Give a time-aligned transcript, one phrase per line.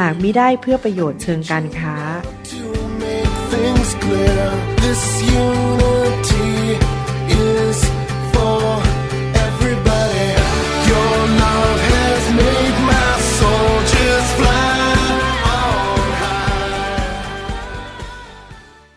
[0.00, 1.96] หากมิได้เพื่อประโยชน์เชิงการค้า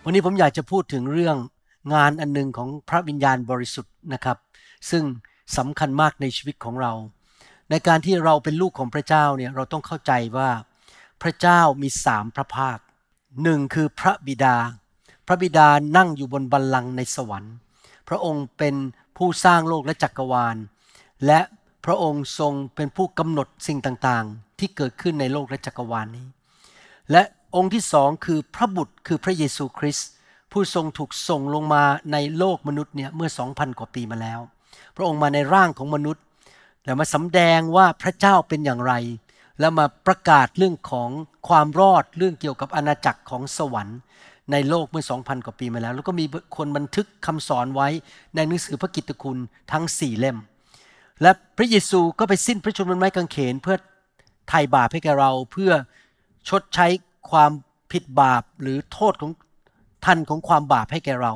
[0.03, 1.37] วันนี้ผมอยากจะพูดถึงเรื่อง
[1.93, 4.37] งานอันหนึ่งของพระวิญญาณบริสุทธิ์นะครับ
[4.89, 5.03] ซึ่ง
[5.57, 6.91] สำคัญมากในชีวิตของเรา
[7.69, 10.49] ในการที่เราเป็นลูกของพระเจ้าเนี่ยเราต้องเข้าใจว่า
[11.21, 12.79] พระเจ้ามีสามพระภาค
[13.43, 14.55] หนึ่งคือพระบิดา
[15.27, 17.55] พระบิดานั่งอยู่บนบัลลังก์ในสวรรค์
[18.07, 18.75] พระองค์เป็น
[19.17, 20.57] ผู้สร้างโลกและจักรวาล
[21.25, 21.39] และ
[21.85, 26.27] พระองค์ทรงเป็นผู้กำหนดสิ่งต่างๆ ที่เกิดขึ้นในโลกและจักรวาลนี้
[27.11, 27.23] และ
[27.55, 30.09] องค์ที่สองคือพระบุตรคือพระเยซูคริสต์
[30.51, 34.39] ผู้ทรงถูกส่งลงมาในโลกมนุษย์เนี่ยเมื่อ2,000กว่าปีมาแล้ว
[34.95, 36.23] พระองค์มาในร่างของมนุษย์
[36.85, 38.93] แล้วมาสำแดงว่าพระเจ้าเป็นอย่างไร
[39.59, 41.09] แล้วมาประกาศเรื่องของ
[41.47, 43.99] ความรอดเรื่องเกี่ยวกับอาณาจักรของสวรรค์
[44.51, 46.25] ในโลกเมื่อ 2,000 กว่าปีมาแล้ว แล้วก็มี
[46.57, 47.87] คนบันทึกคำสอนไว้
[48.35, 49.37] ในหนังสือพระกิตติคุณ
[49.71, 50.37] ทั้งสี่เล่ม
[51.21, 53.77] และพระเยซูก็ไปสิ้นพระชนม์บนไม้กางเขน เพื่อ
[54.49, 55.71] ไถ่บาปให้แก่เราเพื่อ
[56.49, 56.87] ชดใช้
[57.31, 57.51] ความ
[57.91, 59.31] ผิดบาปหรือโทษของ
[60.05, 61.33] ทันของความบาปให้แก่เรา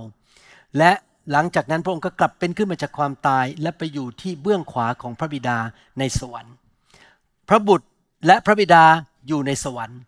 [0.78, 0.91] และ
[1.31, 5.58] หลังจากนั้นพระองค์ก็กลับเป็นขึ้นมาจากความตาย และไปอยู่ที่เบื้องขวาของพระบิดา
[6.00, 6.56] ในสวรรค์
[7.50, 7.88] พระบุตร
[8.25, 8.86] และพระบิดา
[9.27, 10.00] อยู่ในสวรรค์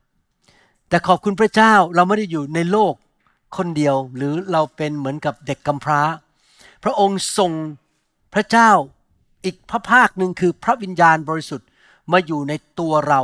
[0.89, 2.93] แต่ขอบคุณพระเจ้าเราไม่ได้อยู่ในโลก
[3.57, 6.01] คนเดียวหรือเราเป็นเหมือนกับเด็กกำพร้า
[6.83, 7.51] พระองค์ทรง
[8.33, 8.69] พระเจ้า
[9.45, 11.67] อีกพระภาคหนึ่งคือพระวิญญาณบริสุทธิ์
[12.11, 13.21] มาอยู่ในตัวเรา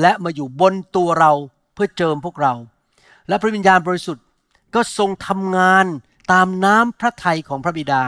[0.00, 1.32] และมาอยู่บนตัวเรา
[1.74, 2.54] เพื่อเจิมพวกเรา
[3.28, 4.24] และพระวิญญาณบริสุทธิ์
[4.74, 5.86] ก็ทรงทำงาน
[6.32, 8.02] ตามน้ำพระทัยของพระบิดา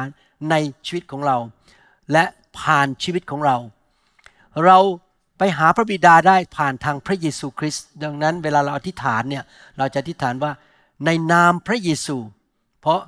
[0.50, 0.54] ใน
[0.86, 1.36] ชีวิตของเรา
[2.12, 2.24] และ
[2.58, 3.56] ผ่านชีวิตของเรา
[4.64, 4.78] เรา
[5.56, 9.44] หาพระบิดาได้ผ่านทางพระเยซูคริสต์ดังนั้นเวลาเราอธิษฐานเนี่ย
[9.78, 10.52] เราจะอธิษฐานว่า
[11.06, 12.16] ในนามพระเยซู
[12.80, 13.00] เพราะ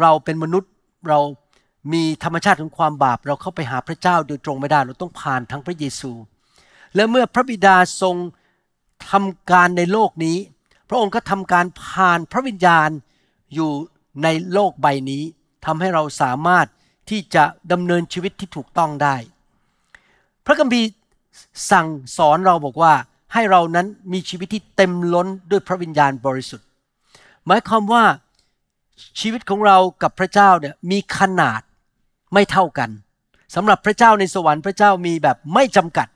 [0.00, 0.72] เราเป็นมนุษย์
[1.08, 1.20] เรา
[1.92, 6.12] มีธรรมชาติของความบาป เราเข้าไปหาพระเจ้าโดยตรงไม่ได้ เราต้องผ่านทางพระเยซู
[6.94, 8.16] และเมื่อพระบิดาทรง
[9.10, 10.36] ทำการในโลกนี้
[10.88, 12.90] พระองค์ก็ทำการผ่านพระวิญญาณ
[13.54, 13.70] อยู่
[14.22, 15.22] ในโลกใบนี้
[15.66, 16.66] ทำให้เราสามารถ
[17.10, 19.16] ที่จะดำเนินชีวิตที่ถูกต้องได้
[20.46, 20.88] พระคัมภีร์
[21.70, 22.92] สั่งสอนเราบอกว่า
[23.32, 26.66] ให้เรานั้นมีชีวิตที่เต็มล้นด้วยพระวิญญาณบริสุทธิ์
[27.46, 28.04] หมายความว่า
[29.20, 31.60] ชีวิตของเรากับพระเจ้าเนี่ยมีขนาด
[32.34, 32.90] ไม่เท่ากัน
[33.54, 36.08] สำหรับพระเจ้าในสวรรค์พระเจ้ามีแบบไม่จำกัด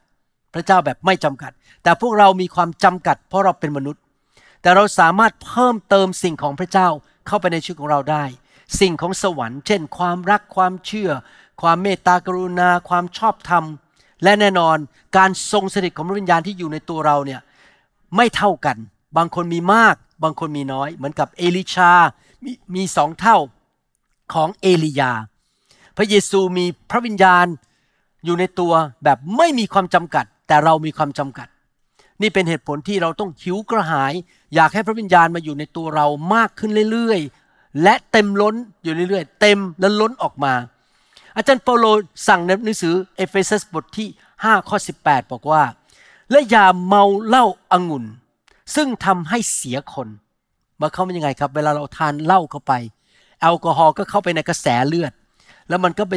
[0.54, 1.52] พระเจ้าแบบไม่จำกัด
[1.82, 4.02] แต่พวกเรามีความจำกัด เพราะเราเป็นมนุษย์
[4.62, 6.88] แต่เราสามารถเพิ่มเติมสิ่งของพระเจ้า
[7.26, 8.24] เข้าไปในชีวิตของเราได้
[8.80, 11.10] สิ่งของสวรรค์ เช่น ความรักความเชื่อ
[11.62, 13.64] ความเมตตากรุณา ความชอบธรรม
[14.22, 14.76] และแน่นอน
[15.16, 17.40] การทรงสถิตของพระวิญญาณที่อยู่ในตัวเราเนี่ย
[18.16, 18.76] ไม่เท่ากัน
[19.16, 21.92] บางคนมีมาก บางคนมีน้อย เหมือนกับเอลิชา
[22.44, 23.36] มีมีสองเท่า
[24.34, 25.12] ของเอลียาห์
[25.96, 27.46] พระเยซูมีพระวิญญาณ
[28.24, 28.72] อยู่ในตัว
[29.04, 31.48] แบบไม่มีความจำกัด แต่เรามีความจำกัด
[32.22, 34.12] นี่เป็นเหตุผลที่เราต้องหิวกระหาย
[34.54, 40.52] อยากให้พระวิญญาณมาอยู่ในตัวเรามากขึ้นเรื่อยๆ และเต็มล้นอยู่เรื่อยๆ เต็มและล้นออกมา
[41.36, 41.86] อาจารย์เปาโล
[42.28, 45.62] สั่งในหนังสือเอเฟซัสบทที่5ข้อ18 บอกว่า
[46.30, 48.04] และอย่าเมาเหล้าอางุ่น
[48.74, 50.08] ซึ่งทำให้เสียคน
[50.80, 52.72] มาเข้ามันยังไงครับ เวลาเราทานเหล้าเข้าไป
[53.40, 55.12] แอลกอฮอล์ก็เข้าไปในกระแสเลือด
[55.68, 56.14] แล้วมันก็ไป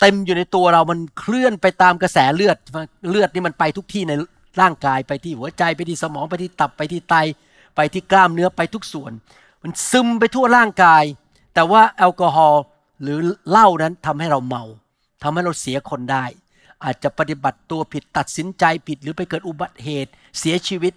[0.00, 2.56] เต็มอยู่ในตัวเรา มันเคลื่อนไปตามกระแสเลือด
[3.10, 4.12] เลือดนี่มันไปทุกที่ใน
[4.60, 7.14] ร่างกายไปที่หัวใจไปที่สมองไปที่ตับไปที่ไต
[7.76, 9.12] ไปที่กล้ามเนื้อไปทุกส่วน
[9.62, 11.04] มันซึมไปทั่วร่างกาย
[11.54, 12.62] แต่ว่าแอลกอฮอล์
[13.02, 13.18] หรือ
[13.50, 14.64] เหล้านั้นทำให้เราเมา
[15.22, 16.24] ทำให้เราเสียคนได้
[16.84, 20.92] อาจจะปฏิบัติตัวผิดตัดสินใจผิดหรือไปเกิดอุบัติเหตุเสียชีวิต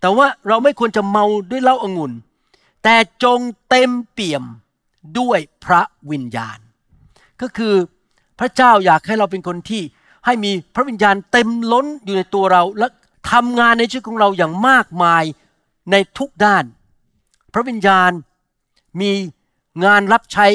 [0.00, 2.12] แต่ว่าเราไม่ควรจะเมาด้วยเหล้าองุ่น
[2.82, 4.44] แต่จงเต็มเปี่ยม
[5.18, 6.58] ด้วยพระวิญญาณ
[7.40, 7.74] ก็คือ
[8.38, 9.82] พระเจ้าอยากให้เราเป็นคนที่
[10.26, 12.86] ให้มีพระวิญญาณเต็มล้นอยู่ในตัวเราและ
[13.32, 15.24] ทำงานในชีวิตของเราอย่างมากมาย
[15.90, 16.64] ในทุกด้าน
[17.52, 18.10] พระวิญญาณ
[19.00, 19.10] มี
[19.84, 20.46] งานรับใช้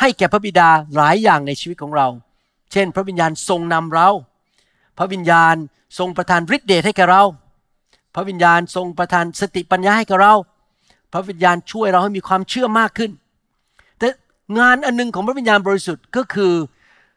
[0.00, 2.06] ให้แก่พระบิดาหลายอย่างในชีวิตของเรา
[2.72, 4.08] เช่น พระวิญญาณทรงนำเรา
[4.98, 5.54] พระวิญญาณ
[5.98, 7.22] ทรงประทานฤทธิเดชให้แก่เรา
[8.14, 10.34] พระวิญญาณทรงประทานสติปัญญาให้แกับเรา
[11.12, 13.10] พระวิญญาณช่วยเราให้มีความเชื่อมากขึ้น
[13.98, 14.08] แต่
[14.58, 16.52] งานอันหนึงของพระวิญญาณบริสุทธิ์ก็คือ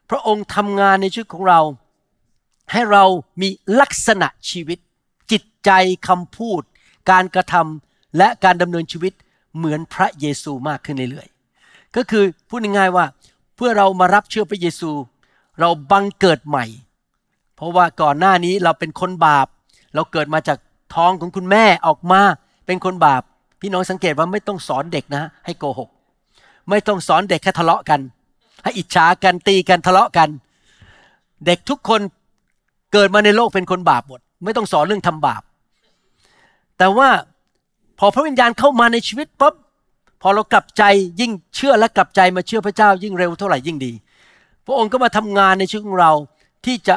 [0.10, 1.62] พระองค์ทำงานในชีวิตของเรา
[2.72, 3.04] ให้เรา
[3.42, 4.80] มีลักษณะชีวิต
[5.32, 5.72] จิตใจ
[6.08, 6.62] คำพูด
[7.12, 9.14] การกระทำและการดำเนินชีวิต
[9.58, 11.28] เหมือนพระเยซูมากขึ้นเรื่อย
[11.98, 13.06] ก็คือพูดง่ายๆว่า
[13.56, 14.92] เพื่อเรามารับเชื่อพระเยซู
[15.60, 16.66] เราบังเกิดใหม่
[17.56, 19.48] เพราะว่าก่อนหน้านี้เราเป็นคนบาป
[19.96, 20.58] เราเกิดมาจาก
[20.96, 22.22] ท้องของคุณแม่ออกมา
[22.66, 23.22] เป็นคนบาป
[23.62, 25.90] พี่น้องสังเกตว่าไม่ต้องสอนเด็กนะ ให้โกหก
[26.70, 28.00] ไม่ต้องสอนเด็กแค่ทะเลาะกัน
[28.64, 30.30] ให้อิจฉากันตีกันทะเลาะกัน
[31.46, 32.02] เด็กทุกคน
[32.94, 35.42] เกิดมาในโลกเป็นคนบาปหมดไม่ต้องสอนเรื่องทำบาป
[36.78, 37.10] แต่ว่า
[38.00, 39.54] พอพระวิญญาณเข้ามาในชีวิตปั๊บ
[40.22, 40.84] พอเรากลับใจ
[41.22, 43.94] ยิ่งเชื่อและกลับใจมาเชื่อพระเจ้ายิ่งเร็วเท่าไหร่ยิ่งดี
[44.66, 46.14] พระองค์ก็มาทำงานในชีวิตของเรา
[46.66, 46.96] ที่จะ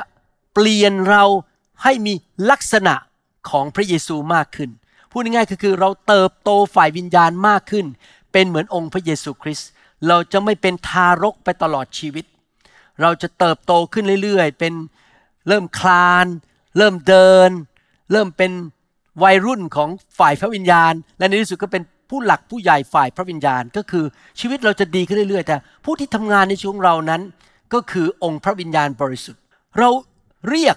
[0.55, 1.25] เปลี่ยนเรา
[1.82, 2.14] ให้มี
[2.50, 2.94] ลักษณะ
[3.50, 4.70] ของพระเยซูมากขึ้น
[5.11, 7.87] พูดง่ายๆก็คือเราเติบโตฝ่ายวิญญาณมากขึ้น
[8.32, 9.69] เป็นเหมือนองค์พระเยซูคริสต์
[10.08, 12.25] เราจะไม่เป็นทารกไปตลอดชีวิต
[13.00, 14.75] เราจะเติบโตขึ้นเรื่อยๆ เป็น
[15.49, 16.26] เริ่มคลาน
[16.78, 17.50] เริ่มเดิน
[18.12, 18.52] เริ่มเป็น
[19.22, 19.88] วัยรุ่นของ
[20.19, 24.04] ฝ่ายพระวิญญาณ และในที่สุดก็เป็น ผู้หลักผู้ใหญ่ฝ่ายพระวิญญาณ ก็คือ
[24.40, 27.22] ชีวิตเราจะดีขึ้นเรื่อยๆ แต่ผู้ที่ทำงานในชีวิตของเรานั้น
[27.72, 29.42] ก็คือองค์พระวิญญาณบริสุทธิ์
[29.78, 29.88] เรา
[30.48, 30.76] เรียก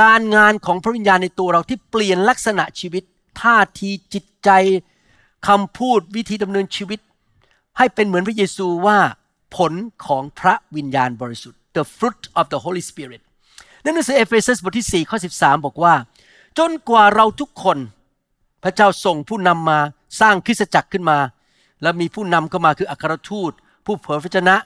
[0.00, 3.02] การงานของพระวิญญาณในตัวเราที่เปลี่ยนลักษณะชีวิต
[3.40, 4.50] ท่าทีจิตใจ
[5.48, 7.00] คำพูดวิธีดำเนินชีวิต
[7.78, 8.98] ให้เป็นเหมือนพระเยซูว่า
[9.56, 9.72] ผล
[10.06, 13.22] ของพระวิญญาณบริสุทธิ์ the fruit of the Holy Spirit
[13.82, 15.94] ในหนังสือเอเฟซัสบทที่4ข้อ13 บอกว่า
[16.58, 17.78] จนกว่าเราทุกคน
[18.62, 19.78] พระเจ้าส่งผู้นำมา
[20.20, 21.18] สร้างคริสตจักรขึ้นมา
[21.82, 23.52] แล้วมีผู้นำเข้ามาคืออัครทูต
[23.86, 24.56] ผู้เผยพระชนะ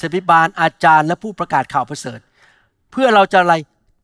[0.00, 2.20] ศิบิบาลอาจารย์และผู้ประกาศข่าวประเสริฐ
[2.90, 3.54] เพื่อเราจะอะไร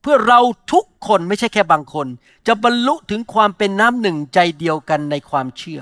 [0.03, 0.41] เพื่อเรา
[0.73, 2.07] ทุกคนไม่ใช่แค่บางคน
[2.47, 5.81] จะบรรลุถึงความเป็นน้ำหนึ่งใจเดียวกันในความเชื่อ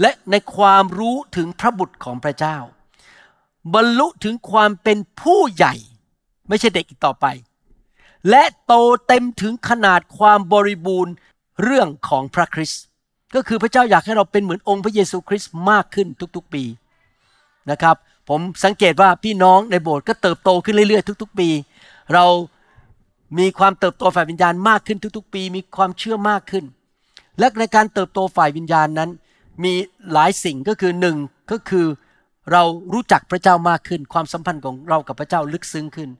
[0.00, 2.56] และในความรู้ถึงพระบุตรของพระเจ้า
[3.74, 5.74] บรรลุถึงความเป็นผู้ใหญ่
[6.48, 7.26] ไม่ใช่เด็กอีกต่อไป
[8.30, 8.74] และโต
[9.06, 11.14] เต็มถึงขนาดความบริบูรณ์
[11.62, 12.82] เรื่องของพระคริสต์
[13.36, 16.64] ก็คือพระเจ้าอยากให้เราเป็นเหมือนองค์พระเยซูคริสต์มากขึ้นทุกๆปี
[17.70, 17.96] นะครับ
[18.28, 21.48] ผมสังเกตว่าพี่น้องในโบสถ์ก็เติบโตขึ้นเรื่อยๆ ทุก ๆ ปี
[22.14, 22.24] เรา
[23.38, 26.64] มีความเติบโตฝ่ายวิญญาณมากขึ้นทุก ๆ ปี มีความเชื่อมากขึ้น
[27.38, 29.10] และในการเติบโตฝ่ายวิญญาณนั้น
[29.64, 29.72] มี
[30.12, 31.16] หลายสิ่งก็คือหนึ่ง
[31.50, 31.86] ก็คือ
[32.52, 32.62] เรา
[32.92, 36.10] รู้จักพระเจ้ามากขึ้น ความสัมพันธ์ของเรากับพระเจ้าลึกซึ้งขึ้น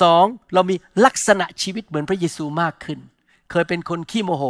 [0.00, 0.24] สอง
[0.54, 2.98] เรามีลักษณะชีวิตเหมือนพระเยซูมากขึ้น
[3.50, 4.44] เคยเป็นคนขี้โมโห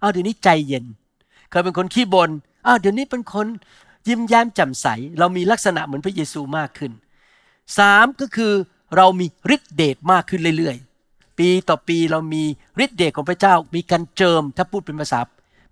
[0.00, 0.86] เอาเดี๋ยวนี้ใจเย็น
[1.50, 2.30] เคยเป็นคนขี้บน่น
[2.66, 3.46] อ้าวเดี๋ยวนี้เป็นคน
[4.08, 4.86] ยิ้มแย้มแจ่มใส
[5.18, 6.92] เรามีลักษณะเหมือนพระเยซูมากขึ้น
[7.78, 8.52] สามก็คือ
[8.96, 12.42] เรามีฤทธิเดชมากขึ้นเรื่อยๆ ปีต่อปีเรามี
[12.84, 15.20] ฤทธิเดชของพระเจ้า มีการเจิม ถ้าพูดเป็นภาษา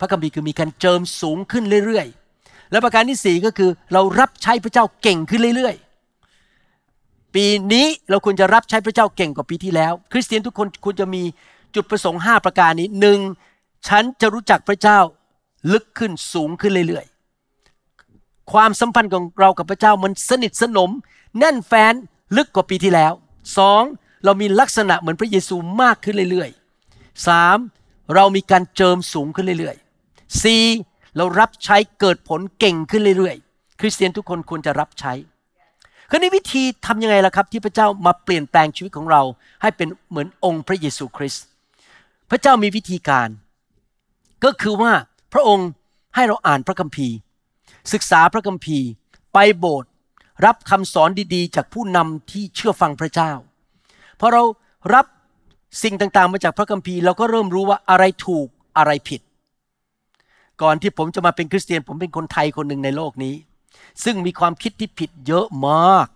[0.01, 11.23] พระคัมภีร์คือมีการเจิมสูงขึ้นเรื่อยๆ และประการที่สี่ก็คือเรารับใช้พระเจ้าเก่งขึ้นเรื่อยๆ ปีนี้เราควรจะรับใช้พระเจ้าเก่งกว่าปีที่แล้ว คริสเตียนทุกคนควรจะมี
[11.75, 13.19] จุดประสงค์ 5 ประการนี้หนึ่ง
[13.89, 14.99] ฉันจะรู้จักพระเจ้า
[15.73, 20.91] ลึกขึ้นสูงขึ้นเรื่อยๆ ความสัมพันธ์ของเรากับพระเจ้ามันสนิทสนม
[21.39, 21.95] แน่นแฟ้น
[22.37, 23.13] ลึกกว่าปีที่แล้ว
[23.59, 23.83] สอง
[24.25, 27.59] เรามีลักษณะเหมือนพระเยซูมากขึ้นเรื่อยๆสาม
[28.15, 30.65] เรามีการเจิมสูงขึ้นเรื่อยๆสี่
[31.17, 35.13] เรารับใช้เกิดผลเก่งขึ้นเรื่อยๆ คริสเตียนทุกคนควรจะรับใช้
[36.11, 39.23] คราวนี้วิธีทำยังไงล่ะครับ ที่พระเจ้ามาเปลี่ยนแปลงชีวิตของเรา
[39.63, 41.45] ให้เป็นเหมือนองค์พระเยซูคริสต์
[42.31, 43.29] พระเจ้ามีวิธีการ
[44.45, 44.93] ก็คือว่า
[45.33, 45.69] พระองค์
[46.15, 47.15] ให้เราอ่านพระคัมภีร์
[47.93, 48.89] ศึกษาพระคัมภีร์
[49.33, 49.91] ไปโบสถ์
[50.45, 53.33] รับคำสอนดีๆ จากผู้นำที่เชื่อฟังพระเจ้า
[54.21, 54.43] พอเรา
[54.95, 55.07] รับ
[55.83, 59.21] สิ่งต่างๆ มาจากพระคัมภีร์เราก็เริ่มรู้ว่าอะไรถูกอะไรผิด
[60.63, 63.35] ก่อนที่ผมจะมาเป็นคริสเตียน ผมเป็นคนไทยคนหนึ่งในโลกนี้
[64.05, 66.09] ซึ่งมีความคิดที่ผิดเยอะมาก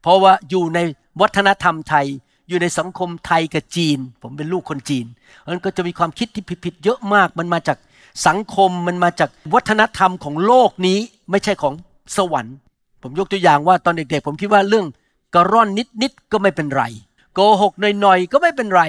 [0.00, 0.78] เพราะว่าอยู่ใน
[1.20, 2.06] วัฒนธรรมไทย
[2.48, 5.06] อยู่ในสังคมไทยกับจีน ผมเป็นลูกคนจีน
[5.48, 7.78] มันก็จะมีความคิดที่ผิดๆเยอะมากมันมาจาก
[8.26, 10.98] สังคมมันมาจากวัฒนธรรมของโลกนี้
[11.30, 11.74] ไม่ใช่ของ
[12.16, 12.56] สวรรค์
[13.02, 14.86] ผมยกตัวอย่างว่าตอนเด็กๆ ผมคิดว่าเรื่อง
[15.34, 15.68] กระร่อน
[16.02, 16.82] นิดๆก็ไม่เป็นไร
[17.34, 18.82] โกหกหน่อยๆก็ไม่เป็นไร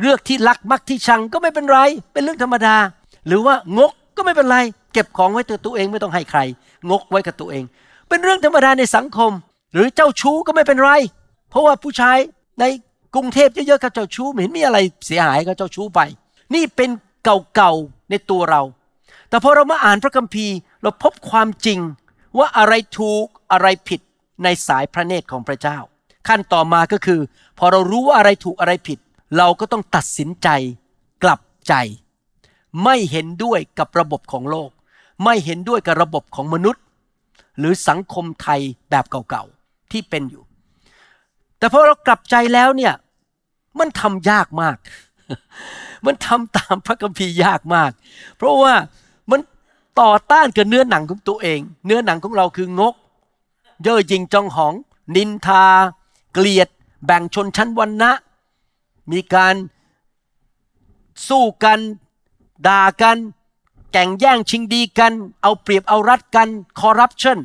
[0.00, 1.78] เลือกที่รักมักที่ชังก็ไม่เป็นไร
[2.12, 2.76] เป็นเรื่องธรรมดา
[3.26, 4.56] หรือว่างกก็ไม่เป็นไร
[4.92, 6.40] เก็บของไว้ตัวตัวเองไม่ต้องให้ใคร
[6.90, 7.64] งกไว้กับตัวเอง
[8.08, 9.32] เป็นเรื่องธรรมดาในสังคม
[9.72, 10.90] หรือเจ้าชู้ก็ไม่เป็นไร
[11.50, 12.18] เพราะว่าผู้ชาย
[12.60, 12.64] ใน
[13.14, 16.00] กรุงเทพเยอะๆกับเจ้าชู้ไม่เห็นมีอะไรเสียหายกับเจ้าชู้ไป
[16.54, 16.90] นี่เป็น
[17.54, 18.62] เก่าๆในตัวเรา
[19.28, 21.80] แต่พอเรามาอ่านพระคัมภีร์เราพบความจริง
[22.38, 24.00] ว่าอะไรถูกอะไรผิด
[24.42, 25.78] ในสายพระเนตรของพระเจ้า
[26.28, 27.20] ขั้นต่อมาก็คือ
[27.58, 28.98] พอเรารู้ว่าอะไรถูกอะไรผิด
[29.36, 30.48] เราก็ต้องตัดสินใจ
[31.22, 31.74] กลับใจ
[32.84, 34.70] ไม่เห็นด้วยกับระบบของโลก
[35.24, 36.82] ไม่เห็นด้วยกับระบบของมนุษย์
[37.58, 40.42] หรือสังคมไทยแบบเก่าๆที่เป็นอยู่
[41.58, 42.94] แต่พอเรากลับใจแล้วเนี่ย
[43.78, 44.76] มันทำยากมาก
[46.06, 47.90] มันทำตามพระคัมภีร์ยากมาก
[48.36, 48.74] เพราะว่า
[49.30, 49.40] มัน
[50.00, 52.94] ต่อต้านกับเนื้อหนังของตัวเอง เนื้อหนังของเราคืองก
[53.82, 54.74] เย่อหยิ่งจองหอง
[55.16, 55.64] นินทา
[56.32, 56.68] เกลียด
[57.04, 58.12] แบ่งชนชั้นวรรณะ
[59.12, 59.54] มีการ
[61.28, 61.78] สู้กัน
[62.66, 63.18] ด่ากัน
[63.92, 65.12] แก่งแย่งชิงดีกัน
[65.42, 66.48] เอาเปรียบเอารัดกัน
[66.80, 67.38] คอร์รัปชัน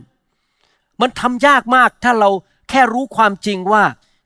[1.01, 2.29] มันทำยากมากถ้าเรา
[2.70, 3.84] แค่รู้ความจริงว่า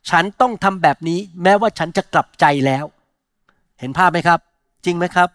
[0.10, 2.86] ฉันต้องทำแบบนี้ แม้ว่าฉันจะกลับใจแล้ว
[3.79, 4.39] เห็นภาพไหมครับ
[4.86, 5.29] จริงไหมครับ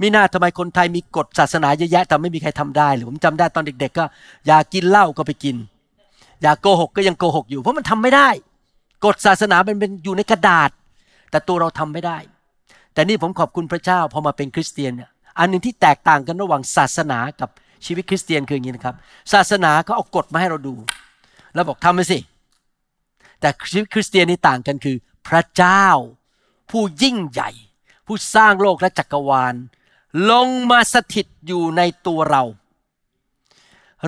[0.00, 4.04] มีหน้าทำไมคนไทยมีกฎศาสนาเยอะแยะแต่ไม่มีใครทำได้หรือผมจำได้ตอนเด็ก ๆ ก็
[4.46, 5.56] อยากกินเหล้าก็ไปกิน
[6.42, 8.28] อยากโกหกก็ยังโกหกอยู่ เพราะมันทำไม่ได้
[9.04, 10.70] กฎศาสนาเป็นเป็นอยู่ในกระดาษ
[11.30, 12.18] แต่ตัวเราทำไม่ได้
[12.94, 17.50] แต่นี่ผมขอบคุณพระเจ้าพอมาเป็นคริสเตียนเนี่ยอันหนึ่งที่แตกต่างกันระหว่างศาสนากับ
[17.86, 18.96] ชีวิตคริสเตียนคืออย่างนี้นะครับ
[19.32, 20.74] ศาสนาเขาเอากฎมาให้เราดู
[21.54, 22.18] แล้วบอกทำไปสิ
[23.40, 24.96] แต่ชีวิตคริสเตียนนี่ต่างกันคือ
[25.28, 25.86] พระเจ้า
[26.70, 27.50] ผู้ยิ่งใหญ่
[28.06, 29.54] ผู้สร้างโลกและจักรวาล
[30.30, 32.42] ลงมาสถิตอยู่ในตัวเรา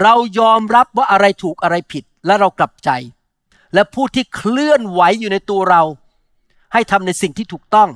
[0.03, 2.91] เรายอมรับว่าอะไรถูกอะไรผิดและเรากลับใจ
[3.75, 5.83] และผู้ที่เคลื่อนไหวอยู่ในตัวเรา
[6.73, 7.91] ให้ทำในสิ่งที่ถูกต้อง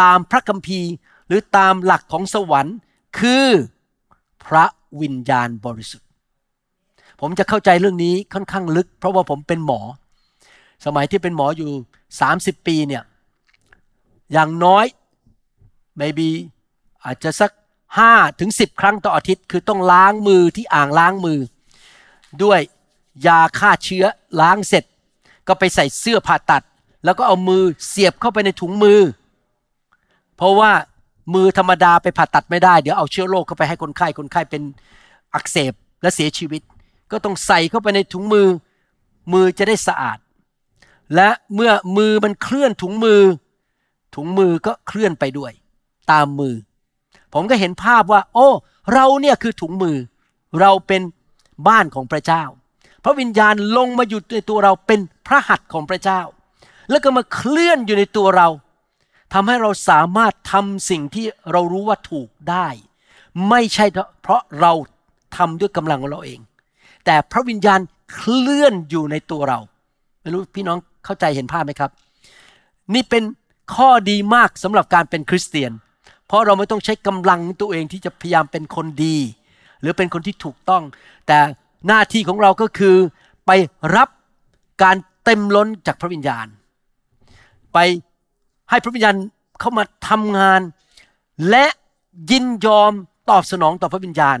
[0.00, 0.90] ตามพระคัมภีร์
[1.28, 2.76] หรือตามหลักของสวรรค์
[3.18, 3.46] คือ
[4.44, 4.64] พระ
[5.00, 6.08] วิญญาณบริสุทธิ์
[7.20, 9.80] ผมจะเข้าใจเรื่องนี้ค่อนข้างลึก เพราะว่าผมเป็นหมอ
[10.84, 11.70] สมัยที่เป็นหมออยู่
[12.20, 13.02] 30 ปีเนี่ย
[14.32, 14.86] อย่างน้อย
[16.00, 16.30] maybe
[17.04, 17.50] อาจจะสัก
[17.98, 21.40] ห้าถึงสิบครั้งต่ออาทิตย์ คือต้องล้างมือที่อ่างล้างมือ
[22.42, 22.60] ด้วย
[23.26, 24.04] ยาฆ่าเชื้อ
[24.40, 24.84] ล้างเสร็จ
[25.48, 26.62] ก็ไปใส่เสื้อผ่าตัด
[27.04, 29.00] แล้วก็เอามือเสียบเข้าไปในถุงมือ
[30.36, 30.72] เพราะว่า
[31.34, 34.62] มือธรรมดาไปผ่าตัดไม่ได้ เดี๋ยวเอาเชื้อโรคเข้าไปให้คนไข้คนไข้เป็น
[35.34, 35.72] อักเสบ
[36.02, 36.62] และเสียชีวิต
[37.10, 38.48] ก็ต้องใส่เข้าไปในถุงมือ
[39.32, 40.18] มือจะได้สะอาด
[41.14, 43.22] และเมื่อมือมันเคลื่อนถุงมือ
[44.14, 45.52] ถุงมือก็เคลื่อนไปด้วย
[46.10, 46.54] ตามมือ
[47.34, 48.48] ผมก็เห็นภาพว่า โอ้
[48.94, 49.96] เราเนี่ยคือถุงมือ
[50.60, 51.02] เราเป็น
[51.68, 52.42] บ้านของพระเจ้า
[53.04, 56.20] พระวิญญาณลงมาอยู่ในตัวเราเป็นพระหัตถ์ของพระเจ้า
[56.90, 58.48] แล้วก็มาเคลื่อนอยู่ในตัวเรา
[59.32, 62.68] ทำให้เราสามารถทำสิ่งที่เรารู้ว่าถูกได้
[63.48, 63.86] ไม่ใช่
[64.22, 64.72] เพราะเรา
[65.36, 66.40] ทำด้วยกำลังของเราเอง
[67.04, 67.80] แต่พระวิญญาณ
[68.14, 69.58] เคลื่อนอยู่ในตัวเรา
[70.20, 71.90] ไม่รู้พี่น้องเข้าใจเห็นภาพไหมครับ
[72.94, 73.22] นี่เป็น
[73.74, 75.72] ข้อดีมากสำหรับการเป็นคริสเตียน
[76.26, 79.16] เพราะเราไม่ต้องใช้กำลังตัวเองที่จะพยายามเป็นคนดี
[79.80, 80.82] หรือเป็นคนที่ถูกต้อง
[81.26, 81.38] แต่
[81.86, 82.96] หน้าที่ของเราก็คือ
[83.46, 83.50] ไป
[83.96, 84.08] รับ
[84.82, 86.46] การเต็มล้นจากพระวิญญาณ
[87.72, 87.78] ไป
[88.70, 89.14] ให้พระวิญญาณ
[89.60, 90.60] เข้ามาทำงาน
[91.50, 91.66] และ
[92.30, 92.92] ยินยอม
[93.30, 94.38] ตอบสนองต่อพระวิญญาณ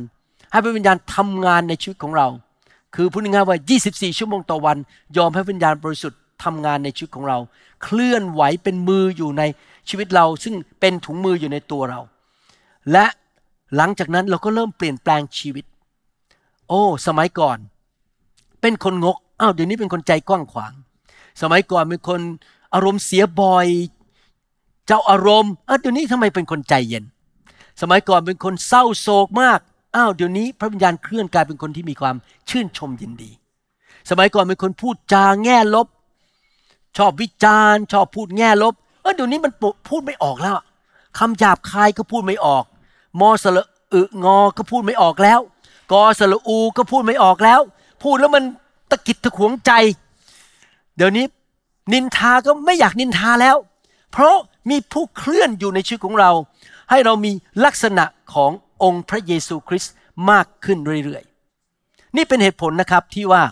[0.50, 2.28] ให้พระวิญญาณทำงานในชีวิตของเรา
[2.94, 3.58] คือพูดง่ายๆว่า
[3.88, 4.76] 24 ชั่วโมงต่อวัน
[5.16, 7.38] ยอมให้วิญญาณบริสุทธิ์ ทำงานในชีวิตของเรา
[7.82, 9.42] เคลื่อนไหวเป็นมืออยู่ใน
[9.88, 12.00] ชีวิตเรา ซึ่งเป็นถุงมืออยู่ในตัวเรา
[12.92, 13.06] และ
[13.76, 15.64] หลังจากนั้นเราก็เริ่มเปลี่ยนแปลงชีวิต
[16.68, 17.58] โอ้ สมัยก่อน
[18.60, 20.72] เป็นคนงกอ้าวเดี๋ยวนี้เป็นคนใจกว้างขวาง
[21.42, 22.20] สมัยก่อนเป็นคน
[22.74, 23.68] อารมณ์เสียบ่อย
[24.86, 27.04] เจ้าอารมณ์เออเดี๋ยวนี้ทำไมเป็นคนใจเย็น
[27.80, 29.60] สมัยก่อนเป็นคนเศร้าโศกมาก
[29.96, 32.16] อ้าวเดี๋ยวนี้พระวิญญาณเคลื่อนกลายเป็นคนที่มีความ
[32.48, 33.30] ชื่นชมยินดี
[34.10, 35.86] สมัยก่อนเป็นคนพูดจาแง่ลบ
[36.96, 39.52] ชอบวิจารณ์ ชอบพูดแง่ลบเออเดี๋ยวนี้มัน
[39.88, 40.54] พูดไม่ออกแล้ว
[41.18, 42.64] คำหยาบคายก็พูดไม่ออก
[43.20, 45.40] มอสละอึงอก็พูดไม่ออกแล้ว
[45.92, 47.60] กอสละอูก็พูดไม่ออกแล้ว
[48.02, 48.44] พูดแล้วมัน
[48.90, 49.72] ตะกิดตะขวงใจ
[50.96, 51.24] เดี๋ยวนี้
[51.92, 53.56] นินทาก็ไม่อยากนินทาแล้ว
[54.12, 54.36] เพราะ
[54.70, 56.30] มีผู้เคลื่อนอยู่ในชีวิตของเรา
[56.90, 57.32] ให้เรามี
[57.64, 58.04] ลักษณะ
[58.34, 58.50] ของ
[58.82, 59.94] องค์พระเยซูคริสต์
[60.30, 63.42] มากขึ้นเรื่อยๆ นี่เป็นเหตุผลนะครับที่ว่า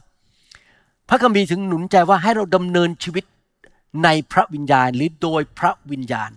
[1.09, 3.25] พระคัมภีร์ถึงหนุนใจว่าให้เราดำเนินชีวิต
[4.05, 6.31] ในพระวิญญาณหรือโดยพระวิญญาณ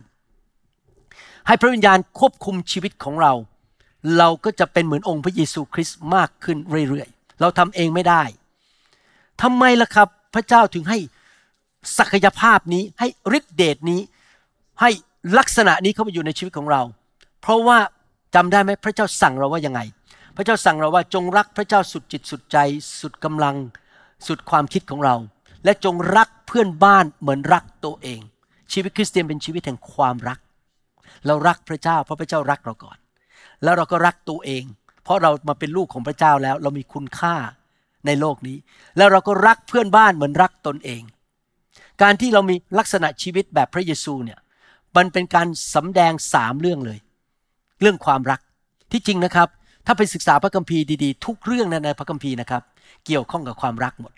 [1.47, 3.33] ให้พระวิญญาณควบคุมชีวิตของเรา
[4.17, 6.57] เราก็จะเป็นเหมือนองค์พระเยซูคริสต์มากขึ้น
[6.89, 8.23] เรื่อยๆ เราทำเองไม่ได้
[9.41, 10.97] ทำไมล่ะครับพระเจ้าถึงให้
[11.97, 13.99] ศักยภาพนี้ให้ฤทธิเดชนี้
[14.81, 14.89] ให้
[15.37, 16.81] ลักษณะนี้เข้ามาอยู่ในชีวิตของเรา
[17.41, 17.77] เพราะว่า
[18.35, 19.81] จำได้ไหมพระเจ้าสั่งเราว่ายังไง
[20.35, 22.57] พระเจ้าสั่งเราว่าจงรักพระเจ้าสุดจิตสุดใจ
[23.01, 23.55] สุดกำลัง
[24.27, 25.15] สุดความคิดของเรา
[25.63, 28.21] และจงรักเพื่อนบ้านเหมือนรักตัวเอง
[28.71, 30.39] ชีวิตคริสเตียนเป็นชีวิตแห่งความรัก
[31.27, 32.97] เรารักพระเจ้าเพราะพระเจ้ารักเราก่อน
[33.63, 34.63] แล้วเราก็รักตัวเอง
[35.03, 37.35] เพราะเรามาเป็นลูกของพระเจ้าแล้ว เรามีคุณค่า
[38.05, 38.57] ในโลกนี้
[38.97, 41.01] แล้วเราก็รักเพื่อนบ้านเหมือนรักตนเอง
[42.01, 44.39] การที่เรามีลักษณะชีวิตแบบพระเยซูเนี่ย
[44.97, 46.99] มันเป็นการสำแดงสามเรื่องเลย
[47.81, 48.39] เรื่องความรัก
[48.91, 49.49] ที่จริงนะครับ
[49.85, 52.61] ถ้าไปศึกษาพระคัมภีร์ดีๆ ทุกเรื่องในพระคัมภีร์นะครับ
[53.05, 54.13] เกี่ยวข้องกับความรักหมด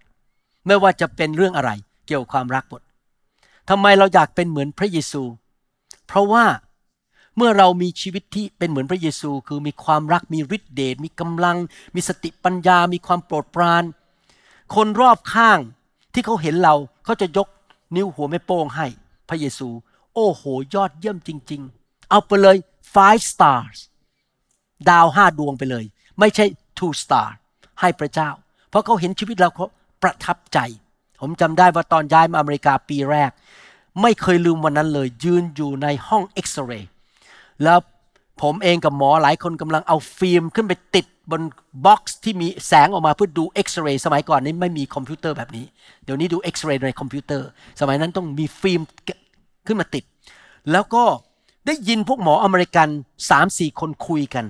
[0.68, 1.72] ไม่ว่าจะเป็นเรื่องอะไร
[2.08, 2.82] เกี่ยวกับความรักหมด
[3.70, 5.24] ทำไมเราอยากเป็นเหมือนพระเยซู
[6.08, 6.46] เพราะว่า
[7.38, 11.58] เมื่อเรามีชีวิตที่เป็นเหมือนพระเยซู คือมีความรักมีฤทธิเดชมีกำลัง
[11.96, 13.84] มีสติปัญญา มีความโปรดปราน
[14.76, 15.60] คนรอบข้าง
[16.14, 17.48] ที่เขาเห็นเราเขาจะยก
[17.96, 18.88] นิ้วหัวแม่โป้งให้
[19.30, 19.70] พระเยซู
[20.14, 20.44] โอ้โห
[20.74, 22.58] ยอดเยี่ยมจริง ๆ เอาไปเลย
[22.96, 23.78] five stars
[24.90, 25.86] ดาวห้าดวงไปเลย
[26.20, 26.46] ไม่ใช่
[26.78, 27.28] two star
[27.82, 28.30] ให้พระเจ้า
[28.70, 29.68] เพราะเขาเห็นชีวิตเราเขา
[30.04, 30.60] ประทับใจ
[31.22, 33.32] ผมจำได้ว่าตอนย้ายมาอเมริกาปีแรก
[34.02, 36.90] ไม่เคยลืมวันนั้นเลย ยืนอยู่ในห้องเอ็กซเรย์
[37.64, 37.80] แล้ว
[38.42, 41.42] ผมเองกับหมอหลายคนกำลังเอาฟิล์มขึ้นไปติดบน
[41.86, 45.66] box ที่มีแสงออกมาเพื่อดูเอ็กซเรย์สมัยก่อนนี้ไม่มีคอมพิวเตอร์แบบนี้
[46.04, 47.48] เดี๋ยวนี้ดูเอ็กซเรย์ในคอมพิวเตอร์
[47.80, 48.82] สมัยนั้นต้องมีฟิล์ม
[49.68, 50.04] ขึ้นมาติด
[50.72, 51.04] แล้วก็
[51.68, 52.88] ได้ยินพวกหมออเมริกัน
[53.30, 54.46] สามสี่คนคุยกัน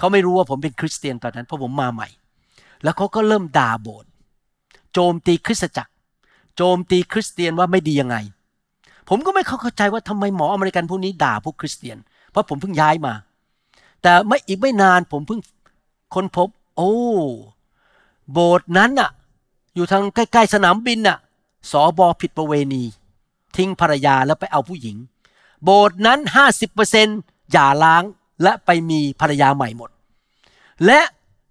[0.00, 2.08] เขาไม่รู้ว่าผมเป็นคริสเตียนตอนนั้นเพราะผมมาใหม่
[2.82, 4.10] แล้วเขาก็เริ่มด่าโบสถ์
[4.92, 5.92] โจมตีคริสตจักร
[6.56, 8.16] โจมตีคริสเตียนว่าไม่ดียังไง
[9.08, 11.98] ผมก็ไม่เข้าใจว่าทำไมหมออเมริกันพวกนี้ด่าพวกคริสเตียน
[12.30, 13.14] เพราะผมเพิ่งย้ายมา
[14.02, 15.40] แต่ไม่อีกไม่นานผมเพิ่ง
[16.14, 16.92] ค้นพบ โอ้
[18.32, 19.10] โบสถ์นั้นน่ะ
[19.74, 21.18] อยู่ทางใกล้ๆสนามบินน่ะ
[21.70, 22.82] สอบอผิดประเวณี
[23.56, 24.96] ทิ้งภรรยาแล้วไปเอาผู้หญิง
[25.64, 27.08] โบสถ์นั้นห้าสิบเปอร์เซ็น
[27.52, 28.02] อย่าล้าง
[28.42, 29.90] และไปมีภรรยาใหม่หมด
[30.86, 31.00] และ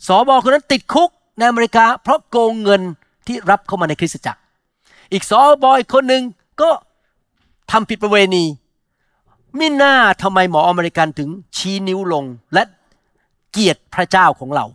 [0.07, 2.81] สอบอคนนั้นติดคุกในอเมริกา เพราะโกงเงิน
[3.27, 4.41] ที่รับเข้ามาในคริสตจักร
[5.11, 6.23] อีกสอบอยคนหนึ่ง
[6.61, 6.69] ก็
[7.71, 8.43] ทำผิดประเวณี
[9.59, 12.63] มิน่าทำไมหมออเมริกันถึงชี้นิ้วลงและ
[13.51, 14.65] เกลียดพระเจ้าของเรา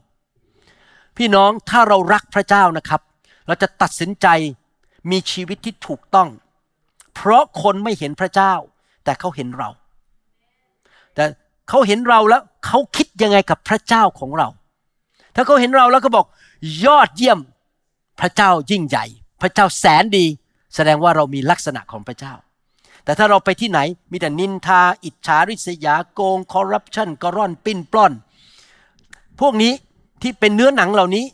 [1.16, 3.00] พี่น้องถ้าเรารักพระเจ้านะครับ
[3.46, 4.26] เราจะตัดสินใจ
[5.10, 6.28] มีชีวิตที่ถูกต้อง
[7.14, 8.52] เพราะคนไม่เห็นพระเจ้า
[9.04, 9.70] แต่เขาเห็นเรา
[11.68, 14.48] เขาเห็นเราแล้วเขาคิดยังไงกับพระเจ้าของเรา
[15.34, 16.26] ถ้าเขาเห็นเราแล้วก็บอก
[16.84, 17.38] ยอดเยี่ยม
[18.20, 19.04] พระเจ้ายิ่งใหญ่
[19.42, 20.26] พระเจ้าแสนดี
[20.74, 22.34] แสดงว่าเรามีลักษณะของพระเจ้า
[23.04, 23.78] แต่ถ้าเราไปที่ไหน
[24.10, 28.12] มีแต่นินทา อิจฉาริษยาโกงคอร์รัปชันกร่อนปิ้นปล้อน
[29.40, 29.72] พวกนี้
[30.22, 31.24] ที่เป็นเนื้อหนังเหล่านี้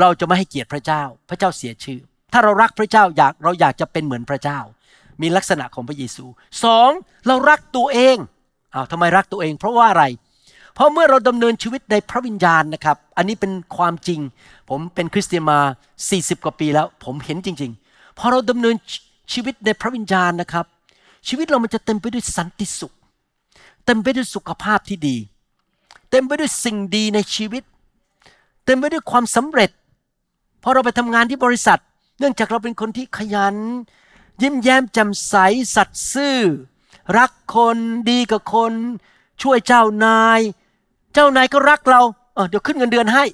[0.00, 2.00] เราจะไม่ให้เกียรติพระเจ้า พระเจ้าเสียชื่อ
[2.32, 4.58] ถ้าเรารักพระเจ้าอยากเราอยากจะเป็นเหมือนพระเจ้า
[5.22, 6.24] มีลักษณะของพระเยซู
[6.64, 6.90] สอง
[7.26, 8.16] เรารักตัวเอง
[8.74, 10.04] อ้าวทำไมรักตัวเอง เพราะว่าอะไร
[10.74, 14.20] เพราะเมื่อเราดำเนินชีวิตในพระวิญญาณนะครับ อันนี้เป็นความจริง
[14.68, 15.58] ผมเป็นคริสเตียนมา
[16.02, 18.74] 40 กว่าปีแล้ว ผมเห็นจริง ๆ พอเราดำเนิน
[19.32, 20.66] ชีวิตในพระวิญญาณนะครับ
[21.28, 22.92] ชีวิตเรามันจะเต็มไปด้วยสันติสุข
[23.84, 25.16] เต็มไปด้วยสุขภาพที่ดี
[26.10, 27.62] เต็มไปด้วยสิ่งดีในชีวิต
[28.64, 29.70] เต็มไปด้วยความสำเร็จ
[30.62, 31.80] พอเราไปทำงานที่บริษัท
[32.18, 33.56] เนื่องจากเราเป็นคนที่ขยัน
[34.42, 35.34] ยิ้มแย้มแจ่มใส
[35.74, 36.38] สัตย์ซื่อ
[37.18, 37.76] รักคน
[38.10, 38.72] ดีกับคน
[39.42, 40.40] ช่วยเจ้านาย
[41.14, 42.00] เจ้านายก็รักเรา
[42.34, 43.24] เออเดี๋ยวขึ้นเงินเดือนให้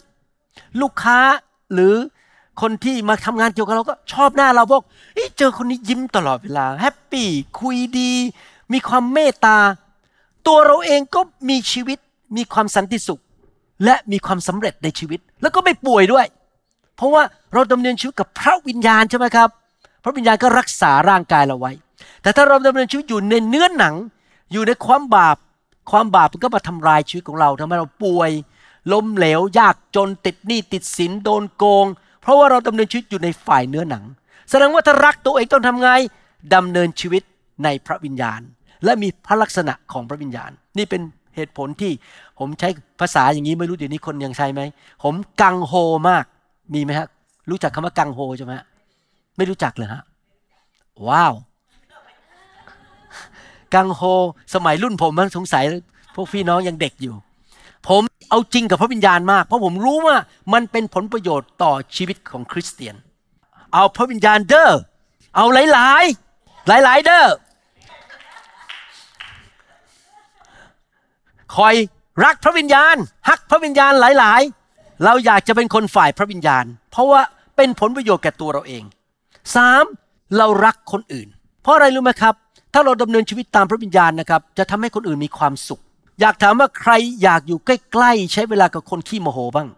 [0.81, 1.19] ลูกค้า
[1.73, 1.95] หรือ
[2.61, 4.83] คนที่มาทำงานเกี่ยวกับเราก็ชอบหน้าเราบอก
[5.15, 7.29] เอเจอคนนี้ยิ้มตลอดเวลาแฮปปี้
[7.61, 8.13] คุยดี
[8.73, 9.59] มีความเมตตา
[10.47, 11.99] ตัวเราเองก็มีชีวิต
[12.37, 13.23] มีความสันติสุข
[13.85, 16.27] และมีความสำเร็จในชีวิต แล้วก็ไม่ป่วยด้วย
[16.97, 19.49] เพราะว่าเราดำเนินชีวิตกับพระวิญญาณใช่ไหมครับ
[20.05, 21.73] พระวิญญาณก็รักษาร่างกายเราไว้
[22.23, 23.95] แต่ถ้าเราดำเนินชีวิตอยู่ในเนื้อหนัง
[24.53, 25.37] อยู่ในความบาป
[25.91, 28.31] ความบาปมันก็มาทำลายชีวิตของเราทำให้เราป่วย
[28.93, 31.87] ล้มเหลว ยากจนติดหนี้ติดสินโดนโกง
[32.21, 34.05] เพราะว่าเราดำเนินชีวิตอยู่ในฝ่ายเนื้อหนัง
[34.51, 35.91] แสดงว่าถ้ารักตัวเองต้องทำไง
[36.55, 37.23] ดำเนินชีวิต
[37.65, 38.41] ในพระวิญญาณ
[38.85, 41.03] และมีพระลักษณะของพระวิญญาณ นี่เป็น
[41.37, 41.93] เหตุผลที่
[42.39, 42.69] ผมใช้
[43.01, 44.63] ภาษาอย่างนี้ไม่รู้เดี๋ยวนี้คนยังใช้ไหม
[45.03, 45.73] ผมกังโฮ
[46.09, 46.25] มาก
[46.75, 47.07] มีไหมฮะ
[47.51, 48.67] รู้จักคำว่ากังโฮใช่ไหมฮะ
[49.37, 50.03] ไม่รู้จักเลยฮะ
[51.09, 51.33] ว้าว
[53.75, 54.03] กังโฮ
[54.55, 55.65] สมัยรุ่นผมมันสงสัย
[56.15, 57.15] พวกพี่น้องยังเด็กอยู่
[57.89, 60.17] ผมเอาจริงกับพระวิญญาณมาก เพราะผมรู้ว่า
[60.53, 62.95] มันเป็นผลประโยชน์ต่อชีวิตของคริสเตียน
[63.75, 64.71] เอาพระวิญญาณเด้อ
[65.37, 67.27] เอาหลายๆหลายๆเด้อ
[71.57, 71.75] คอย
[72.25, 72.97] รักพระวิญญาณ
[73.29, 77.23] ฮักพระวิญญาณหลาย ๆ เราอยากจะเป็นคนฝ่ายพระวิญญาณ เพราะว่า
[77.57, 78.85] เป็นผลประโยชน์แก่ตัวเราเอง
[79.57, 79.85] สาม
[80.37, 81.29] เรารักคนอื่น
[81.63, 82.35] เพราะอะไรรู้ไหมครับ
[82.75, 85.83] ถ้าเราดำเนินชีวิตตามพระวิญญาณนะครับ จะทำให้คนอื่นมีความสุข
[86.21, 86.93] อยากถามว่าใคร
[87.23, 89.69] อยากอยู่ใกล้ๆใช้เวลากับคนขี้โมโหบ้าง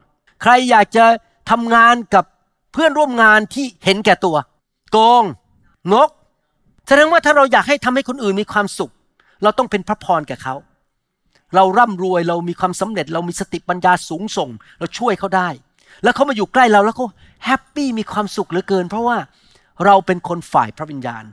[0.42, 1.05] ใครอยากจะ
[1.51, 2.25] ทำงานกับ
[2.73, 4.37] เพื่อนร่วมงานที่เห็นแก่ตัว
[4.92, 5.25] โกง
[5.92, 6.09] งก
[6.87, 8.92] แสดงว่าถ้าเราอยากให้ทำให้คนอื่นมีความสุข
[9.42, 10.55] เราต้องเป็นพระพรแก่เขา
[11.55, 15.49] เราร่ำรวยเรามีความสำเร็จ เรามีสติปัญญาสูงส่ง เราช่วยเขาได้
[16.03, 17.07] แล้วเขามาอยู่ใกล้เราแล้วเขา
[17.45, 19.16] แฮปปี้มีความสุขเหลือเกิน เพราะว่า
[19.85, 21.25] เราเป็นคนฝ่ายพระวิญญาณ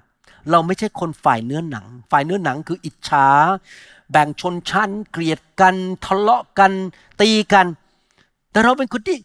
[0.52, 3.28] เราไม่ใช่คนฝ่ายเนื้อหนัง ฝ่ายเนื้อหนังคืออิจฉา
[4.12, 5.76] แบ่งชนชั้น เกลียดกัน
[6.06, 6.72] ทะเลาะกัน
[7.22, 7.66] ตีกัน
[8.52, 9.18] แต่เราเป็นคนที่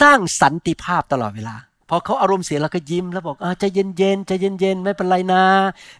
[0.00, 1.56] สร้างสันติภาพตลอดเวลา
[1.88, 5.42] พอเขาอารมณ์เสียเราก็ยิ้มแล้วบอกอใจเย็นๆใจเย็นๆไม่เป็นไรนะ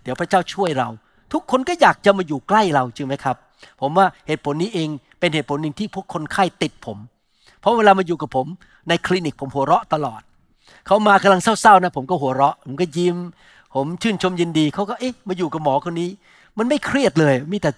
[0.02, 0.88] เดี๋ยวพระเจ้าช่วยเรา
[1.32, 3.36] ทุกคนก็อยากจะมาอยู่ใกล้เราจริงไหมครับ
[3.80, 4.88] ผมว่าเหตุผลนี้เอง
[5.20, 6.98] เป็นเหตุผลหนึ่งที่พวกคนไข้ติดผม
[7.60, 8.46] เพราะเวลามาอยู่กับผม
[8.88, 10.22] ในคลินิกผมหัวเราะตลอด
[10.86, 13.16] เขามากำลังเศร้าๆนะผมก็หัวเราะ ผมก็ยิ้ม
[13.74, 16.10] ผมชื่นชมยินดีเขาก็เอ๊ะมาอยู่กับหมอคนนี้
[16.58, 17.70] มันไม่เครียดเลย มีแต่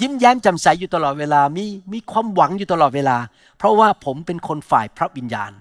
[0.00, 3.16] ยิ้มแย้มแจ่มใสอยู่ตลอดเวลา มีมีความหวังอยู่ตลอดเวลา
[3.58, 5.52] เพราะว่าผมเป็นคนฝ่ายพระวิญญาณ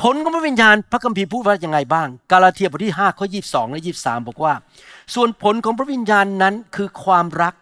[0.00, 4.54] ผลของพระวิญญาณพระคัมภีร์พูดว่าอยังไงบ้าง กาลาเทียบทที่5ข้อ22 และ 23 บอกว่า
[5.14, 7.54] ส่วนผลของพระวิญญาณนั้นคือความรัก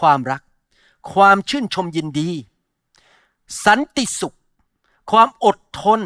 [0.00, 0.42] ความรัก
[1.12, 2.30] ความชื่นชมยินดี
[3.64, 4.36] สันติสุข
[5.10, 6.00] ความอดทน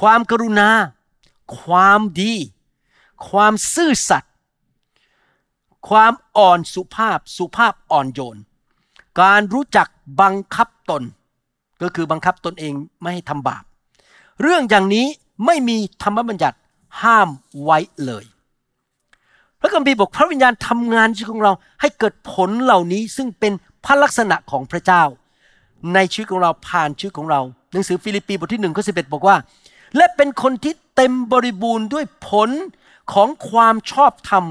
[0.00, 0.70] ความกรุณา
[1.60, 2.34] ความดี
[3.28, 4.32] ความซื่อสัตย์
[5.88, 8.38] ความอ่อนสุภาพสุภาพอ่อนโยน
[9.20, 9.88] การรู้จัก
[10.20, 11.02] บังคับตน
[11.82, 13.62] ก็คือบังคับตนเองไม่ให้ทำบาป
[14.42, 15.06] เรื่องอย่างนี้
[15.46, 16.58] ไม่มีธรรมบัญญัติ
[17.02, 17.28] ห้าม
[17.62, 18.24] ไว้เลย
[19.60, 23.52] พระคัมภีร์บอกพระวิญญาณทำงานชีวิตของเราให้เกิดผลเหล่านี้ซึ่งเป็น
[23.84, 25.02] พระลักษณะของพระเจ้า
[25.94, 27.40] ในชีวิตของเราผ่านชีวิตของเรา
[27.72, 29.36] หนังสือฟิลิปปีบทที่หนึ่งข้อสิบอกว่า
[29.96, 32.50] และเป็นคนที่เต็มบริบูรณ์ด้วยผล
[33.12, 34.44] ของความชอบธรรม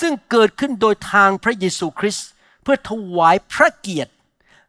[0.00, 2.28] ซึ่งเกิดขึ้นโดยทางพระเยซูคริสต์
[2.62, 4.12] เพื่อถวายพระเกียรติ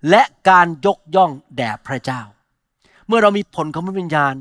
[0.09, 2.21] และการยกย่องแด่พระเจ้า
[3.07, 4.36] เมื่อเรามีผลของพระวิญญาณ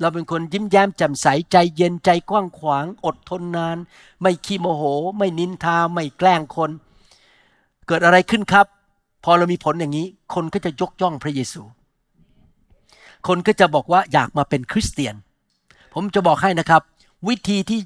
[0.00, 3.76] เราเป็นคนยิ้มแย้มแจ่มใสใจเย็นใจกว้างขวาง อดทนนาน
[4.20, 4.82] ไม่ขี้โมโห
[5.18, 6.70] ไม่นินทาไม่แกล้งคน
[7.86, 8.66] เกิดอะไรขึ้นครับ
[9.24, 11.62] พอเรามีผลอย่างนี้ คนก็จะยกย่องพระเยซู
[13.26, 15.14] คนก็จะบอกว่าอยากมาเป็นคริสเตียน
[15.94, 16.82] ผมจะบอกให้นะครับ
[17.28, 17.80] วิธีที่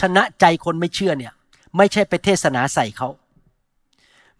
[0.00, 1.32] ชนะใจคนไม่เชื่อเนี่ย
[1.76, 3.08] ไม่ใช่ไปเทศนาใส่เขา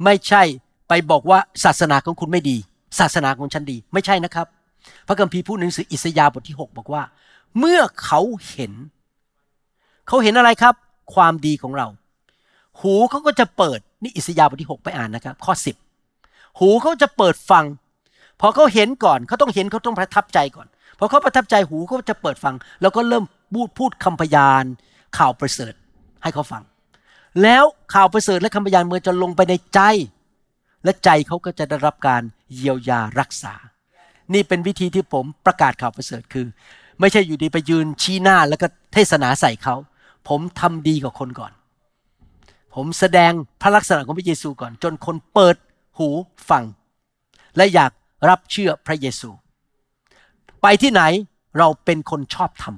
[0.05, 0.43] ไม่ใช่
[0.89, 2.57] ไปบอกว่าศาสนาของคุณไม่ดี
[2.99, 4.47] ศาสนาของฉันดี ไม่ใช่นะครับ
[5.07, 7.03] พระคัมภีร์พูดในหนังสืออิสยาห์บทที่ 6 บอกว่า
[7.59, 8.73] เมื่อเขาเห็น
[10.09, 10.75] เขาเห็นอะไรครับ
[11.15, 11.87] ความดีของเรา
[12.81, 15.53] หูเขาก็จะเปิดนี่อิสยาห์บทที่ 6 ไปอ่านนะครับ ข้อ
[16.07, 17.65] 10 หูเขาจะเปิดฟัง
[18.41, 20.67] พอเขาเห็นก่อนเขาต้องเห็นเขาต้องประทับใจก่อน
[20.99, 24.65] พอเขาประทับใจหูเขาจะเปิดฟัง แล้วก็เริ่มพูดพูดคำพยาน
[25.19, 25.75] ข่าวประเสริฐ
[26.23, 26.63] ให้เขาฟัง
[27.43, 27.65] แล้ว
[27.95, 29.81] ข่าวประเสริฐและคำพยานเมื่อจะลงไปในใจ
[30.85, 32.23] และใจเขาก็จะได้รับการ
[32.55, 33.55] เยียวยารักษา
[34.35, 36.47] นี่เป็นวิธีที่ผมประกาศข่าวประเสริฐคือ
[37.01, 39.75] ไม่ใช่อยู่ดีไปยืนชี้หน้าแล้วก็เทศนาใส่เขา
[40.29, 41.53] ผมทำดีกับคนก่อน
[42.75, 45.57] ผมแสดงพระลักษณะของพระเยซูก่อน จนคนเปิด
[45.99, 46.09] หู
[46.51, 46.65] ฟัง
[47.57, 47.93] และอยาก
[48.29, 49.31] รับเชื่อพระเยซู
[50.63, 51.03] ไปที่ไหน
[51.59, 52.75] เราเป็นคนชอบธรรม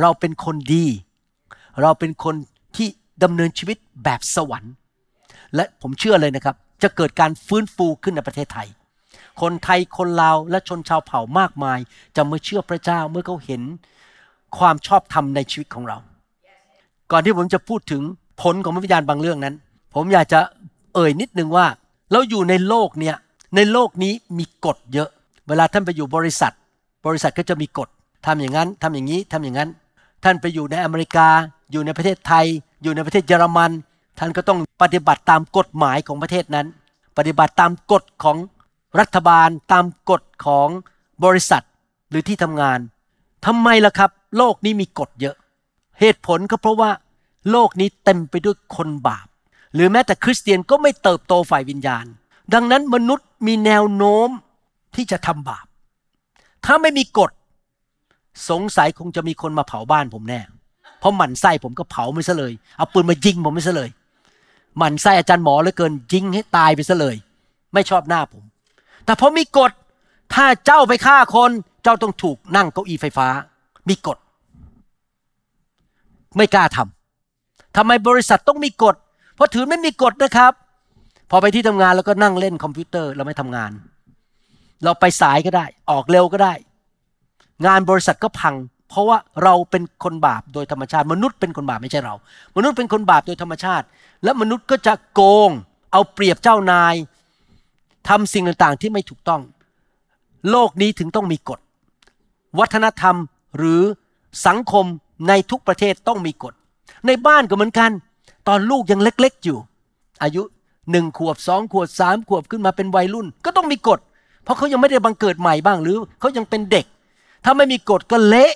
[0.00, 0.86] เราเป็นคนดี
[1.82, 2.34] เราเป็นคน
[2.76, 2.88] ที่
[3.22, 4.72] ดำเนินชีวิตแบบสวรรค์
[5.54, 8.68] และผมเชื่อเลยนะครับ จะเกิดการฟื้นฟูขึ้นในประเทศไทย
[9.40, 11.78] คนไทยคนลาวและชนชาวเผ่ามากมาย
[12.16, 13.62] จะมาเชื่อพระเจ้าเมื่อเขาเห็น
[14.58, 15.98] ความชอบธรรมในชีวิตของเรา
[17.10, 18.02] ก่อนที่ผมจะพูดถึง
[18.42, 19.54] ผลของพระวิญญาณบางเรื่องนั้น
[19.94, 20.40] ผมอยากจะ
[20.94, 21.66] เอ่ยนิดนึงว่า
[22.12, 23.16] เราอยู่ในโลกเนี่ย
[23.56, 25.08] ในโลกนี้มีกฎเยอะ
[25.48, 26.52] เวลาท่านไปอยู่บริษัท
[27.06, 27.88] บริษัทก็จะมีกฎ
[28.26, 29.70] ทำอย่างนั้นทำอย่างนี้ทำอย่างนั้น
[30.24, 31.28] ท่านไปอยู่ในอเมริกา
[31.72, 32.46] อยู่ในประเทศไทย
[32.82, 33.70] อยู่ในประเทศเยอรมัน
[34.18, 36.66] ท่านก็ต้องปฏิบัติตามกฎหมายของประเทศนั้น
[37.16, 38.36] ปฏิบัติตามกฎของ
[39.00, 40.68] รัฐบาล ตามกฎของ
[41.24, 41.64] บริษัท
[42.10, 42.78] หรือที่ทำงาน
[43.46, 45.36] ทำไมล่ะครับ โลกนี้มีกฎเยอะ
[46.00, 46.90] เหตุผลก็เพราะว่า
[47.50, 49.26] โลกนี้เต็มไปด้วยคนบาป
[49.74, 52.06] หรือแม้แต่คริสเตียนก็ไม่เติบโตฝ่ายวิญญาณ
[52.54, 54.28] ดังนั้นมนุษย์มีแนวโน้ม
[54.94, 55.66] ที่จะทำบาป
[56.64, 57.30] ถ้าไม่มีกฎ
[58.48, 60.40] สงสัยคงจะมีคนมาเผาบ้านผมแน่
[61.00, 63.90] เพราะหมันไส้ผมก็เผาไม่ซะเลย เอาปืนมายิงผมไม่ซะเลย
[64.78, 67.16] หมันไส้อาจารย์หมอเหลือเกินยิงให้ตายไปซะเลย
[67.74, 68.44] ไม่ชอบหน้าผม
[69.04, 69.72] แต่พอมีกฎ
[70.34, 71.50] ถ้าเจ้าไปฆ่าคน
[71.82, 73.28] เจ้าต้องถูกนั่งเก้าอี้ไฟฟ้า
[73.88, 74.18] มีกฎ
[76.36, 78.96] ไม่กล้าทำทำไมบริษัทต้องมีกฎ
[79.34, 80.52] เพราะถือไม่มีกฎนะครับ
[81.30, 83.70] พอไปที่ทำงานแล้วก็นั่งเล่นคอมพิวเตอร์เราไม่ทำงาน
[84.84, 86.54] เราไปสายก็ได้ ออกเร็วก็ได้
[87.66, 88.54] งานบริษัทก็พัง
[88.88, 92.14] เพราะว่าเราเป็นคนบาปโดยธรรมชาติ มนุษย์เป็นคนบาปไม่ใช่เรา
[92.56, 93.86] มนุษย์เป็นคนบาปโดยธรรมชาติ
[94.24, 95.50] และมนุษย์ก็จะโกง
[95.92, 96.94] เอาเปรียบเจ้านาย
[98.08, 99.42] ทำสิ่งต่างๆที่ไม่ถูกต้อง
[100.50, 101.60] โลกนี้ถึงต้องมีกฎ
[102.58, 103.16] วัฒนธรรม
[103.56, 103.82] หรือ
[104.46, 104.84] สังคม
[105.28, 106.54] ในทุกประเทศต้องมีกฎ
[107.06, 107.90] ในบ้านก็เหมือนกัน
[108.48, 109.58] ตอนลูกยังเล็กๆอยู่
[110.22, 110.42] อายุ
[110.90, 114.00] หนึ่งขวบสองขวบสามขวบขึ้นมาเป็นวัยรุ่น ก็ต้องมีกฎ
[114.44, 116.86] เพราะเขายังไม่ได้บังเกิดใหม่บ้างหรือเขายังเป็นเด็ก
[117.44, 118.52] ถ้าไม่มีกฎก็เละ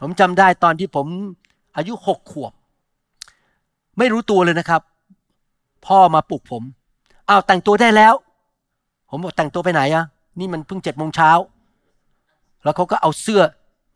[0.00, 1.06] ผมจำได้ตอนที่ผม
[1.76, 2.52] อายุหกขวบ
[3.98, 4.82] ไม่รู้ตัวเลยนะครับ
[5.86, 6.62] พ่อมาปลุกผม
[7.28, 8.14] อ้าวแต่งตัวได้แล้ว
[9.08, 10.04] ผมบอกแต่งตัวไปไหนอะ
[10.38, 11.30] นี่มันเพิ่งเจ็ดโมงเช้า
[12.62, 13.42] แล้วเขาก็เอาเสื้อ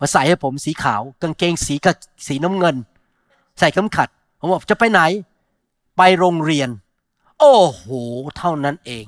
[0.00, 1.96] มาใส่ให้ผมสีขาว กางเกงสีกับ
[2.26, 2.76] สีน้ำเงิน
[3.58, 5.00] ใส่เข็มขัด ผมบอกจะไปไหน
[5.96, 6.68] ไปโรงเรียน
[7.38, 7.84] โอ้โห
[8.36, 9.06] เท่านั้นเอง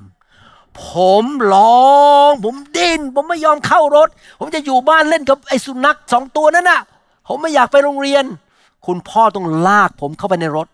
[0.88, 0.90] ผ
[1.22, 1.88] มร้อ
[2.28, 6.80] ง ผมดิ้น ผมไม่ยอมเข้ารถ ผมจะอยู่บ้านเล่นกับไอ้สุนัขสองตัวนั้นน่ะ
[7.28, 8.24] ผมไม่อยากไปโรงเรียน
[8.86, 10.68] คุณพ่อต้องลากผมเข้าไปในรถ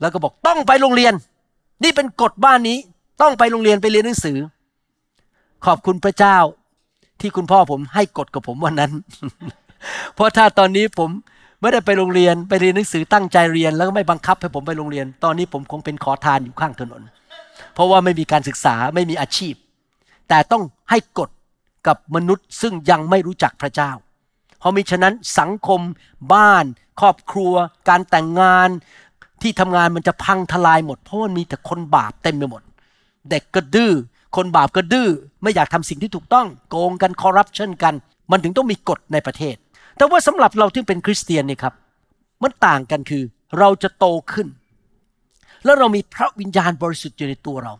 [0.00, 1.12] แล้วก็บอกต้องไปโรงเรียน
[1.82, 2.78] นี่เป็นกฎบ้านนี้
[3.22, 4.38] ต้องไปโรงเรียนไปเรียนหนังสือ
[5.66, 6.36] ขอบคุณพระเจ้า
[7.20, 8.92] ที่คุณพ่อผมให้กฎกับผมวันนั้น
[10.14, 11.10] เพราะถ้าตอนนี้ผม
[11.60, 17.02] ไม่ได้ไปโรงเรียนไปเรียนหนังสือตั้งใจเรียน แล้วก็ไม่บังคับให้ผมไปโรงเรียน ตอนนี้ผมคงเป็นขอทานอยู่ข้างถนน
[17.74, 19.54] เพราะว่าไม่มีการศึกษาไม่มีอาชีพ
[20.28, 21.30] แต่ต้องให้กฎ
[21.86, 23.90] กับมนุษย์ซึ่งยังไม่รู้จักพระเจ้า
[24.58, 25.80] เพราะมิฉะนั้นสังคม
[26.32, 26.64] บ้าน
[27.00, 27.54] ครอบครัว
[27.88, 28.68] การแต่งงาน
[29.42, 32.62] ที่ทำงานมันจะพังทลายหมด เพราะมันมีแต่คนบาปเต็มไปหมด
[33.30, 33.92] เด็กก็ดื้อ
[34.36, 35.08] คนบาปก็ดื้อ
[35.42, 37.94] ไม่อยากทำสิ่งที่ถูกต้อง โกงกันคอร์รัปชันกัน
[38.30, 39.56] มันถึงต้องมีกฎในประเทศ
[39.96, 41.74] แต่ว่าสำหรับเราที่เป็นคริสเตียนเนี่ยครับ
[42.42, 43.22] มันต่างกันคือ
[43.58, 44.48] เราจะโตขึ้น
[45.64, 47.72] แล้วเรามีพระวิญญาณบริสุทธิ์อยู่ในตัวเรา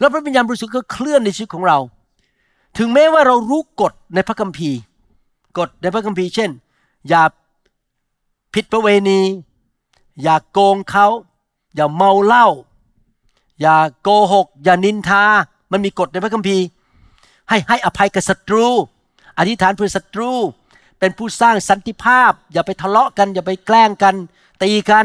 [0.00, 1.78] แล้วพระวิญญาณบริสุทธิ์ก็เคลื่อนในชีวิตของเรา
[2.78, 4.78] ถึงแม้ว่าเรารู้กฎในพระคัมภีร์
[5.58, 6.50] กฎในพระคัมภีร์เช่น
[7.08, 7.22] อย่า
[8.54, 9.20] ผิดประเวณี
[10.22, 11.06] อย่าโกงเขา
[11.74, 12.46] อย่าเมาเหล้า
[13.60, 15.24] อย่าโกหก อย่านินทา
[15.72, 16.64] มันมีกฎในพระคัมภีร์
[17.48, 18.66] ให้ให้อภัยกับศัตรู
[19.38, 20.30] อธิษฐานเพื่อศัตรู
[20.98, 24.14] เป็นผู้สร้างสันติภาพ อย่าไปทะเลาะกัน อย่าไปแกล้งกัน
[24.62, 25.04] ตีกัน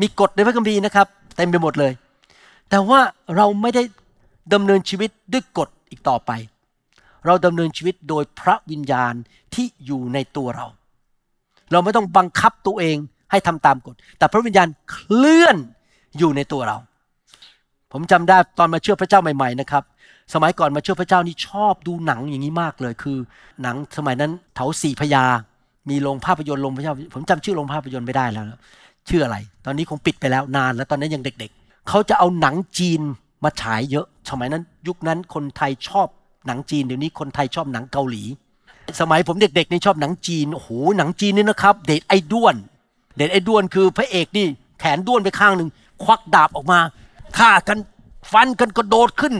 [0.00, 1.06] มีกฎในพระคัมภีร์นะครับ
[1.40, 1.92] ต็มไปหมดเลย
[2.70, 3.00] แต่ว่า
[3.36, 3.82] เราไม่ได้
[4.52, 6.30] ดำเนินชีวิตด้วยกฎอีกต่อไป
[7.26, 9.14] เราดำเนินชีวิตโดยพระวิญญาณ
[9.54, 10.66] ที่อยู่ในตัวเรา
[11.72, 12.96] เราไม่ต้องบังคับตัวเอง
[13.30, 15.56] ให้ทำตามกฎ แต่พระวิญญาณเคลื่อน
[16.18, 16.76] อยู่ในตัวเรา
[17.92, 19.84] ผมจำได้ตอนมาเชื่อพระเจ้าใหม่ๆนะครับ
[20.34, 23.18] สมัยก่อนมาเชื่อพระเจ้านี่ชอบดูหนังอย่างนี้มากเลย คือ
[23.62, 25.24] หนังสมัยนั้นเถาสี่พญา
[25.90, 28.46] มีโรงภาพยนตร์โรงพระเจ้าผมจำชื่อโรงภาพยนตร์ไม่ได้แล้ว
[29.08, 33.00] ชื่ออะไร ตอนนี้คงปิดไปแล้วนานแล้วตอนนั้นยังเด็ก ๆ เขาจะเอาหนังจีน
[33.44, 36.08] มาฉายเยอะ สมัยนั้นยุคนั้นคนไทยชอบ
[36.46, 38.24] หนังจีนเดี๋ยวนี้คนไทยชอบหนังเกาหลี
[39.00, 42.54] สมัยผมเด็กๆนี่ชอบหนังจีนโอ้โหหนังจีนนี่นะครับ เดทไอ้ด้วน
[43.16, 44.46] เดทไอ้ด้วนคือพระเอกนี่
[44.80, 45.68] แขนด้วนไปข้างหนึ่ง
[46.02, 46.80] ควักดาบออกมา
[47.38, 47.78] ฆ่ากัน
[48.32, 49.34] ฟันกันกระโดดขึ้น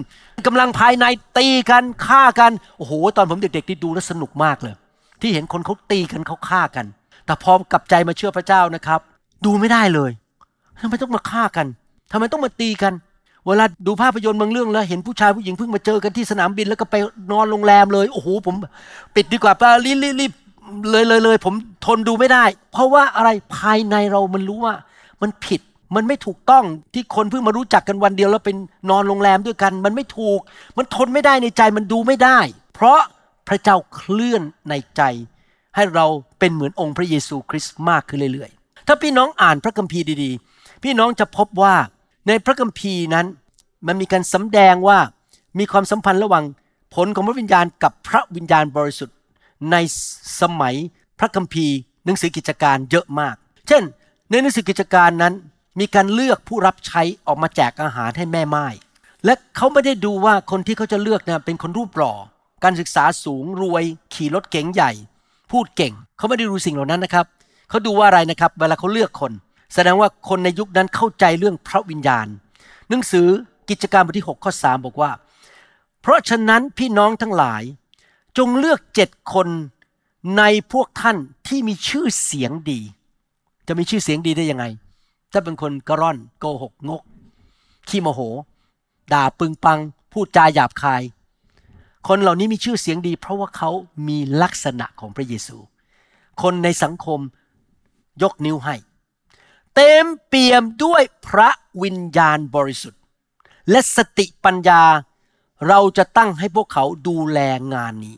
[0.46, 1.04] กำลังภายใน
[1.38, 4.74] ตีกันฆ่ากันโอ้โหตอนผมเด็กๆที่ดูแล้วสนุกมากเลย
[5.20, 6.86] ที่เห็นคนเขาตีกันเขาฆ่ากัน
[7.26, 9.00] แต่พอกลับใจมาเชื่อพระเจ้านะครับ
[9.44, 10.11] ดูไม่ได้เลย
[10.83, 11.66] ทำไมต้องมาฆ่ากัน
[12.12, 12.92] ทำไมต้องมาตีกัน
[13.46, 16.96] เวลาดูภาพยนตร์บางเรื่องแล้ว เห็นผู้ชายผู้หญิงเพิ่งมาเจอกันที่สนามบินแล้วก็ไป
[17.33, 18.55] นอนโรงแรมเลยโอ้โหผม
[19.14, 19.53] ปิดดีกว่า
[19.85, 20.33] รีบรีบรีบ
[20.90, 21.55] เลยเลยเลยผม
[21.87, 24.74] ทนดูไม่ได้ เพราะว่าอะไรภายในเรามันรู้ว่า
[25.22, 25.61] มันผิด
[25.96, 28.57] มันไม่ถูกต้องที่คนเพิ่งมารู้จักกันวันเดียวแล้วเป็น
[28.90, 30.40] นอนโรงแรมด้วยกัน มันไม่ถูก
[30.76, 32.38] มันทนไม่ได้ในใจมันดูไม่ได้
[32.74, 33.00] เพราะ
[33.48, 35.03] พระเจ้าเคลื่อนในใจ
[35.76, 36.07] ให้เรา
[36.38, 38.59] เป็นเหมือนองค์พระเยซูคริสต์มากขึ้นเรื่อยๆ
[38.92, 41.74] ถ้าพี่น้องอ่านพระคัมภีร์ดีๆ พี่น้องจะพบว่า
[42.29, 43.26] ในพระคัมภีร์นั้น
[43.87, 44.98] มันมีการสำแดงว่า
[45.59, 46.44] มีความสัมพันธ์ระหว่าง
[46.94, 49.16] ผลของพระวิญญาณกับพระวิญญาณบริสุทธิ์
[49.70, 49.76] ใน
[50.40, 50.74] สมัย
[51.18, 51.74] พระคัมภีร์
[52.05, 53.35] หนังสือกิจการเยอะมาก
[53.68, 53.83] เช่น
[54.31, 55.35] ในหนังสือกิจการนั้น
[55.81, 58.66] มีการเลือกผู้รับใช้ออกมาแจกอาหารให้แม่ไม้
[59.24, 62.14] และเขาไม่ได้ดูว่าคนที่เขาจะเลือกนี่ยเป็นคนรูปหล่อ
[62.64, 64.92] การศึกษาสูงรวย ขี่รถเก๋งใหญ่
[65.50, 67.26] พูดเก่ง เขาไม่ได้ดูสิ่งเหล่านั้นนะครับ
[67.70, 69.33] เขาดูว่าอะไรนะครับ เวลาเขาเลือกคน
[69.74, 72.26] แสดงว่าคนในยุคนั้นเข้าใจเรื่องพระวิญญาณ
[72.88, 73.26] หนังสือ
[73.68, 75.11] กิจการบทที่6ข้อ3บอกว่า
[76.00, 77.62] เพราะฉะนั้นพี่น้องทั้งหลาย
[78.38, 79.48] จงเลือกเจ็ดคน
[80.38, 81.16] ในพวกท่าน
[81.48, 82.80] ที่มีชื่อเสียงดี
[83.66, 84.64] จะมีชื่อเสียงดีได้ยังไง
[85.33, 87.02] ถ้าเป็นคนกระร่อนโกหกงก
[87.88, 88.20] ขี้โมโห
[89.12, 89.78] ด่าปึงปัง
[90.12, 91.02] พูดจาหยาบคาย
[92.09, 93.70] คนเหล่านี้มีชื่อเสียงดี เพราะว่าเขา
[94.09, 95.56] มีลักษณะของพระเยซู
[96.42, 97.20] คนในสังคม
[98.22, 98.76] ยกนิ้วให้
[99.74, 101.50] เต็มเปี่ยมด้วยพระ
[101.83, 103.00] วิญญาณบริสุทธิ์
[103.70, 104.83] และสติปัญญา
[105.68, 107.38] เราจะตั้งให้พวกเขาดูแล
[107.74, 108.16] งานนี้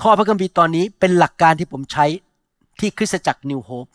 [0.00, 2.06] ข้อพระคัมภีร์ตอนนี้เป็นหลักการที่ผมใช้
[2.80, 3.86] ที่คริสตจักรนิวโฮป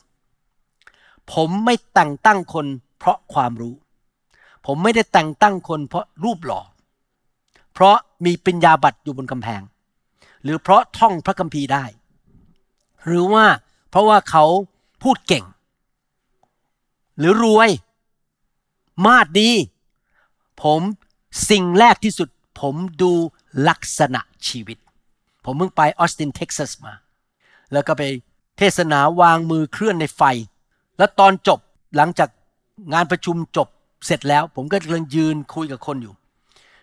[1.34, 2.66] ผมไม่แต่งตั้งคน
[2.98, 3.76] เพราะความรู้
[4.66, 6.62] ผมไม่ได้แต่งตั้งคนเพราะรูปหล่อ
[7.74, 9.62] เพราะมีปัญญาบัตรอยู่บนกำแพง
[10.44, 11.86] หรือเพราะท่องพระคัมภีร์ได้
[13.06, 13.46] หรือว่า
[13.90, 14.46] เพราะว่าเขา
[15.04, 15.46] พูดเก่ง
[17.18, 17.70] หรือรวย
[19.06, 19.52] มาดดี
[20.64, 20.82] ผม
[21.50, 23.12] สิ่งแรกที่สุด ผมดู
[23.70, 24.78] ลักษณะชีวิต
[25.46, 26.94] ผมเพิ่งไปออสตินเท็กซัสมา
[27.74, 28.04] แล้วก็ไป
[28.58, 30.22] เทศนาวางมือเคลื่อนในไฟ
[30.98, 31.60] แล้วตอนจบ
[31.96, 32.30] หลังจาก
[32.94, 33.68] งานประชุมจบ
[34.06, 36.14] เสร็จแล้ว ผมก็กำลังยืนคุยกับคนอยู่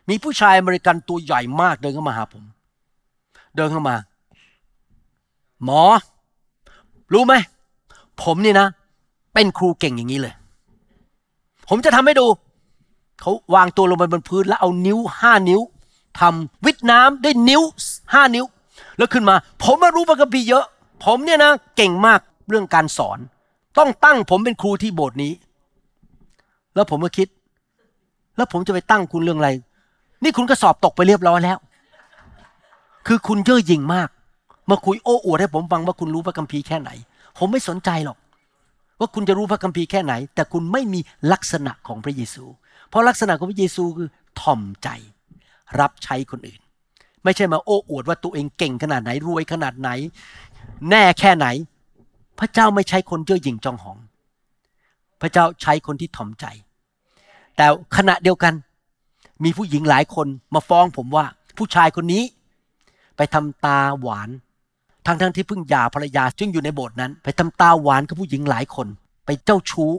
[0.08, 2.44] มีผู้ชายอเมริกันตัวใหญ่มากเดินเข้ามาหาผม
[3.56, 3.96] เดินเข้ามา
[5.64, 5.82] หมอ
[7.12, 7.34] รู้ไหม
[8.22, 8.66] ผมนี่นะ
[9.34, 10.34] เป็นครูเก่งอย่างนี้เลย
[11.68, 12.26] ผมจะทำให้ดู
[13.20, 15.60] เขาวางตัวลงไปบนพื้นแล้วเอานิ้วห้านิ้ว
[16.20, 17.62] ทำวิทน้ำด้วยนิ้ว
[18.12, 18.44] ห้านิ้ว
[18.96, 20.64] แล้วขึ้นมา ผมมารู้พระคัมภีร์เยอะ
[21.04, 23.18] ผมเนี่ยนะ เก่งมากเรื่องการสอน
[23.78, 25.32] ต้องตั้งผมเป็นครูที่โบสถ์นี้
[26.74, 27.28] แล้วผมก็คิด
[28.36, 29.50] แล้วผมจะไปตั้งคุณเรื่องอะไร
[30.22, 31.58] นี่คุณก็สอบตกไปเรียบร้อยแล้ว
[33.06, 34.08] คือคุณเย่อหยิ่งมาก
[34.70, 36.90] มาคุยโอ้อวดให้ผมฟังว่าคุณรู้พระคัมภีร์แค่ไหน
[37.38, 38.18] ผมไม่สนใจหรอก
[39.00, 41.00] ว่าคุณจะรู้พระคัมภีร์แค่ไหน แต่คุณไม่มี
[41.32, 42.44] ลักษณะของพระเยซู
[42.88, 44.08] เพราะลักษณะของพระเยซูคือ
[44.40, 44.88] ถ่อมใจ
[45.80, 46.60] รับใช้คนอื่น
[47.24, 49.90] ไม่ใช่มาโอ้อวดว่าตัวเองเก่งขนาดไหนรวยขนาดไหน
[50.90, 51.46] แน่แค่ไหน
[52.38, 53.98] พระเจ้าไม่ใช้คนเย่อหยิ่งจองหอง
[55.20, 56.46] พระเจ้าใช้คนที่ถ่อมใจ
[57.56, 58.54] แต่ขณะเดียวกัน
[59.44, 61.24] มีผู้หญิงหลายคนมาฟ้องผมว่า
[61.56, 62.22] ผู้ชายคนนี้
[63.16, 64.28] ไปทำตาหวาน
[65.06, 68.88] ทั้งทั้งที่เพิ่งหย่าภรรยาซึ่งอยู่ในโบสถ์นั้น ไปทำตาหวานกับผู้หญิงหลายคน
[69.26, 69.90] ไปเจ้าชู้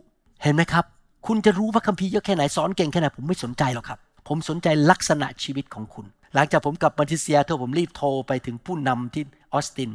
[0.41, 0.85] เห็นไหมครับ
[1.27, 9.91] คุณจะรู้พระคัมภีร์เยอะแค่ไหนสอนเก่งแค่ไหนผมไม่สนใจหรอกครับ ผมสนใจลักษณะชีวิตของคุณ หลังจากผมกลับมาที่เซียเทลผมรีบโทรไปถึงผู้นำที่ออสติน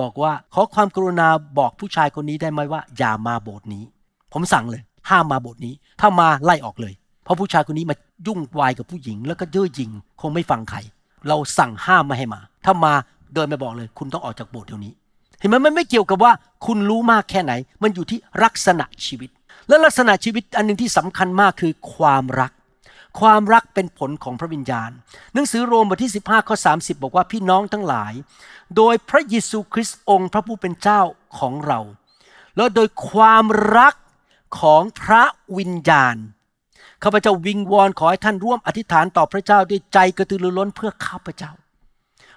[0.00, 3.84] บอกว่าขอความกรุณาบอกผู้ชายคนนี้ได้ไหมว่า อย่ามาโบสถ์นี้
[4.32, 10.78] ผมสั่งเลย ห้ามมาโบสถ์นี้ ถ้ามาไล่ออกเลย เพราะผู้ชายคนนี้มายุ่งวายกับผู้หญิง แล้วก็เย่อหยิ่งคงไม่ฟังใคร
[11.28, 12.92] เราสั่งห้ามไม่ให้มา ถ้ามา
[13.34, 14.92] เดินไปบอกเลย คุณต้องออกจากโบสถ์เดี๋ยวนี้
[15.40, 16.32] เห็นไหมมันไม่เกี่ยวกับว่า
[16.66, 19.30] คุณรู้มากแค่ไหน มันอยู่ที่ลักษณะชีวิต
[19.68, 22.52] และลักษณะชีวิตอันหนึ่งที่สำคัญมากคือความรัก
[23.20, 24.90] ความรักเป็นผลของพระวิญญาณ
[25.34, 28.12] หนังสือโรมบทที่ 15ข้อ30 บอกว่าพี่น้องทั้งหลาย
[28.76, 31.00] โดยพระเยซูคริสต์องค์พระผู้เป็นเจ้า
[31.38, 31.80] ของเรา
[32.56, 33.44] แล้วโดยความ
[33.78, 33.94] รัก
[34.60, 35.24] ของพระ
[35.58, 36.16] วิญญาณ
[37.02, 41.50] ข้าพเจ้าวิงวอนขอให้ท่านร่วมอธิษฐานต่อพระเจ้าด้วยใจกระตือรือร้นเพื่อข้าพเจ้า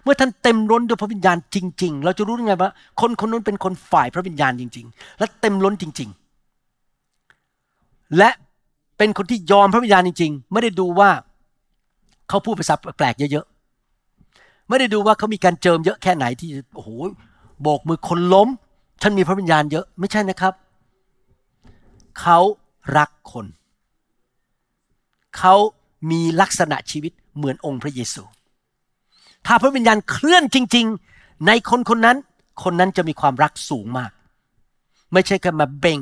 [0.06, 6.10] เมื่อท่านเต็มล้นด้วยพระวิญญาณจริง ๆ เราจะรู้ได้ไงว่าคนคนนั้นเป็นคนฝ่ายพระวิญญาณจริง ๆ และเต็มล้นจริง
[7.34, 8.30] ๆ และ
[8.98, 11.10] เป็นคนที่ยอมพระวิญญาณจริง ๆ ไม่ได้ดูว่า
[12.30, 16.90] เขาพูดภาษาแปลกๆเยอะๆไม่ได้ดูว่าเขามีการเจิมเยอะแค่ไหนที่โอ้โห
[17.62, 18.48] โบกมือคนล้ม
[19.02, 20.54] ฉันมีพระวิญญาณเยอะไม่ใช่นะครับ
[22.22, 22.40] เขา
[22.98, 23.46] รักคน
[25.38, 25.56] เขา
[26.12, 28.24] มีลักษณะชีวิตเหมือนองค์พระเยซู
[29.46, 32.18] ถ้าพระวิญญาณเคลื่อนจริง ๆ ในคนคนนั้น
[32.64, 34.12] คนนั้นจะมีความรักสูงมาก
[35.14, 36.00] ไม่ใช่แค่มาเบ่ง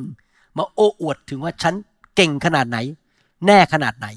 [0.57, 1.73] มาโอ้อวดถึงว่าฉัน
[2.15, 2.77] เก่งขนาดไหน
[3.45, 4.07] แน่ขนาดไหน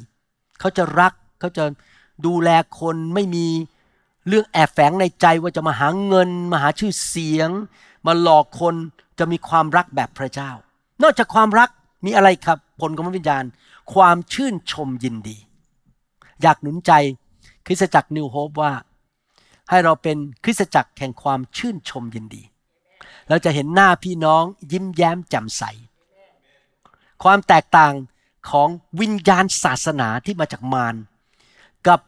[0.60, 1.64] เขาจะรักเขาจะ
[2.26, 3.46] ดูแลคนไม่มี
[4.28, 7.50] เรื่องแอบแฝงในใจว่าจะมาหาเงิน มาหาชื่อเสียง
[8.06, 8.74] มาหลอกคน
[9.18, 10.50] จะมีความรักแบบพระเจ้า
[11.02, 11.68] นอกจากความรัก
[12.04, 13.44] มีอะไรครับผลของพระวิญญาณ
[13.94, 15.36] ความชื่นชมยินดี
[16.42, 16.92] อยากหนุนใจ
[17.66, 18.72] คริสตจักรนิวโฮปว่า
[19.68, 22.42] ให้เราเป็นคริสตจักรแห่งความชื่นชมยินดี
[23.28, 25.62] เราจะเห็นหน้าพี่น้องยิ้มแย้มแจ่มใส
[27.22, 27.92] ความแตกต่าง
[28.50, 28.68] ของ
[29.00, 30.94] วิญญาณศาสนาที่มาจากมาร
[31.88, 32.00] กับ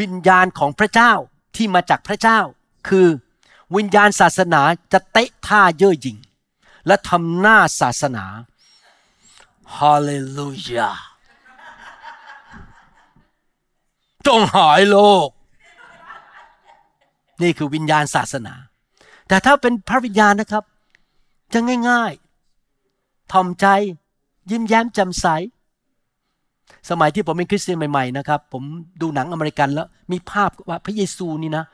[0.00, 1.12] วิญญาณของพระเจ้า
[1.56, 2.40] ที่มาจากพระเจ้า
[2.88, 3.08] คือ
[3.76, 6.18] วิญญาณศาสนาจะเตะท่าเย่อหยิ่ง
[6.86, 8.24] และทำหน้าศาสนา
[9.76, 10.90] ฮาเลลูยา
[14.26, 15.28] จงหายโลก
[17.42, 18.54] นี่คือวิญญาณศาสนา
[19.28, 20.64] แต่ถ้าเป็นพระวิญญาณนะครับ
[21.52, 23.66] จะง่ายๆทอมใจ
[24.50, 25.26] ยิ้มแย้มแจ่มใส
[26.90, 28.62] สมัยที่ผมเป็นคริสเตียนใหม่ๆนะครับ ผม
[29.00, 31.64] ดูหนังอเมริกันแล้ว มีภาพว่าพระเยซูนี่นะ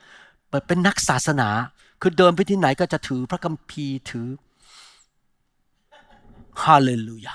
[0.67, 1.49] เป็นนักศาสนา
[2.01, 4.27] คือเดินไปที่ไหนก็จะถือพระคัมภีร์ถือ
[6.63, 7.33] ฮาเลลูยา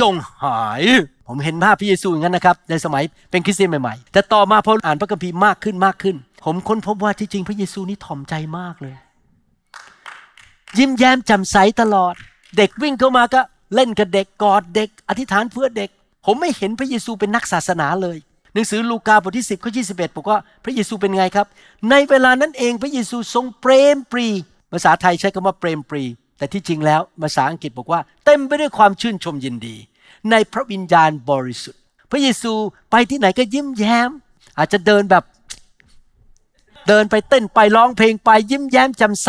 [0.00, 0.82] จงหาย
[1.28, 8.94] ผมเห็นภาพพระเยซูอย่างนั้นนะครับ ในสมัยเป็นคริสเตียนใหม่ๆ แต่ต่อมาพออ่านพระคัมภีร์มากขึ้นมากขึ้น ผมค้นพบว่าที่จริงพระเยซูนี่ถ่อมใจมากเลย
[10.78, 12.14] ยิ้มแย้มแจ่มใสตลอด
[12.56, 13.40] เด็กวิ่งเข้ามาก็
[13.74, 15.90] เล่นกับเด็กกอดเด็ก อธิษฐานเพื่อเด็ก
[16.26, 18.18] ผมไม่เห็นพระเยซูเป็นนักศาสนาเลย
[18.54, 21.46] หนังสือลูกาบทที่ 10ข้อ21บอกว่าพระเยซูเป็นไงครับ
[21.90, 24.28] ในเวลานั้นเองพระเยซูทรงเปรมปรี
[24.72, 26.04] ภาษาไทยใช้คำว่าเปรมปรี
[26.38, 29.76] แต่ที่จริงแล้วภาษาอังกฤษบอกว่า เต็มไปด้วยความชื่นชมยินดี
[30.30, 31.80] ในพระวิญญาณบริสุทธิ์
[32.10, 32.52] พระเยซู
[32.90, 34.10] ไปที่ไหนก็ยิ้มแย้ม
[34.58, 35.24] อาจจะเดินแบบ
[36.88, 39.28] เดินไปเต้นไปร้องเพลงไปยิ้มแย้มแจ่มใส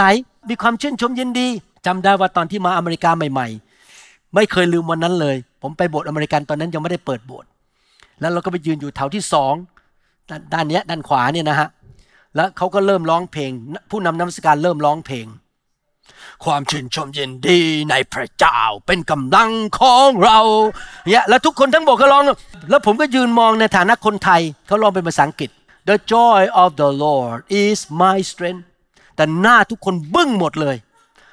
[0.49, 1.47] มีความชื่นชมยินดี
[1.85, 7.49] จำได้ว่าตอนที่มาอเมริกาใหม่ๆ ไม่เคยลืมวันนั้นเลย ผมไปโบสถ์อเมริกันตอนนั้นยังไม่ได้เปิดโบสถ์
[8.19, 9.53] แล้วเราก็ไปยืนอยู่แถวที่สอง
[10.29, 11.69] ด้านด้านเนี้ยด้านขวาเนี่ยนะฮะ
[12.35, 13.51] แล้วเขาก็เริ่มร้องเพลง
[13.89, 15.25] ผู้นำนมัสการเริ่มร้องเพลง
[16.45, 20.39] ความชื่นชมยินดีในพระเจ้าเป็นกำลังของเรา
[21.09, 22.23] เนี่ยแล้วทุกคนทั้งโบสถ์ก็ร้อง
[22.69, 25.49] แล้วผมก็ยืนมองในฐานะคนไทยเขาร้องเป็นภาษาอังกฤษ
[25.89, 28.63] The joy of the Lord is my strength
[29.15, 30.77] แต่หน้าทุกคนบึ้งหมดเลย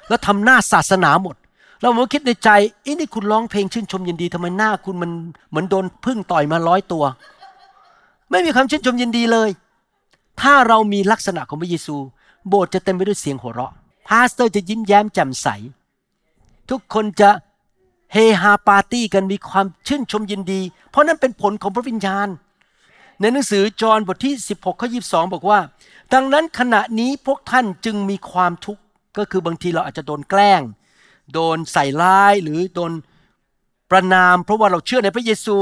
[0.07, 1.35] แล้วทำหน้าศาสนาหมด
[1.79, 2.49] แล้วผมคิดในใจ
[2.85, 5.11] อีนี่คุณร้องเพลงชื่นชมยินดีทำไมหน้าคุณมัน
[5.49, 7.03] เหมือนโดนพึ่งต่อยมาร้อยตัว
[8.29, 9.49] ไม่มีความชื่นชมยินดีเลย
[10.41, 11.95] ถ้าเรามีลักษณะของพระเยซู
[12.47, 13.73] โบสถ์จะเต็มไปด้วยเสียงหัวเราะ
[14.07, 15.47] พาสเตอร์จะยิ้มแย้มแจ่มใส
[16.69, 17.29] ทุกคนจะ
[18.13, 22.27] เฮฮาปาร์ตี้กันมีความชื่นชมยินดี เพราะนั่นเป็นผลของพระวิญญาณ
[23.21, 25.59] ในหนังสือจอห์นบทที่ 16ข้อ22 บอกว่า
[26.13, 28.81] ดังนั้นขณะนี้พวกท่านจึงมีความทุกข์
[29.17, 30.61] ก็คือบางทีเราอาจจะโดนแกล้ง
[31.33, 32.91] โดนใส่ร้ายหรือโดน
[33.91, 35.55] ประนาม เพราะว่าเราเชื่อในพระเยซู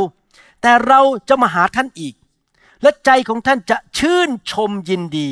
[0.62, 2.14] แต่เราจะมาหาท่านอีก
[2.82, 5.30] และใจของท่านจะชื่นชมยินดี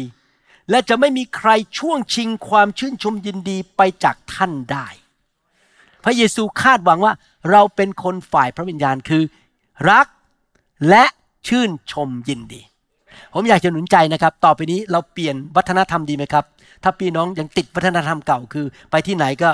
[0.70, 1.50] และจะไม่มีใคร
[1.80, 4.88] ช่วงชิงความชื่นชมยินดีไปจากท่านได้
[6.04, 7.14] พระเยซูคาดหวังว่า
[7.52, 9.24] เราเป็นคนฝ่ายพระวิญญาณคือ
[9.90, 10.08] รัก
[10.90, 11.06] และ
[11.48, 12.62] ชื่นชมยินดี
[13.34, 16.46] ผมอยากจะหนุนใจนะครับ ต่อไปนี้เราเปลี่ยนวัฒนธรรมดีไหมครับ
[16.84, 19.52] ถ้าพี่น้องยังติดวัฒนธรรมเก่าคือ ไปที่ไหนก็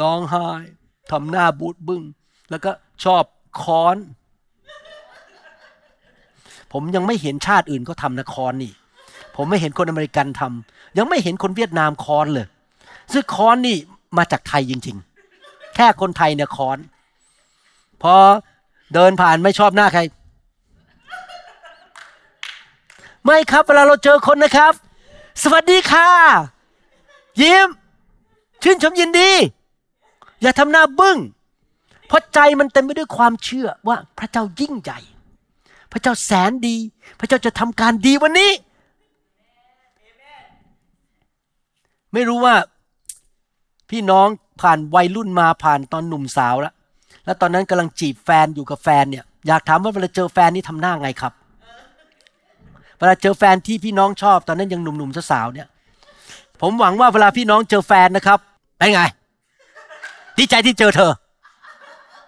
[0.00, 0.46] ร้องไห้
[1.10, 2.02] ทำหน้าบูดบึ้ง
[2.50, 2.70] แล้วก็
[3.04, 3.24] ชอบ
[3.62, 3.96] ค้อน
[6.72, 8.72] ผมยังไม่เห็นชาติอื่นเขาทำนะค้อนนี่
[9.36, 12.46] ผมไม่เห็นคนอเมริกันทำ ยังไม่เห็นคนเวียดนามค้อนเลย
[13.12, 13.76] ซึ่งค้อนนี่
[14.16, 14.96] มาจากไทยจริง
[15.36, 16.78] ๆ แค่คนไทยเนี่ยค้อน
[18.02, 18.14] พอ
[18.94, 20.00] เดินผ่านไม่ชอบหน้าใคร
[23.24, 24.72] ไม่ครับเวลาเราเจอคนนะครับ
[25.42, 26.08] สวัสดีค่ะ
[27.40, 27.68] ยิ้ม
[28.62, 29.30] ชื่นชมยินดี
[30.42, 31.18] อย่าทำหน้าบึ้ง
[32.06, 35.00] เพราะใจมันเต็มไปด้วยความเชื่อว่าพระเจ้ายิ่งใหญ่
[35.92, 36.76] พระเจ้าแสนดี
[37.18, 38.50] พระเจ้าจะทำการดีวันนี้
[42.12, 42.54] ไม่รู้ว่า
[43.90, 44.26] พี่น้อง
[44.60, 46.74] ผ่านวัยรุ่นมาผ่านตอนหนุ่มสาวแล้ว
[47.24, 51.32] แล้วตอนนั้นกำลังจีบแฟนอยู่กับแฟนเนี่ย อยากถามว่าเวลาเจอแฟนนี่ทำหน้าไงครับ
[52.98, 55.68] เวลาเจอแฟนที่พี่น้องชอบตอนนั้นยังหนุ่มๆสาวๆเนี่ย
[56.60, 58.38] ผมหวังว่าเวลาพี่น้องเจอแฟนนะครับ
[58.78, 59.00] เป็นไง
[60.38, 61.12] ดีใจที่เจอเธอ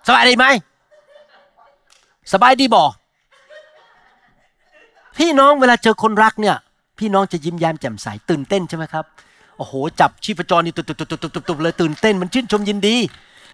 [0.07, 0.47] สบายดีไหม
[2.33, 2.91] สบายดีบอก
[5.19, 6.57] พี่น้องเวลาเจอคนรักเนี่ย
[6.99, 9.05] พี่น้องจะยิ้มแย้มแจ่มใสตื่นเต้นใช่ไหมครับ
[9.59, 12.97] โอ้โห จับชีพจรนี่ตุบตุบตุบตุบตุบตุบเลยตื่นเต้นมันชื่นชมยินดี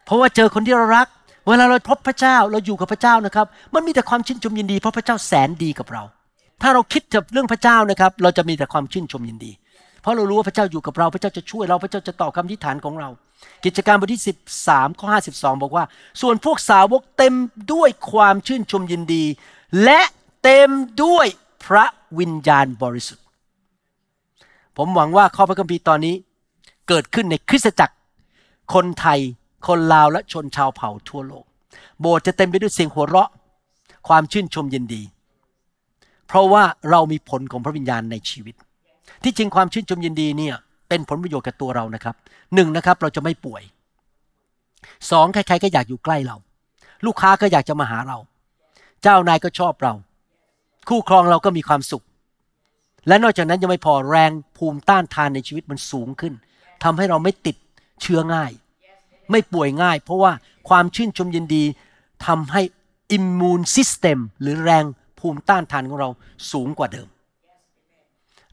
[0.05, 1.07] เพราะว่าเจอคนที่เรารัก
[1.49, 6.03] เวลาเราพบพระเจ้าเราอยู่กับพระเจ้านะครับ มันมีแต่ความชื่นชมยินดีเพราะพระเจ้าแสนดีกับเรา
[6.63, 9.53] ถ้าเราคิดกับเรื่องพระเจ้านะครับ เราจะมีแต่ความชื่นชมยินดี
[10.03, 13.09] เพราะเรารู้ว่าพระเจ้าอยู่กับเราพระเจ้าจะช่วยเราพระเจ้าจะตอบคำทิฐานของเรา
[13.65, 14.23] กิจการบทที่
[14.61, 15.85] 13ข้อ52 บอกว่า
[16.21, 17.35] ส่วนพวกสาวกเต็ม
[17.73, 19.25] ด้วยความชื่นชมยินดี
[19.85, 20.01] และ
[20.43, 20.71] เต็ม
[21.05, 21.27] ด้วย
[21.65, 21.85] พระ
[22.19, 23.25] วิญญาณบริสุทธิ์
[24.83, 26.15] ผมหวังว่าข้อพระคัมภีร์ตอนนี้
[26.89, 27.97] เกิดขึ้นในคริสตจักร
[28.75, 29.21] คนไทย
[29.67, 31.45] คนลาวและชนชาวเผ่าทั่วโลก
[32.01, 33.31] โบสถ์จะเต็มไปด้วยเสียงหัวเราะ
[34.09, 35.03] ความชื่นชมยินดี
[36.27, 38.55] เพราะว่าเรามีผลของพระวิญญาณในชีวิต
[39.23, 40.55] ที่จริงความชื่นชมยินดีเนี่ย
[40.89, 42.15] เป็นผลประโยชน์กับตัวเรานะครับ
[42.55, 43.63] หนึ่งนะครับเราจะไม่ป่วย
[45.11, 46.37] สองใครๆก็อยากอยู่ใกล้เรา
[47.07, 48.19] ลูกค้าก็อยากจะมาหาเรา
[49.03, 49.93] เจ้านายก็ชอบเรา
[50.89, 52.05] คู่ครองเราก็มีความสุข
[53.07, 56.35] และนอกจากนั้นยังไม่พอแรงภูมิต้านทานในชีวิตมันสูงขึ้น
[56.85, 57.57] ทำให้เราไม่ติด
[58.03, 58.53] เชื้อง่าย
[59.31, 60.33] ไม่ป่วยง่าย เพราะว่า
[60.69, 61.65] ความชื่นชมยินดี
[62.27, 62.63] ทำให้
[63.13, 64.85] อิมมูนซิสเต็มหรือแรง
[65.19, 66.09] ภูมิต้านทานของเรา
[66.53, 67.09] สูงกว่าเดิม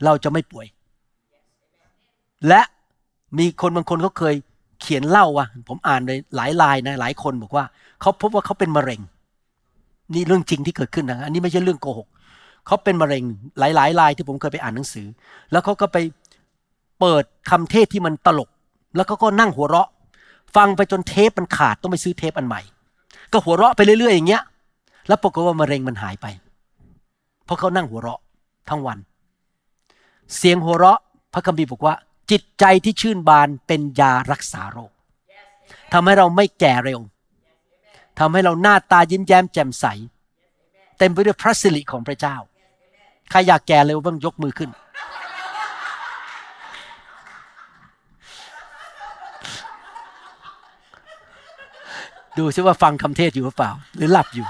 [0.03, 0.67] เราจะไม่ป่วย
[2.47, 2.61] และ
[3.37, 4.35] มีคนบางคนเขาเคย
[4.81, 7.65] เขียนเล่าว่าผมอ่านในหลายลายนะหลายคนบอกว่า
[8.01, 9.01] เขาพบว่าเขาเป็นมะเร็ง
[10.13, 12.07] นี่เรื่องจริงที่เกิดขึ้นนะอันนี้ไม่ใช่เรื่องโกหก
[12.67, 13.23] เขาเป็นมะเร็ง
[13.59, 15.07] หลายๆลายที่ผมเคยไปอ่านหนังสือ
[15.51, 15.97] แล้วเขาก็ไป
[16.99, 18.49] เปิดคำเทศที่มันตลก
[18.95, 19.89] แล้วเขาก็นั่งหัวเราะ
[20.55, 22.61] ฟังไปจนเทปมันขาดต้องไปซื้อเทปอันใหม่
[23.31, 24.43] ก็หัวเราะไปเรื่อย ๆ อย่างเงี้ย
[25.07, 26.25] แล้วปรากฏว่ามะเร็งมันหายไป
[27.45, 28.21] เพราะเขานั่งหัวเราะ
[28.69, 28.97] ทั้งวัน
[30.35, 30.99] เสียงหัวเราะ
[31.33, 31.95] พระคัมภีร์บอกว่า
[32.31, 34.91] จิตใจที่ชื่นบานเป็นยารักษาโรค
[35.93, 36.99] ทำให้เราไม่แก่เร็ว
[38.19, 39.85] ทำให้เราหน้าตายิ้มแย้มแจ่มใส
[40.97, 42.35] เต็มไปด้วยพระสิริของพระเจ้า
[43.29, 44.69] ใครอยากแก่เร็วบ้างยกมือขึ้น
[52.37, 54.47] ดูซิว่าฟังคำเทศอยู่หรือเปล่า หรือหลับอยู่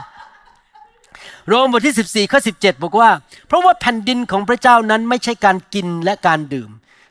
[1.48, 1.96] โรมบทที่
[2.28, 3.10] 14ข้อ17 บอกว่า
[3.48, 6.70] เพราะว่าแผ่นดินของพระเจ้านั้นไม่ใช่การกินและการดื่ม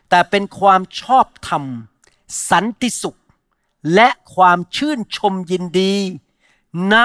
[0.09, 1.63] แต่เป็นความชอบธรรม
[2.49, 3.19] สันติสุข
[3.95, 5.93] และความชื่นชมยินดี
[6.91, 6.97] ใน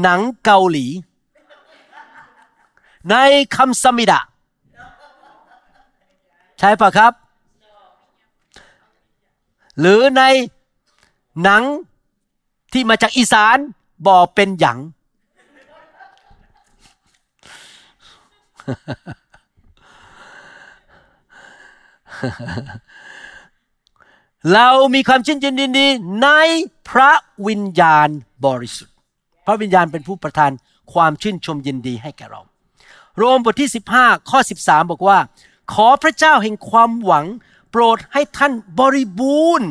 [0.00, 0.86] หนังเกาหลี
[3.10, 3.16] ใน
[3.56, 4.20] คำสมิดะ
[6.58, 7.12] ใช่ปะครับ
[9.80, 10.22] หรือใน
[11.42, 11.62] หนัง
[12.72, 13.56] ที่มาจากอีสาน
[14.06, 14.78] บ่อเป็นหยัง
[24.52, 25.86] เรามีความชื่นชมยินดี
[26.22, 26.28] ใน
[26.88, 27.12] พระ
[27.46, 28.08] วิญญาณ
[28.46, 28.96] บริสุทธิ์
[29.46, 30.50] พระวิญญาณเป็นผู้ประทาน
[30.92, 32.42] ความชื่นชมยินดีให้แก่เรา
[33.18, 35.18] โรมบทที่ 15 ข้อ 13 บอกว่า
[35.72, 37.26] ขอพระเจ้าแห่งความหวัง
[37.70, 39.70] โปรดให้ท่านบริบูรณ์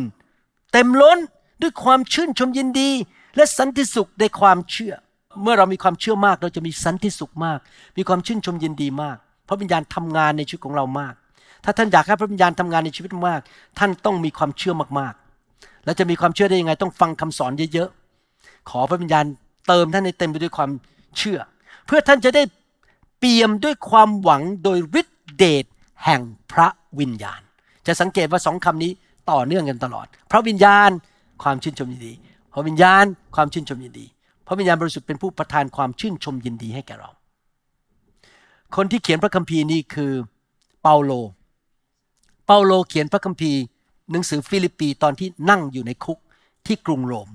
[0.72, 1.20] เต็มล้น
[1.62, 2.89] ด้วยความชื่นชมยินดี
[3.36, 4.94] และสันติสุขในความเชื่อ
[5.42, 7.60] เมื่อเรามีความเชื่อมากเราจะมีสันติสุขมาก
[7.98, 9.18] มีความชื่นชมยินดีมาก
[9.48, 11.14] พระวิญญาณทำงานในชีวิตของเรามาก
[11.64, 13.42] ถ้าท่านอยากให้พระวิญญาณทำงานในชีวิตมาก
[13.80, 19.26] ท่านต้องมีความเชื่อมากๆ แล้วจะมีความเชื่อได้ยังไงต้องฟังคำสอนเยอะๆขอพระวิญญาณ
[19.68, 20.70] เติมท่านให้เต็มไปด้วยความ
[21.18, 21.39] เชื่อ
[21.88, 22.44] เพื่อท่านจะได้
[23.24, 25.65] เปี่ยมด้วยความหวังโดยฤทธิเดช
[26.05, 26.67] แห่งพระ
[26.99, 27.41] วิญญาณ
[27.88, 28.91] จะสังเกตว่าสองคำนี้
[29.32, 30.89] ต่อเนื่องกันตลอด พระวิญญาณ
[31.43, 32.13] ความชื่นชมยินดี
[32.53, 33.05] พระวิญญาณ
[33.36, 34.05] ความชื่นชมยินดี
[34.47, 37.09] พระวิญญาณบริสุทธิ์เป็นผู้ประทานความชื่นชมยินดีให้แก่เรา
[38.76, 40.11] คนที่เขียนพระคัมภีร์นี้คือ
[40.82, 41.11] เปาโล
[42.45, 43.59] เปาโลเขียนพระคัมภีร์
[44.11, 46.19] หนังสือฟิลิปปีตอนที่นั่งอยู่ในคุก
[46.65, 47.30] ที่กรุงโรม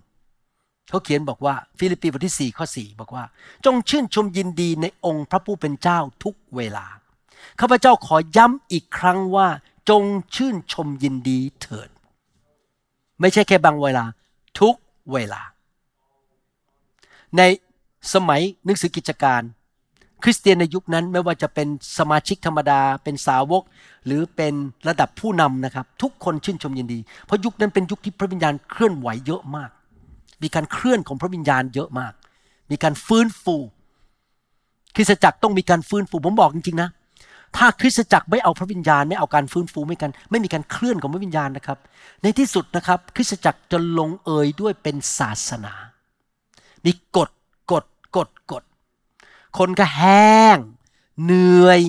[0.91, 3.25] เขาเขียนบอกว่าฟิลิปปีบทที่4ข้อ4บอกว่า
[3.65, 6.87] จงชื่นชมยินดีในองค์พระผู้เป็นเจ้าทุกเวลา
[7.61, 9.49] ข้าพเจ้าขอย้ำอีกครั้งว่า
[9.91, 10.03] จง
[10.35, 11.89] ชื่นชมยินดีเถิด
[13.21, 14.05] ไม่ใช่แค่บางเวลา
[14.61, 14.75] ทุก
[15.13, 15.43] เวลา
[17.37, 17.43] ใน
[18.15, 19.43] สมัยหนังสือกิจการ
[20.23, 21.69] คริสเตียนในยุคนั้นไม่ว่าจะเป็น
[21.99, 23.63] สมาชิกธรรมดา เป็นสาวก
[24.07, 24.55] หรือเป็น
[24.89, 29.71] ระดับผู้นำนะครับ ทุกคนชื่นชมยินดี เพราะยุคนั้นเป็นยุคที่พระวิญญาณเคลื่อนไหวเยอะมาก
[30.43, 32.13] มีการเคลื่อนของพระวิญญาณเยอะมาก
[32.71, 33.57] มีการฟื้นฟู
[34.97, 36.91] คริสตจักรต้องมีการฟื้นฟูผมบอกจริงๆนะ
[37.57, 41.79] ถ้าคริสตจักรไม่เอาพระวิญญาณไม่เอาการฟื้นฟูไม่กัน ไม่มีการเคลื่อนของพระวิญญาณนะครับ
[42.23, 45.75] ในที่สุดนะครับ คริสตจักรจะลงเอยด้วยเป็นศาสนา
[46.85, 47.31] มีกฎ
[47.73, 47.85] กฎ
[48.17, 48.63] กฎกฎ
[49.59, 50.59] คนก็แห้ง
[51.25, 51.81] เหนื่อย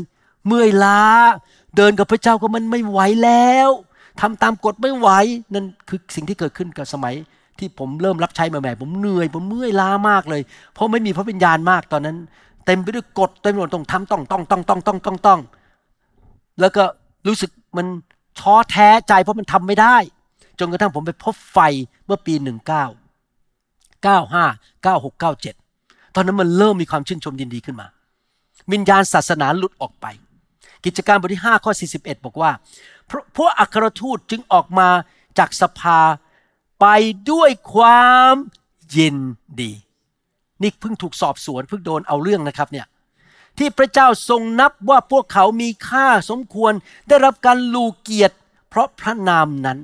[0.45, 1.03] เมื่อยล้า
[1.75, 3.69] เดินกับพระเจ้าก็มันไม่ไหวแล้ว
[4.21, 5.09] ทำตามกฎไม่ไหว
[5.53, 7.15] นั่นคือสิ่งที่เกิดขึ้นกับสมัย
[7.59, 10.41] ที่ผมเริ่มรับใช้ใหม่ๆผมเหนื่อย ผมเมื่อยล้ามากเลย
[10.73, 12.17] เพราะไม่มีพระวิญญาณมากตอนนั้น
[12.65, 15.39] เต็มไปด้วยกฎเต็มไปหมดต้องทำต้องต้องต้องต้องต้องต้องต้อง
[16.59, 16.83] แล้วก็
[17.27, 17.87] รู้สึกมัน
[18.39, 19.95] ท้อแท้ใจเพราะมันทำไม่ได้
[20.59, 21.59] จนกระทั่งผมไปพบไฟ
[22.05, 22.45] เมื่อปี 19
[24.05, 27.87] 95 96 97 ตอนนั้นมันเริ่มมีความชื่นชมยินดีขึ้นมา
[28.71, 30.05] วิญญาณศาสนาหลุดออกไป
[30.85, 32.51] กิจการบทที่5ข้อ 41 บอกว่า
[33.09, 34.89] พวพวกอัครทูตจึงออกมา
[35.37, 35.99] จากสภา
[36.81, 36.85] ไป
[37.31, 38.33] ด้วยความ
[38.95, 39.17] ยิน
[39.61, 39.71] ดี
[40.61, 42.87] นี่เพิ่งถูกสอบสวนเพิ่งโดนเอาเรื่องนะครับเนี่ย
[43.57, 46.73] ที่พระเจ้าทรงนับว่าพวกเขามีค่าสมควร
[47.07, 48.35] ได้รับการลูเกียรติ
[48.69, 49.79] เพราะพระนามนั้น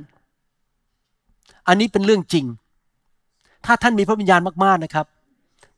[1.67, 2.45] อันนี้เป็นเรื่องจริง
[3.65, 5.05] ถ้าท่านมีพระวิญญาณมากๆนะครับ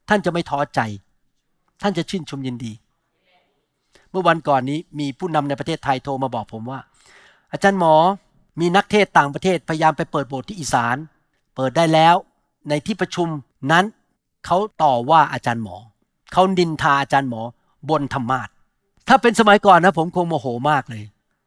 [0.10, 0.80] ท่านจะไม่ท้อใจ
[1.82, 2.72] ท่านจะชื่นชมยินดี
[4.12, 6.80] เมื่อวันก่อนนี้มีผู้นำในประเทศไทยโทรมาบอกผมว่า
[7.52, 7.96] อาจารย์หมอ
[8.60, 10.96] มีนักเทศต่างประเทศพยายามไปเปิดโบสถ์ที่อีสาน
[11.56, 12.16] เปิดได้แล้ว
[12.70, 13.28] ในที่ประชุม
[13.72, 13.86] นั้น
[14.46, 15.78] เขาต่อว่าอาจารย์หมอ
[16.34, 17.42] เขาดินทาอาจารย์หมอ
[17.90, 18.50] บนธรรมาท
[19.08, 21.04] ถ้าเป็นสมัยก่อนนะ ผมคงโมโหมากเลย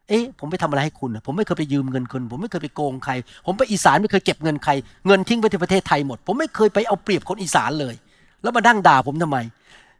[0.09, 3.13] เอ๊ะ ผมไปทำอะไรให้คุณผมไม่เคยไปยืมเงินคุณผมไม่เคยไปโกงใคร
[3.45, 4.71] ผมไปอีสานไม่เคยเก็บเงินใคร
[5.07, 7.95] เงินทิ้งไว้ที่ประเทศไทยหมด ผมไม่เคยไปเอาเปรียบคนอีสานเลย
[8.41, 9.37] แล้วมาดั้งด่าผมทำไม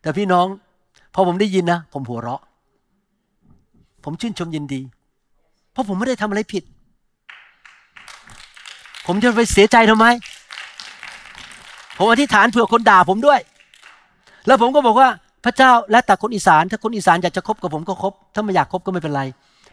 [0.02, 0.48] แต่พี่น้อง
[1.14, 2.42] พอผมได้ยินนะ ผมหัวเราะ
[4.04, 4.82] ผมชื่นชมยินดี
[5.72, 6.64] เพราะผมไม่ได้ทำอะไรผิด
[9.12, 10.06] ผมจะไปเสียใจทำไม
[11.98, 13.40] ผมอธิษฐานเผื่อคนด่าผมด้วย
[14.48, 15.10] แล้วผมก็บอกว่า
[15.46, 19.24] พระเจ้าและแต่คนอีสาน ถ้าคนอีสานอยากจะคบกับผมก็คบ ถ้าไม่อยากคบก็ไม่เป็นไร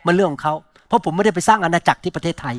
[0.06, 0.54] มันเรื่องของเขา
[0.88, 2.56] เพราะผมไม่ได้ไปสร้างอาณาจักรที่ประเทศไทย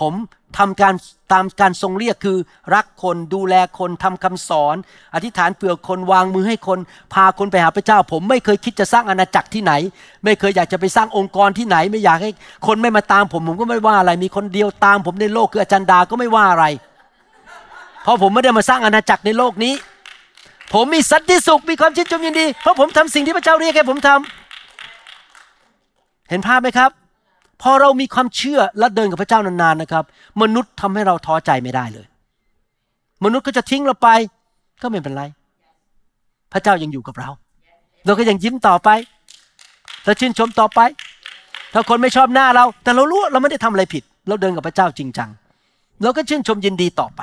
[0.00, 0.14] ผม
[0.58, 0.94] ทำการ
[1.32, 2.38] ตามการทรงเรียกคือ
[2.74, 4.76] รักคนดูแลคนทำคำสอน
[5.14, 6.78] อธิษฐานเผื่อคนวางมือให้คน
[7.14, 9.72] พาคนไปหาพระเจ้า ผมไม่เคยคิดจะสร้างอาณาจักรที่ไหน
[10.24, 12.30] ไม่เคยอยากจะไปสร้างองค์กรที่ไหน ไม่อยากให้
[12.66, 16.64] คนไม่มาตามผมผมก็ไม่ว่าอะไร มีคนเดียวตาม ผมในโลกคืออาจารย์ดาก็ไม่ว่าอะไร
[18.02, 19.74] เพราะผมไม่ได้มาสร้างอาณาจักรในโลกนี้
[20.72, 27.01] ผมมีสันติสุขมีความชื่นชมยินดีเพราะผมทำสิ่งที่พระเจ้าเรียกให้ผมทำเห็นภาพไหมครับ
[27.62, 30.04] พอเรามีความเชื่อและเดินกับพระเจ้านานๆนะครับ
[30.42, 32.06] มนุษย์ทำให้เราท้อใจไม่ได้เลย
[33.24, 34.08] มนุษย์ก็จะทิ้งเราไป
[34.82, 35.24] ก็ไม่เป็นไร
[36.52, 37.30] พระเจ้ายังอยู่กับเรา
[38.06, 38.88] เราก็ยังยิ้มต่อไป
[40.04, 40.80] เราชื่นชมต่อไป
[41.72, 45.30] ถ้าคนไม่ชอบหน้าเรา แต่เรารู้ว่าเราไม่ได้ทำอะไรผิด เราเดินกับพระเจ้าจริงจัง
[46.02, 47.20] เราก็ชื่นชมยินดีต่อไป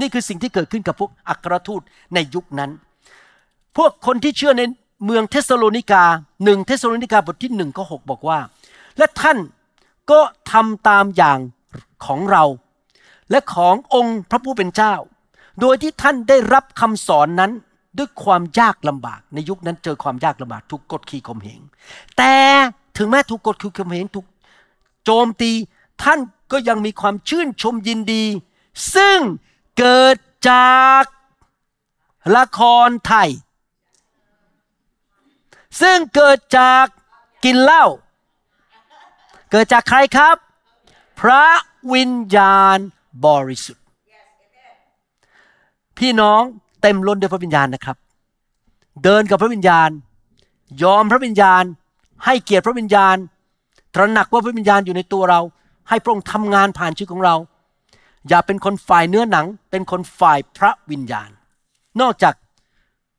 [0.00, 1.82] นี่คือสิ่งที่เกิดขึ้นกับพวกอัครทูต
[2.14, 2.70] ในยุคนั้น
[3.76, 4.62] พวกคนที่เชื่อใน
[5.04, 6.04] เมืองเทสโลนิกา
[6.44, 8.38] หนึ่งเทสโลนิกาบทที่หนึ่งข้อหกบอกว่า
[8.98, 9.38] และท่าน
[10.10, 10.20] ก็
[10.52, 11.38] ทำตามอย่าง
[12.06, 12.44] ของเรา
[13.30, 14.94] และขององค์พระผู้เป็นเจ้า
[15.60, 17.52] โดยที่ท่านได้รับคำสอนนั้น
[17.98, 21.60] ด้วยความยากลำบาก ในยุคนั้นเจอความยากลำบากถูกกดขี่ข่มเหง
[22.16, 22.34] แต่
[22.96, 24.26] ถึงแม้ถูกกดขี่ข่มเหงถูก
[25.04, 25.52] โจมตี
[26.02, 26.20] ท่าน
[26.52, 28.24] ก็ยังมีความชื่นชมยินดี
[28.94, 29.18] ซึ่ง
[29.78, 30.16] เกิด
[30.50, 31.04] จาก
[32.36, 33.30] ละครไทย
[35.80, 36.84] ซึ่งเกิดจาก
[37.44, 37.84] กินเหล้า
[39.50, 40.36] เกิดจากใครครับ
[41.20, 41.44] พระ
[41.94, 42.78] วิญญาณ
[43.26, 43.84] บริสุทธิ์
[45.98, 46.42] พี่น้อง
[46.82, 47.96] เต็มล้นด้วยพระวิญญาณนะครับ
[49.04, 49.90] เดินกับพระวิญญาณ
[50.82, 51.64] ยอมพระวิญญาณ
[52.24, 53.16] ให้เกียรติพระวิญญาณ
[53.94, 55.40] ตระหนักว่าพระวิญญาณอยู่ในตัวเรา
[55.88, 57.36] ให้พระองค์ทำงานผ่านชีวิตของเรา
[58.28, 61.30] อย่าเป็นคนฝ่ายเนื้อหนัง เป็นคนฝ่ายพระวิญญาณ
[62.00, 62.34] นอกจาก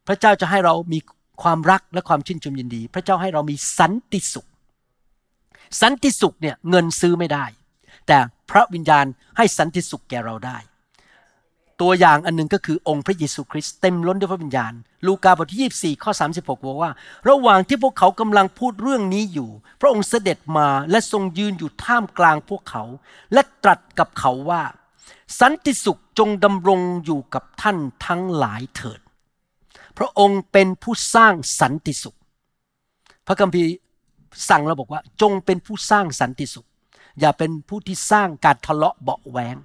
[0.08, 1.00] พระเจ้าจะให้เรามี
[1.42, 4.48] ความรักและความชื่นชมยินดี พระเจ้าให้เรามีสันติสุข
[5.82, 7.46] สันติสุขเนี่ยเงินซื้อไม่ได้
[8.08, 8.18] แต่
[8.52, 9.06] พระวิญญาณ
[9.38, 10.58] ให้สันติสุขแก่เราได้
[11.82, 14.74] ตัวอย่างอันหนึงก็คือองค์พระเยซูคริสต์เต็มล้นด้วยพระวิญญาณ
[15.06, 16.92] ลูกาบทที่24ข้อ36บอกว่า
[17.30, 19.50] ระหว่างที่พวกเขากำลังพูดเรื่องนี้อยู่
[19.82, 22.84] พระองค์เสด็จมาและทรงยืนอยู่ท่ามกลางพวกเขา
[23.34, 24.62] และตรัสกับเขาว่า
[25.40, 29.00] สันติสุขจงดำรงอยู่กับท่านทั้งหลายเถิด
[29.98, 32.18] พระองค์เป็นผู้สร้างสันติสุข
[33.28, 33.72] พระคัมภีร์
[34.50, 36.68] สั่งเราบอกว่าจงเป็นผู้สร้างสันติสุข
[37.20, 39.58] อย่าเป็นผู้ที่สร้างการทะเลาะเบาะแวง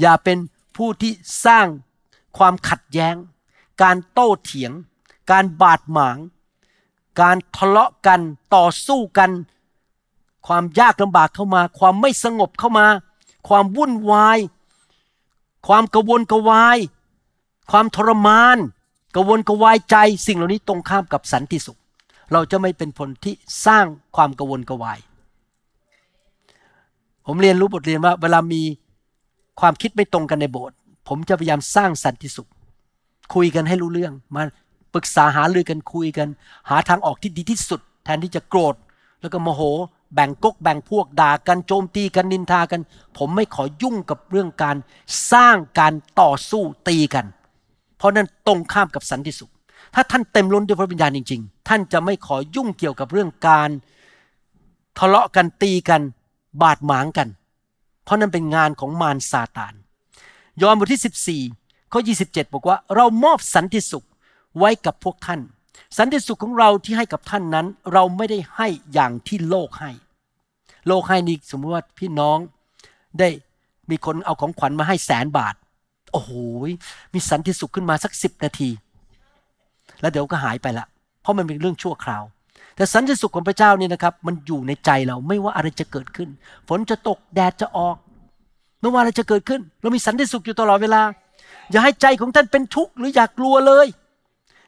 [0.00, 0.38] อย่าเป็น
[0.76, 1.12] ผู้ที่
[1.44, 1.66] สร้าง
[2.38, 3.14] ความขัดแย้ง
[3.82, 4.72] การโต้เถียง
[5.30, 6.18] การบาดหมาง
[7.20, 8.20] การทะเลาะกัน
[8.54, 9.30] ต่อสู้กัน
[10.46, 12.86] ความยากลำบากเข้ามา ความไม่สงบเข้ามา
[13.48, 14.38] ความวุ่นวาย
[15.66, 16.78] ความกระวนกระวาย
[17.70, 18.58] ความทรมาน
[19.14, 21.78] กระวนกระวายใจสิ่งเหล่านี้ตรงข้ามกับสันติสุข
[22.32, 23.34] เราจะไม่เป็นคนที่
[23.66, 24.98] สร้างความกระวนกวาย
[27.26, 28.62] ผมเรียนรู้บทเรียนว่า เวลามี
[29.60, 30.76] ความคิดไม่ตรงกันในโบสถ์
[31.08, 32.50] ผมจะพยายามสร้างสันติสุข
[33.34, 34.42] คุยกันให้รู้เรื่อง มา
[34.94, 36.28] ปรึกษาหารือกันคุยกัน
[36.70, 38.74] หาทางออกที่ดีที่สุด แทนที่จะโกรธ
[39.20, 39.62] แล้วก็โมโห
[40.14, 42.80] แบ่งกกแบ่งพวกด่ากันโจมตีกันนินทากัน
[43.18, 44.76] ผมไม่ขอยุ่งกับเรื่องการ
[45.32, 47.26] สร้างการต่อสู้ตีกัน
[47.96, 49.52] เพราะนั้นตรงข้ามกับสันติสุข
[49.94, 53.70] ถ้าท่านเต็มล้นด้วยพระวิญญาณจริง ๆ ท่านจะไม่ขอยุ่งเกี่ยวกับเรื่องการ
[54.98, 56.02] ทะเลาะกันตีกัน
[56.62, 57.28] บาดหมางกัน
[58.04, 59.74] เพราะนั่นเป็นงานของมารซาตาน
[60.62, 64.06] ยอห์นบทที่ 14ข้อ27 บอกว่า เรามอบสันติสุข
[64.58, 65.40] ไว้กับพวกท่าน
[65.98, 69.90] สันติสุขของเราที่ให้กับท่านนั้น เราไม่ได้ให้อย่างที่โลกให้
[70.88, 72.38] โลกให้นี่สมมติว่าพี่น้อง
[73.18, 73.28] ได้
[73.90, 75.54] มีคนเอาของขวัญมาให้แสนบาท
[76.12, 76.30] โอ้โห
[77.12, 78.70] มีสันติสุขขึ้นมาสักสิบนาที
[80.02, 80.86] แล้วเดี๋ยวก็หายไปละ
[81.22, 82.22] เพราะมันเป็นเรื่องชั่วคราว
[82.76, 86.28] แต่สันติสุขของพระเจ้านี่นะครับมันอยู่ในใจเราไม่ว่าอะไรจะเกิดขึ้น
[86.68, 87.96] ฝนจะตกแดดจะออก
[88.80, 91.02] ไม่ว่าอะไรจะเกิดขึ้น เรามีสันติสุขอยู่ตลอดเวลา
[91.70, 93.86] อย่าให้ใจของท่านเป็นทุกข์หรืออยากกลัวเลย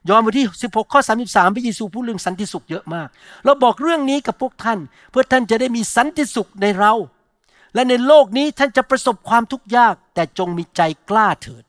[0.08, 3.08] ยอห์นบทที่ 16 ข้อ 33พระเยซูพูดเรื่องสันติสุขเยอะมาก
[3.44, 4.78] เราบอกเรื่องนี้กับพวกท่าน
[5.10, 6.92] เพื่อท่านจะได้มีสันติสุขในเรา
[7.74, 10.80] และในโลกนี้ท่านจะประสบความทุกข์ยาก แต่จงมีใจ
[11.10, 11.64] กล้าเถิด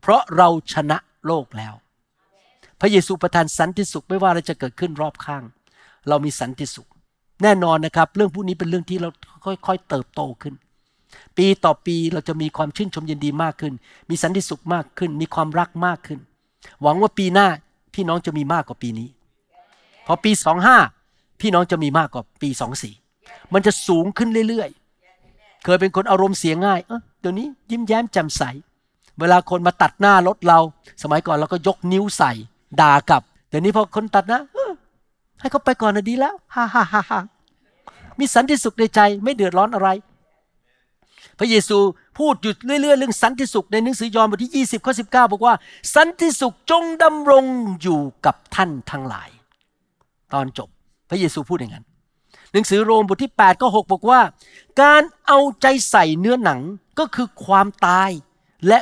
[0.00, 1.74] เพราะเราชนะโลกแล้ว
[2.80, 5.42] พระเยซูประทานสันติสุขไม่ว่าอะไรจะเกิดขึ้นรอบข้าง
[6.08, 6.88] เรามีสันติสุข
[7.42, 9.08] แน่นอนนะครับ เรื่องพวกนี้เป็นเรื่องที่เรา
[9.66, 10.54] ค่อยๆเติบโตขึ้น
[11.36, 13.72] ปีต่อปีเราจะมีความชื่นชมยินดีมากขึ้น
[14.10, 16.18] มีสันติสุขมากขึ้น มีความรักมากขึ้น
[16.82, 17.48] หวังว่าปีหน้า
[17.94, 19.08] พี่น้องจะมีมากกว่าปีนี้
[20.06, 20.78] พอปีสองห้า
[21.40, 22.94] พี่น้องจะมีมากกว่าปีสองสี่
[23.52, 28.42] มันจะสูงขึ้นเรื่อยๆ เคยเป็นคนอารมณ์เสียง่ายเออเดี๋ยวนี้ยิ้มแย้มแจ่มใส
[29.20, 30.58] เวลาคนมาตัดหน้ารถเรา
[31.02, 32.32] สมัยก่อนเราก็ยกนิ้วใส่
[32.80, 34.40] ด่ากลับเดี๋ยวนี้พอคนตัดนะ
[35.40, 37.20] ให้เขาไปก่อนนะดีแล้วฮ่าฮ่าฮ่าฮ่า
[38.18, 39.88] มีสันติสุขในใจไม่เดือดร้อนอะไร
[41.38, 41.78] พระเยซู
[42.18, 45.54] พูดอยู่เรื่อยๆเรื่องสันติสุขในหนังสือยอห์นบทที่ 20ข้อ19 บอกว่า
[45.94, 47.44] สันติสุขจงดำรง
[47.82, 49.30] อยู่กับท่านทั้งหลาย
[50.32, 50.68] ตอนจบ
[51.10, 51.84] พระเยซูพูดอย่างนั้น
[52.52, 54.20] หนังสือโรมบทที่8ข้อ6บอกว่า
[54.82, 56.60] การเอาใจใส่เนื้อหนัง
[56.98, 58.10] ก็คือความตาย
[58.68, 58.78] และ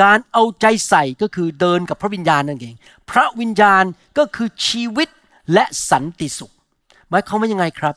[0.00, 2.74] การเอาใจใส่ก็คือเดินกับพระวิญญาณนั่นเอง
[3.10, 3.84] พระวิญญาณ
[4.18, 5.08] ก็คือชีวิต
[5.52, 6.52] และสันติสุข
[7.08, 7.94] หมายความว่ายังไงครับ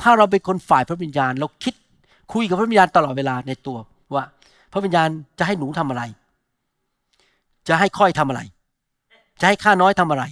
[0.00, 1.74] ถ้าเราเป็นคนฝ่ายพระวิญญาณเราคิด
[2.32, 3.76] คุยกับพระวิญญาณตลอดเวลาในตัว
[4.14, 4.24] ว่า
[4.72, 5.08] พระวิญญาณ
[5.38, 6.02] จะให้หนูทำอะไร
[7.68, 8.40] จะให้ค่อยทำอะไร
[9.40, 10.24] จะให้ข้าน้อยทำอะไร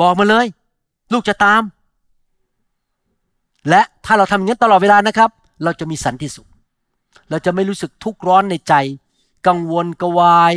[0.00, 0.46] บอกมาเลย
[1.12, 1.62] ลูกจะตาม
[3.68, 5.30] และถ้าเราทำอย่างนี้ตลอดเวลานะครับ
[5.64, 6.47] เราจะมีสันติสุข
[7.30, 8.74] เราจะไม่รู้สึกทุกข์ร้อนในใจ
[9.46, 10.54] กังวลกวาย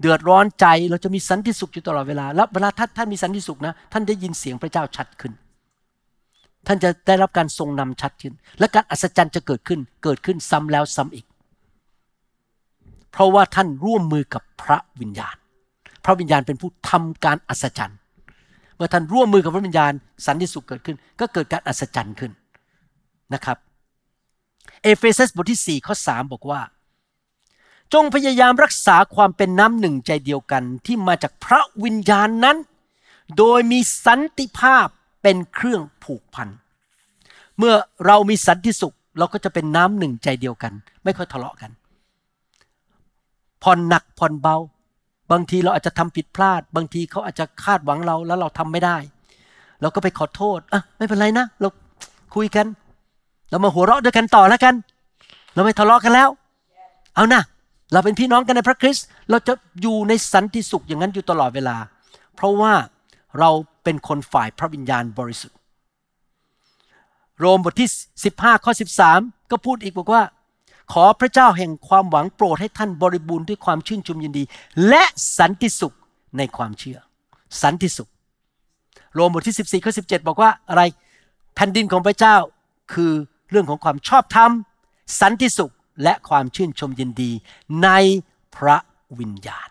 [0.00, 5.32] เดือดร้อนใจ เราจะมีสันติสุขอยู่ตลอดเวลา แล้วเวลาท่านท่านมีสันติสุขนะ ท่านได้ยินเสียงพระเจ้าชัดขึ้น
[6.66, 11.26] ท่านจะได้รับการทรงนำชัดขึ้น และการอัศจรรย์จะเกิดขึ้น เกิดขึ้นซ้ำแล้วซ้ำอีก
[13.12, 15.36] เพราะว่าท่านร่วมมือกับพระวิญญาณ
[16.04, 17.98] พระวิญญาณเป็นผู้ทำการอัศจรรย์
[18.76, 19.92] เมื่อท่านร่วมมือกับพระวิญญาณ
[20.26, 22.32] สันติสุขเกิดขึ้น ก็เกิดการอัศจรรย์ขึ้น
[23.34, 23.58] นะครับ
[24.82, 26.60] เอเฟซัสบทที่4ข้อ3บอกว่า
[27.92, 32.56] จงพยายามรักษาความเป็นน้ำหนึ่งใจเดียวกันที่มาจากพระวิญญาณนั้น
[33.38, 34.86] โดยมีสันติภาพ
[35.22, 36.48] เป็นเครื่องผูกพัน
[37.58, 37.74] เมื่อ
[38.06, 40.72] เรามีสันติสุขเราก็จะเป็นน้ำหนึ่งใจเดียวกัน
[41.04, 41.70] ไม่ค่อยทะเลาะกัน
[43.62, 44.56] ผ่อนหนักผ่อนเบา
[45.32, 48.96] บางทีเราอาจจะทำผิดพลาด บางทีเขาอาจจะคาดหวังเราแล้วเราทำไม่ได้
[49.80, 51.68] เราก็ไปขอโทษอะไม่เป็นไรนะ เรา
[52.34, 52.66] คุยกัน
[53.52, 54.74] เรามาหัวเราะด้วยกันต่อแล้วกัน
[55.54, 56.28] เราไม่ทะเลาะกันแล้ว
[57.14, 57.42] เอานะ
[57.92, 61.76] เราเป็นพี่น้องกันในพระคริสต์เราจะอยู่ในสันติสุขอย่างนั้นอยู่ตลอดเวลา
[62.34, 62.72] เพราะว่า
[63.38, 63.50] เรา
[63.84, 65.56] เป็นคนฝ่ายพระวิญญาณบริสุทธิ์
[67.38, 67.88] โรมบทที่
[68.26, 68.72] 15 ข้อ
[69.10, 70.22] 13 ก็พูดอีกบอกว่า
[70.92, 74.42] ขอพระเจ้าแห่งความหวังโปรดให้ท่านบริบูรณ์ด้วยความชื่นชมยินดี
[74.88, 75.02] และ
[75.38, 75.96] สันติสุข
[76.38, 76.98] ในความเชื่อ
[77.62, 78.10] สันติสุข
[79.14, 80.82] โรมบทที่ 14 ข้อ 17 บอกว่าอะไร
[81.54, 82.36] แผ่นดินของพระเจ้า
[82.92, 83.12] คือ
[83.52, 84.50] เรื่องของความชอบธรรม
[85.20, 87.30] สันติสุขและความชื่นชมยินดี
[87.82, 87.88] ใน
[88.56, 88.76] พระ
[89.18, 89.68] วิญญาณ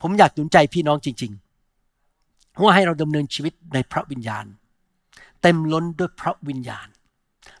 [0.00, 4.44] ผมอยากหนุนใจพี่น้องจริงๆว่าให้เราดำเนินชีวิตในพระวิญญาณ
[5.42, 6.88] เต็มล้นด้วยพระวิญญาณ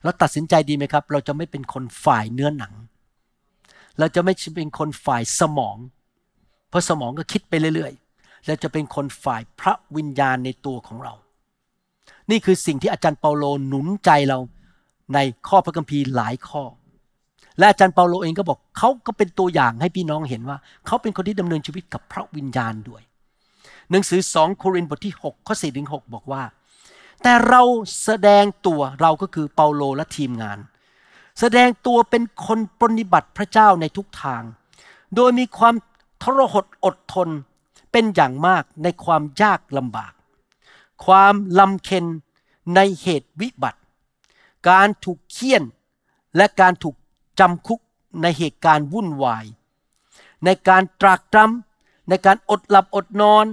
[0.02, 2.74] เราตัดสินใจดีไหมครับ เราจะไม่เป็นคนฝ่ายเนื้อหนัง
[3.98, 5.76] เราจะไม่เป็นคนฝ่ายสมอง
[6.68, 11.14] เพราะสมองก็คิดไปเรื่อยๆเราจะเป็นคนฝ่ายพระวิญญาณในตัวของเรา
[12.30, 14.38] นี่คือสิ่งที่อาจารย์เปาโลหนุนใจเรา
[15.14, 15.18] ใน
[15.48, 16.62] ข้อพระคัมภีร์หลายข้อ
[17.58, 23.02] และอาจารย์เปาโลเองก็บอกเขาก็เป็นตัวอย่างให้พี่น้องเห็นว่า เขาเป็นคนที่ดำเนินชีวิตกับพระวิญญาณด้วย
[23.90, 26.42] หนังสือสองโครินธ์บทที่ 6 ข้อ4ถึง6บอกว่า
[27.22, 27.62] แต่เรา
[28.04, 30.58] แสดงตัวเราก็คือเปาโลและทีมงาน
[31.40, 34.42] แสดงตัวเป็นคนปฏิบัติพระเจ้าในทุกทาง
[35.16, 35.74] โดยมีความ
[36.22, 37.28] ทรหดอดทน
[37.92, 40.12] เป็นอย่างมากในความยากลำบาก
[41.04, 42.04] ความลำเค็น
[42.74, 43.80] ในเหตุวิบัติ
[44.68, 45.62] การถูกเคี่ยน
[46.36, 46.96] และการถูก
[47.40, 47.80] จำคุก
[48.22, 49.44] ในเหตุการณ์วุ่นวาย
[50.44, 53.46] ในการตรากตรำในการอดหลับอดนอน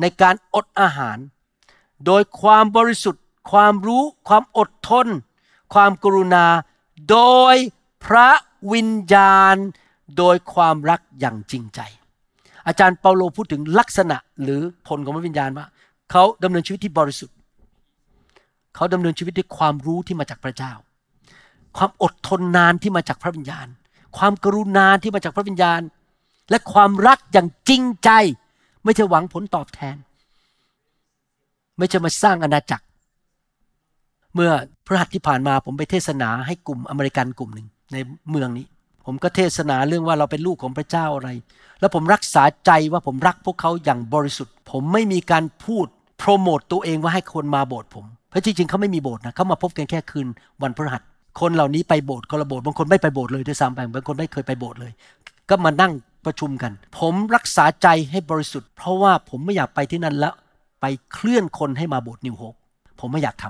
[0.00, 1.18] ในการอดอาหาร
[2.06, 5.06] โดยความบริสุทธิ์ ความรู้ ความอดทน
[5.74, 6.46] ความกรุณา
[7.10, 7.18] โด
[7.54, 7.56] ย
[8.04, 8.28] พระ
[8.72, 9.56] วิญญาณ
[10.18, 11.80] โดยความรักอย่างจริงใจ
[12.66, 15.66] อาจารย์เปาโลพูดถึงลักษณะหรือผลของพระวิญญาณว่า
[16.10, 17.36] เขาดำเนินชีวิตที่บริสุทธิ์
[18.74, 20.72] เขาดำเนินชีวิตด้วยความรู้ที่มาจากพระเจ้า
[21.76, 23.66] ความอดทนนานที่มาจากพระวิญญาณ
[24.16, 25.80] ความกรุณาที่มาจากพระวิญญาณ
[26.50, 28.10] และความรักอย่างจริงใจ
[28.84, 29.96] ไม่ใช่หวังผลตอบแทน
[31.78, 32.84] ไม่ใช่มาสร้างอาณาจักร
[34.34, 34.50] เมื่อ
[34.86, 37.96] พระหัตถ์ที่ผ่านมาผมไปเทศนาให้กลุ่มอเมริกันกลุ่มหนึ่งใน
[38.30, 38.66] เมืองนี้
[39.06, 41.30] ผมก็เทศนาเรื่องว่าเราเป็นลูกของพระเจ้าอะไร
[41.80, 45.86] แล้วผมรักษาใจว่าผมรักพวกเขาอย่างบริสุทธิ์ ผมไม่มีการพูด
[46.18, 50.26] โปรโมตตัวเองว่าให้คนมาโบสถ์ผม เพราะจริงๆเขาไม่มีโบสถ์นะเขามาพบกันแค่คืน
[50.62, 51.02] วันพฤหัส
[51.40, 54.92] คนเหล่านี้ไปโบสถ์คนละโบสถ์บางคนไม่ไปโบสถ์เลยด้วยซ้ำไปบางคนไม่เคยไปโบสถ์เลย
[55.48, 55.92] ก็มานั่ง
[56.24, 60.34] ประชุมกัน ผมรักษาใจให้บริสุทธิ์ เพราะว่าผมไม่อยากไปที่นั่นแล้ว
[60.80, 62.54] ไปเคลื่อนคนให้มาโบสถ์นิวโฮป
[63.00, 63.44] ผมไม่อยากท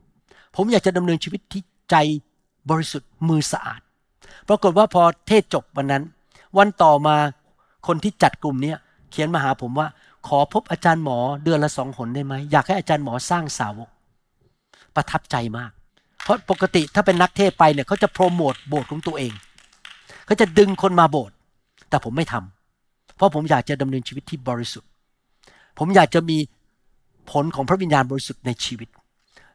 [0.00, 1.96] ำผมอยากจะดำเนินชีวิตที่ใจ
[2.70, 3.80] บริสุทธิ์มือสะอาด
[4.48, 6.02] ปรากฏว่าพอเทศจบวันนั้น
[6.58, 7.16] วันต่อมา
[7.86, 8.78] คนที่จัดกลุ่มเนี้ย
[9.10, 9.86] เขียนมาหาผมว่า
[10.28, 13.88] ขอพบอาจารย์หมอเดือนละสองหนได้ไหมอยากให้อาจารย์หมอสร้างสาวก
[14.94, 15.70] ประทับใจมาก
[16.22, 19.32] เพราะปกติถ้าเป็นนักเทศไปเนี่ยเขาจะโปรโมทโบสถ์ของตัวเอง
[20.26, 21.34] เขาจะดึงคนมาโบสถ์
[21.88, 24.90] แต่ผมไม่ทำเพราะผมอยากจะดำเนินชีวิตที่บริสุทธิ์
[25.78, 26.38] ผมอยากจะมี
[27.30, 28.88] ผลของพระวิญญาณบริสุทธิ์ในชีวิต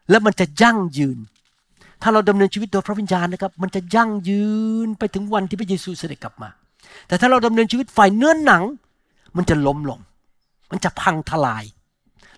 [0.09, 1.17] และมันจะยั่งยืน
[2.01, 4.45] ถ้าเราดำเนินชีวิตโดยพระวิญญาณนะครับ มันจะยั่งยื
[4.85, 6.49] นไปถึงวันที่พระเยซูเสด็จกลับมา
[7.07, 8.63] แต่ถ้าเราดำเนินชีวิตฝ่ายเนื้อหนัง
[9.37, 9.99] มันจะล้มลง
[10.71, 11.63] มันจะพังทลาย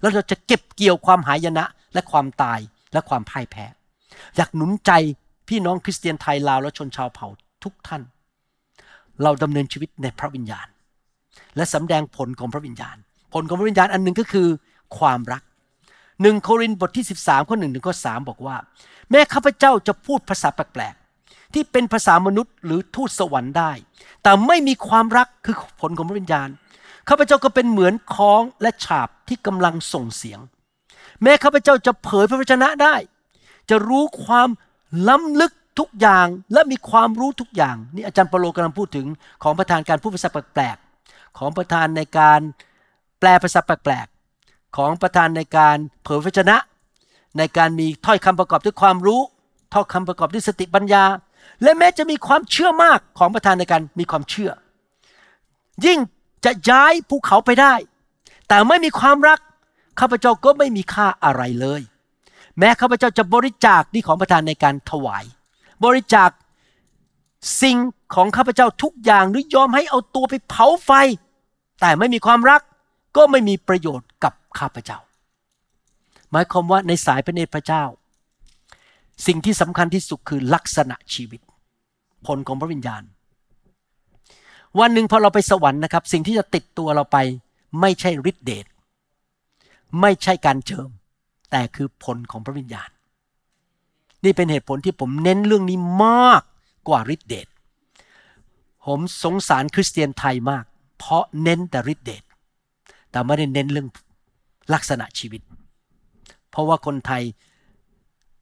[0.01, 2.59] แล้วเราจะเก็บเกี่ยวความหายนะและความตาย
[2.93, 3.66] และความพ่ายแพ้
[4.36, 4.91] อยากหนุนใจ
[5.47, 7.28] พี่น้องคริสเตียนไทยลาวและชนชาวเผ่า
[7.64, 8.01] ทุกท่าน
[9.24, 10.68] เราดำเนินชีวิตในพระวิญญาณ
[11.55, 12.97] และสำแดงผลของพระวิญญาณ
[13.34, 14.47] ผลของพระวิญญาณอันหนึ่งก็คือ
[14.97, 15.43] ความรัก
[16.22, 18.55] หนึ่งโครินธ์บทที่ 13 ข้อหนึ่งถึงข้อสบอกว่า
[19.12, 23.72] แม้ข้าพเจ้าจะพูดภาษาแปลกๆที่เป็นภาษามนุษย์หรือทูตสวรรค์ได้
[24.24, 26.49] แต่ไม่มีความรักคือผลของพระวิญญาณ
[27.09, 30.39] ข้าพเจ้าก็เป็นเหมือนคล้องและฉาบที่กำลังส่งเสียง
[31.22, 32.95] แม้ข้าพเจ้าจะเผยพระวจนะได้
[33.70, 34.49] จะรู้ความ
[35.07, 39.07] ล้ำลึกทุกอย่างและมีความรู้ทุกอย่างนี่อาจารย์เปาโลกำลังพูดถึง
[39.43, 42.39] ของประธานการพูดภาษาแปลกๆของประธานในการ
[43.20, 46.57] แปลภาษาแปลกๆของประธานในการเผยพระชนะ
[47.38, 49.22] ในการมีถ้อยคำประกอบด้วยความรู้
[49.74, 51.04] ถ้อยคำประกอบด้วยสติปัญญา
[51.64, 54.52] และแม้จะมีความเชื่อมากของประธานในการมีความเชื่อ
[55.86, 56.00] ยิ่ง
[56.46, 57.74] จะย้ายภูเขาไปได้
[58.48, 59.40] แต่ไม่มีความรัก
[60.00, 61.82] ข้าพเจ้าก็ไม่มีค่าอะไรเลย
[62.60, 65.26] แม้ข้าพเจ้าจะบริจาคนี่ของประธานในการถวาย
[65.84, 66.30] บริจาค
[67.62, 67.78] สิ่ง
[68.14, 70.92] ของข้าพเจ้าทุกอย่างหรือยอมให้เอาตัวไปเผาไฟ
[71.82, 72.62] แต่ไม่มีความรัก
[73.18, 74.98] ก็ไม่มีประโยชน์กับข้าพเจ้า
[76.32, 77.84] หมายความว่าในสายพระเนตรพระเจ้า
[79.28, 81.42] สิ่งที่สำคัญที่สุดคือลักษณะชีวิต
[82.28, 83.04] ผลของพระวิญญาณ
[84.80, 87.18] วันหนึ่งพอเราไปสวรรค์นะครับ สิ่งที่จะติดตัวเราไป
[87.82, 88.66] ไม่ใช่ฤทธิเดช
[90.02, 90.90] ไม่ใช่การเจิม
[91.52, 92.90] แต่คือผลของพระวิญญาณ
[94.24, 96.44] นี่เป็นเหตุผลที่ผมเน้นเรื่องนี้มาก
[96.88, 97.48] กว่าฤทธิเดช
[98.86, 100.64] ผมสงสารคริสเตียนไทยมาก
[100.98, 102.24] เพราะเน้นแต่ฤทธิเดช
[103.12, 103.88] แต่ไม่ได้เน้นเรื่อง
[104.74, 105.42] ลักษณะชีวิต
[106.52, 107.24] เพราะว่าคนไทย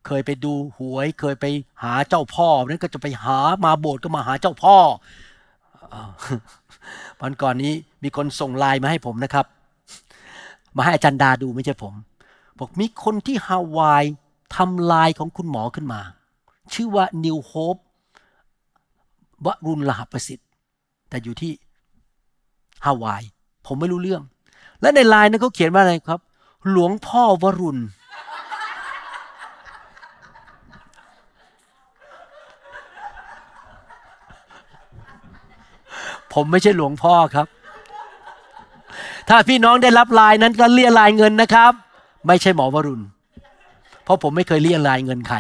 [0.06, 1.46] เคยไปดูหวย เคยไป
[1.84, 4.78] หาเจ้าพ่อนั้นก็จะไปหามาโบสถ์ก็มาหาเจ้าพ่อ
[7.22, 9.46] วันก่อนนี้มีคนส่งไลน์มาให้ผมนะครับ
[10.76, 11.94] มาให้อาจารย์ดาดูไม่ใช่ผม
[12.60, 14.04] บอกมีคนที่ฮาวาย
[14.56, 16.02] ทำลายของคุณหมอขึ้นมา
[16.74, 17.78] ชื่อว่านิวโฮป
[19.46, 20.48] วรุณลหประสิทธิ์
[21.10, 21.52] แต่อยู่ที่
[22.86, 23.24] ฮาวาย
[23.66, 24.24] ผมไม่รู้เรื่อง
[24.82, 26.20] และในไลน์นั้นเขาเขียนว่าอะไรครับ
[26.70, 27.82] หลวงพ่อวรุณ
[36.34, 37.48] ผมไม่ใช่หลวงพ่อครับ
[39.30, 41.74] ถ้าพี่น้องได้รับลายนั้นก็เรียลายเงินนะครับ
[42.28, 43.06] ไม่ใช่หมอวรุณ
[44.04, 45.38] เพราะผมไม่เคยเรียลายเงินใคร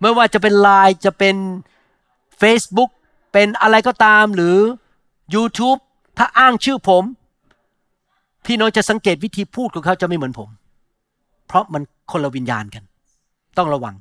[0.00, 1.36] ไม่ว่าจะเป็นไลน์จะเป็น
[2.40, 2.90] Facebook
[3.32, 4.56] เป็นอะไรก็ตามหรือ
[5.34, 5.78] YouTube
[6.18, 7.04] ถ้าอ้างชื่อผม
[8.46, 10.48] พี่น้องจะสังเกตวิธีพูดของเขาจะไม่เหมือนผม
[11.46, 12.82] เพราะมันคนละวิญญาณกัน
[13.58, 13.94] ต้องระวัง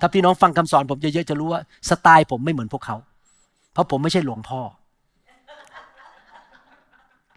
[0.00, 2.96] ถ้าพี่น้องฟังคำสอนผมเยอะๆจะรู้ว่าสไตล์ผมไม่เหมือนพวกเขา
[3.74, 4.60] เพราะผมไม่ใช่หลวงพ่อ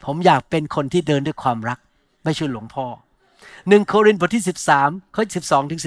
[0.06, 1.80] ผมอยากเป็นคนที่เดินด้วยความรัก
[2.24, 2.86] ไม่ใช่หลวงพ่อ
[3.70, 4.44] หนึ่งโครินธ์บทที่
[4.80, 5.82] 13ข้อ12ถึง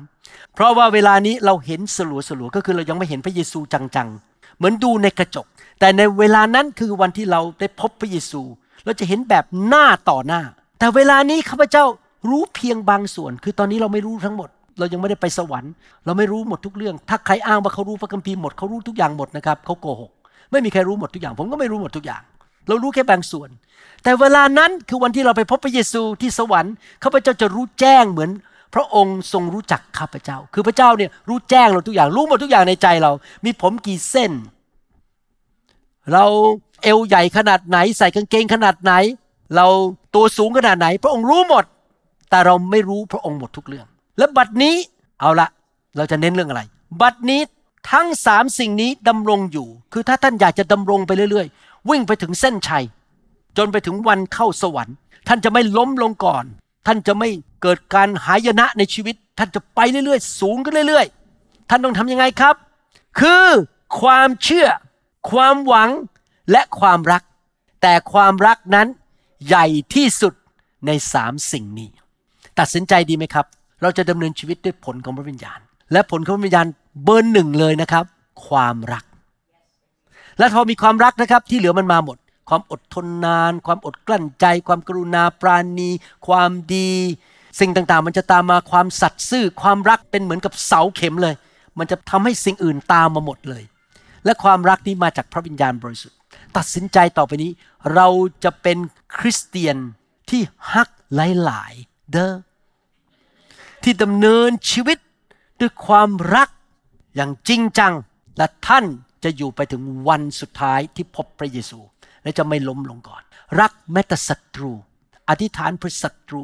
[0.00, 5.46] 13 เพราะว่าเวลานี้เราเห็นสลัวสลัวก็คือเรายังไม่เห็นพระเยซูจังๆ เหมือนดูในกระจก
[5.80, 8.42] แต่ในเวลานั้นคือวันที่เราได้พบพระเยซู
[8.84, 10.42] เราจะเห็นแบบหน้าต่อหน้า
[10.78, 11.84] แต่เวลานี้ข้าพเจ้า
[12.30, 15.72] รู้เพียงบางส่วน คือตอนนี้เราไม่รู้ทั้งหมด เรายังไม่ได้ไปสวรรค์
[16.04, 20.10] เราไม่รู้หมดทุกเรื่อง ถ้าใครอ้างว่าเขารู้พระคัมภีร์หมดเขารู้ทุกอย่างหมดนะครับเขาโกหก
[20.50, 22.22] ไม่มีใครรู้หมดทุกอย่าง ผมก็ไม่รู้หมดทุกอย่าง
[22.68, 23.48] เรารู้แค่บางส่วน
[24.02, 28.30] แต่เวลานั้นคือวันที่เราไปพบพระเยซูที่สวรรค์ข้าพเจ้าจะรู้แจ้งเหมือน
[28.74, 33.12] พระองค์ทรงรู้จักข้าพเจ้า คือพระเจ้าเนี่ยรู้แจ้งเราทุกอย่าง รู้หมดทุกอย่างในใจเรา
[33.44, 34.32] มีผมกี่เส้น
[36.12, 36.24] เรา
[36.82, 38.92] เอวใหญ่ขนาดไหน ใส่กางเกงขนาดไหน
[39.56, 39.66] เรา
[40.14, 41.64] ตัวสูงขนาดไหน พระองค์รู้หมด
[42.30, 43.86] แต่เราไม่รู้พระองค์หมดทุกเรื่อง
[44.18, 44.74] และบัดนี้
[45.20, 45.48] เอาละ
[45.96, 46.62] เราจะเน้นเรื่องอะไร
[47.00, 47.40] บัดนี้
[47.92, 52.84] ทั้งสามสิ่งนี้ดำรงอยู่ คือถ้าท่านอยากจะดำรงไปเรื่อยๆ วิ่งไปถึงเส้นชัย
[53.56, 54.96] จนไปถึงวันเข้าสวรรค์
[55.28, 56.44] ท่านจะไม่ล้มลงก่อน
[56.86, 57.28] ท่านจะไม่
[57.62, 62.54] เกิดการหายนะในชีวิต ท่านจะไปเรื่อยๆ สูงขึ้นเรื่อยๆ ท่านต้องทำยังไงครับ
[63.20, 63.46] คือ
[64.00, 64.68] ความเชื่อ
[65.30, 65.90] ความหวัง
[66.50, 67.22] และความรัก
[67.82, 68.88] แต่ความรักนั้น
[69.46, 70.34] ใหญ่ที่สุด
[70.86, 71.88] ในสามสิ่งนี้
[72.58, 73.46] ตัดสินใจดีไหมครับ
[73.84, 75.58] เราจะดำเนินชีวิตด้วยผลของพระวิญญาณ
[75.92, 76.66] และผลของพระวิญญาณ
[77.04, 78.04] เบอร์หนึ่งเลยนะครับ
[78.46, 79.04] ความรัก
[80.38, 82.18] และพอมีความรักนะครับที่เหลือมันมาหมด
[82.48, 85.90] ความอดทนนาน ความอดกลั้นใจ ความกรุณาปราณี
[86.26, 86.92] ความดี
[87.60, 91.34] สิ่งต่างๆ มันจะตามมาความสัตย์ซื่อ ความรักเป็นเหมือนกับเสาเข็มเลย
[91.78, 93.62] มันจะทำให้สิ่งอื่นตามมาหมดเลย
[94.24, 96.18] และความรักนี้มาจากพระวิญญาณบริสุทธิ์
[96.56, 97.50] ตัดสินใจต่อไปนี้
[97.94, 98.08] เรา
[98.44, 98.78] จะเป็น
[99.16, 99.76] คริสเตียน
[100.30, 101.18] ที่ฮักห
[101.50, 102.34] ลายๆ เด้อ
[103.84, 104.98] ที่ดำเนินชีวิต
[105.60, 106.48] ด้วยความรัก
[107.14, 107.92] อย่างจริงจัง
[108.38, 108.84] และท่าน
[109.24, 111.80] จะอยู่ไปถึงวันสุดท้ายที่พบพระเยซู
[112.22, 113.22] และจะไม่ล้มลงก่อน
[113.60, 114.72] รักแม้แต่ศัตรู
[115.28, 116.42] อธิษฐานเพื่อศัตรู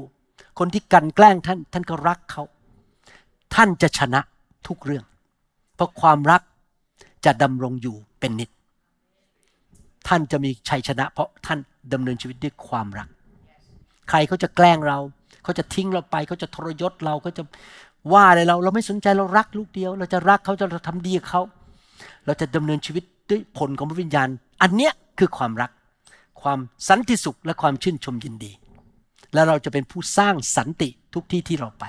[0.58, 2.42] คนที่กันแกล้งท่านท่านก็รักเขา
[3.54, 4.20] ท่านจะชนะ
[4.66, 5.04] ทุกเรื่อง
[5.74, 6.42] เพราะความรัก
[7.24, 8.50] จะดำรงอยู่เป็นนิจ
[10.08, 11.58] ท่านจะมีชัยชนะ เพราะท่าน
[11.92, 13.08] ดำเนินชีวิตด้วยความรัก
[14.08, 14.98] ใครเขาจะแกล้งเรา
[15.44, 17.42] เขาจะทิ้งเราไปเขาจะทรยศเราเขาจะ
[18.12, 21.42] ว่าอะไรเรา เราไม่สนใจเรารักลูกเดียว เราจะรักเขาจะทำดีกับเขา
[22.26, 24.28] เราจะดำเนินชีวิตด้วยผลของพระวิญญาณ
[24.62, 25.70] อันเนี้ยคือความรัก
[26.42, 28.52] ความสันติสุขและความชื่นชมยินดี
[29.34, 31.84] และเราจะเป็นผู้สร้างสันติทุกที่ที่เราไป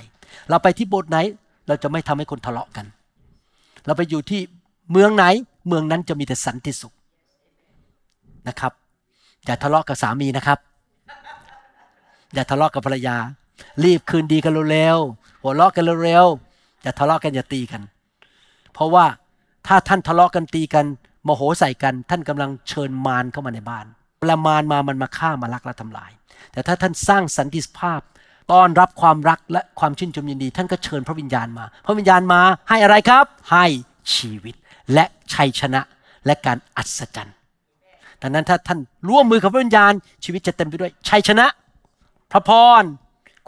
[0.49, 1.17] เราไปที่โบสถ์ไหน
[1.67, 2.85] เราจะไม่ทำให้คนทะเลาะกัน
[3.85, 4.41] เราไปอยู่ที่
[4.91, 5.25] เมืองไหน
[5.67, 6.93] เมืองนั้นจะมีแต่สันติสุข
[8.47, 8.73] นะครับ
[9.45, 10.59] อย่าทะเลาะกับสามีนะครับ
[12.33, 13.15] อย่าทะเลาะกับภรรยา
[13.84, 17.82] รีบคืนดีกันเร็วๆหัวเราะกันเร็วๆอย่าทะเลาะกันอย่าตีกัน
[18.74, 19.05] เพราะว่า
[19.68, 20.86] ถ้าท่านทะเลาะกันตีกัน
[21.24, 23.86] โมโหใส่กัน ท่านกำลังเชิญมารเข้ามาในบ้าน
[24.20, 26.12] เวลามารมามันมาฆ่ามาลักและทำลาย
[26.51, 28.01] แต่ถ้าท่านสร้างสันติภาพ
[28.51, 33.66] ต้อนรับความรักและความชื่นชมยินดี ท่านก็เชิญพระวิญญาณมา พระวิญญาณมาให้อะไรครับ ให้
[34.16, 34.55] ชีวิต
[34.93, 35.82] และชัยชนะ
[36.26, 37.36] และการอัศจรรย์
[38.22, 39.93] ดังนั้นถ้าท่านร่วมมือกับพระวิญญาณ
[40.24, 41.47] ชีวิตจะเต็มไปด้วยชัยชนะ
[42.32, 42.51] พระพ
[42.82, 42.84] ร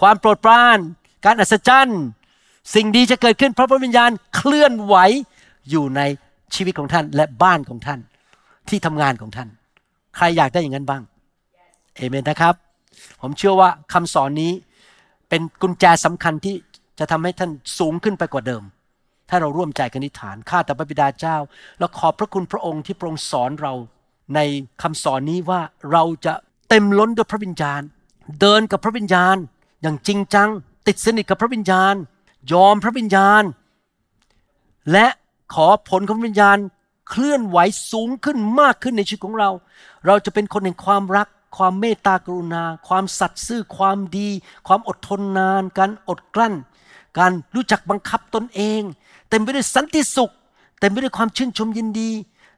[0.01, 0.77] ความโปรดปราน
[1.25, 2.01] การอัศจรรย์
[2.75, 4.95] สิ่งดีจะเกิดขึ้นเพราะพระวิญญาณเคลื่อนไหว
[5.69, 6.01] อยู่ใน
[6.55, 7.99] ชีวิตของท่านและบ้านของท่าน
[8.69, 9.49] ที่ทำงานของท่าน
[10.15, 11.01] ใครอยากได้อย่างนั้นบ้าง
[11.95, 12.55] เอเมนนะครับ
[13.21, 14.51] ผมเชื่อว่าคำสอนนี้
[15.29, 16.55] เป็นกุญแจสำคัญที่
[16.99, 18.63] จะทำให้ท่านสูงขึ้นไปกว่าเดิม
[19.29, 21.37] ถ้าเราร่วมใจกันนิฐานข้าแต่พระบิดาเจ้า
[21.79, 23.73] แล้วขอบพระคุณพระองค์ที่พระองค์สอนเรา
[24.35, 24.39] ใน
[24.81, 26.33] คำสอนนี้ว่าเราจะ
[26.69, 27.81] เต็มล้นด้วยพระวิญญาณ
[28.41, 29.37] เดินกับพระวิญญาณ
[29.83, 30.49] อย่างจริงจัง
[30.87, 31.95] ติดสนิทกับพระวิญญาณ
[32.51, 33.43] ยอมพระวิญญาณ
[34.91, 35.07] และ
[35.53, 36.57] ขอผลของพระวิญญาณ
[37.09, 37.57] เคลื่อนไหว
[37.91, 39.49] สูงขึ้นมากขึ้นในชีวิตของเรา
[40.05, 41.27] เราจะเป็นคนแห่งความรัก
[41.57, 44.29] ความเมตตากรุณา ความสัตย์ซื่อความดี
[44.67, 46.53] ความอดทนนาน การอดกลั้น
[47.19, 48.81] การรู้จักบังคับตนเอง
[49.29, 50.33] เต็มไปด้วยสันติสุข
[50.79, 52.11] เต็มไปด้วยความชื่นชมยินดี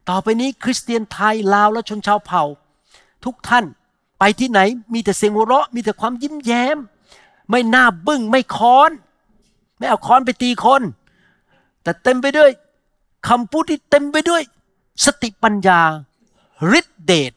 [0.09, 2.43] ต่อไปนี้คริสเตียนไทยลาวและชนชาวเผ่า
[3.25, 3.65] ทุกท่าน
[4.19, 4.59] ไปที่ไหน
[4.93, 6.77] มีแต่เสียงหัวเราะมีแต่ความยิ้มแย้ม
[7.49, 8.91] ไม่หน้าบึ้งไม่ค้อน
[9.77, 10.81] ไม่เอาค้อนไปตีคน
[11.83, 12.49] แต่เต็มไปด้วย
[13.27, 14.41] คำพูดที่เต็มไปด้วย
[15.05, 15.81] สติปัญญา
[16.79, 17.33] ฤทธิเดช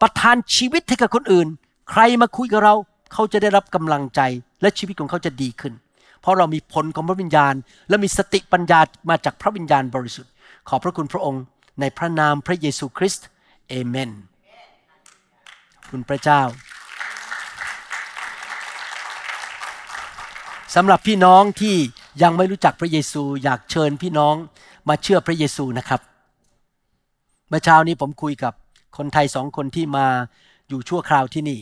[0.00, 1.48] ประทานชีวิตให้กับคนอื่น
[1.90, 2.74] ใครมาคุยกับเรา
[3.12, 4.20] เขาจะได้รับกำลังใจ
[4.62, 5.72] และชีวิตของเขาจะดีขึ้น
[6.20, 7.54] เพราะเรามีผลของพระวิญญาณ
[7.88, 8.80] และมีสติปัญญา
[9.10, 10.32] มาจากพระวิญญาณบริสุทธิ์
[10.68, 11.42] ขอบพระคุณพระองค์
[11.80, 13.26] ในพระนามพระเยซูคริสต์
[13.68, 14.10] เอเมน
[15.90, 16.42] คุณพระเจ้า
[20.74, 21.76] สำหรับพี่น้องที่
[22.22, 24.34] ยังไม่รู้จักพระเยซูอยากเชิญพี่น้อง
[24.88, 26.00] มาเชื่อพระเยซูนะครับ
[27.48, 28.52] เมื่อเช้านี้ผมคุยกับ
[28.96, 30.06] คนไทยสองคนที่มา
[30.68, 31.60] อยู่ชั่วคราวที่นี่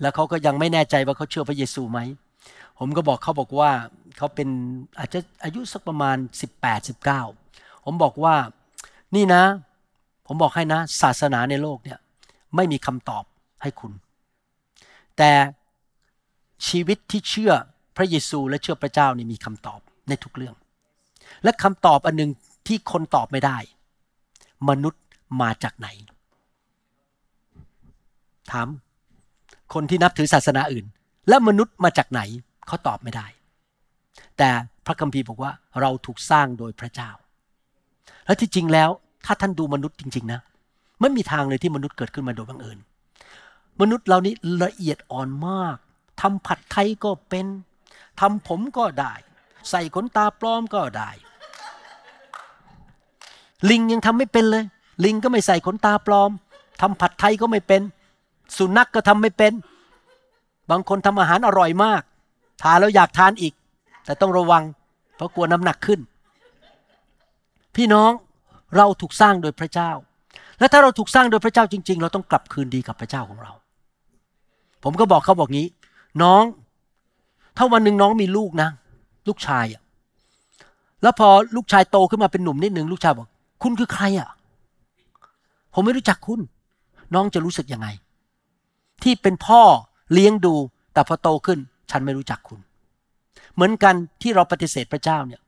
[0.00, 1.98] แล้วเขาก็ยังไม่แน่ใจว่าเขาเชื่อพระเยซูไหม
[2.78, 3.70] ผมก็บอกเขาบอกว่า
[4.16, 4.48] เขาเป็น
[4.98, 6.16] อาจจะอายุสักประมาณ
[6.62, 6.86] 18
[7.26, 8.34] 19 ผมบอกว่า
[9.14, 9.42] นี่นะ
[10.26, 11.98] ผมบอกให้นะ ศาสนาในโลกเนี่ย
[12.56, 13.24] ไม่มีคำตอบ
[13.62, 13.92] ให้คุณ
[15.16, 15.30] แต่
[16.68, 17.52] ชีวิตที่เชื่อ
[17.96, 20.54] พระเยซูและเชื่อพระเจ้านี่มีคำตอบในทุกเรื่อง
[21.44, 22.30] และคำตอบอันหนึ่ง
[22.66, 23.58] ที่คนตอบไม่ได้
[24.68, 25.02] มนุษย์
[25.42, 25.88] มาจากไหน
[28.52, 28.68] ถาม
[29.74, 30.86] คนที่นับถือศาสนาอื่น
[31.28, 32.20] และมนุษย์มาจากไหน
[32.66, 33.26] เขาตอบไม่ได้
[34.38, 34.50] แต่
[34.86, 37.10] พระคัมภีร์บอกว่าเราถูกสร้างโดยพระเจ้า
[38.26, 38.90] และที่จริงแล้ว
[39.26, 40.40] ถ้าท่านดูมนุษย์จริง ๆ นะ
[41.00, 42.78] ไม่มีทางเลยที่มนุษย์เกิดขึ้นมาโดยบังเอิญ
[43.80, 45.76] มนุษย์เรานี้ละเอียดอ่อนมาก
[46.20, 47.46] ทำผัดไทยก็เป็น
[48.20, 49.14] ทำผมก็ได้
[49.70, 51.10] ใส่ขนตาปลอมก็ได้
[53.70, 54.64] ลิงยังทำไม่เป็นเลย
[55.04, 56.30] ลิงก็ไม่ใส่ขนตาปลอม
[56.80, 57.82] ทำผัดไทยก็ไม่เป็น
[58.56, 59.52] สุนัขกก็ทำไม่เป็น
[60.70, 62.02] บางคนทำอาหารอร่อยมาก
[62.62, 63.54] ทานแล้วอยากทานอีก
[64.04, 64.62] แต่ต้องระวัง
[65.16, 66.00] เพราะกลัวน้ำหนักขึ้น
[67.76, 68.10] พี่น้อง
[68.76, 69.90] เราถูกสร้างโดยพระเจ้า
[70.58, 73.52] และถ้าเราถูกสร้างโดยพระเจ้าจริง ๆ เราต้องกลับคืนดีกับพระเจ้าของเรา
[74.84, 75.68] ผมก็บอกเขาบอกงี้
[76.22, 76.42] น้อง
[77.56, 78.68] ถ้าวันหนึ่งน้องมีลูกนะ
[79.28, 79.82] ลูกชายอะ
[81.02, 83.28] แล้วพอลูกชายโตขึ้นมาเป็นหนุ่มนิดหนึ่งลูกชายบอก
[83.62, 84.28] คุณคือใครอะ
[85.74, 86.40] ผมไม่รู้จักคุณ
[87.14, 87.88] น้องจะรู้สึกยังไง
[89.02, 89.62] ที่เป็นพ่อ
[90.12, 90.54] เลี้ยงดู
[90.92, 91.58] แต่พอโตขึ้น
[91.90, 92.60] ฉันไม่รู้จักคุณ
[93.54, 95.40] เหมือนกันที่เราปฏิเสธพระเจ้าเนี่ย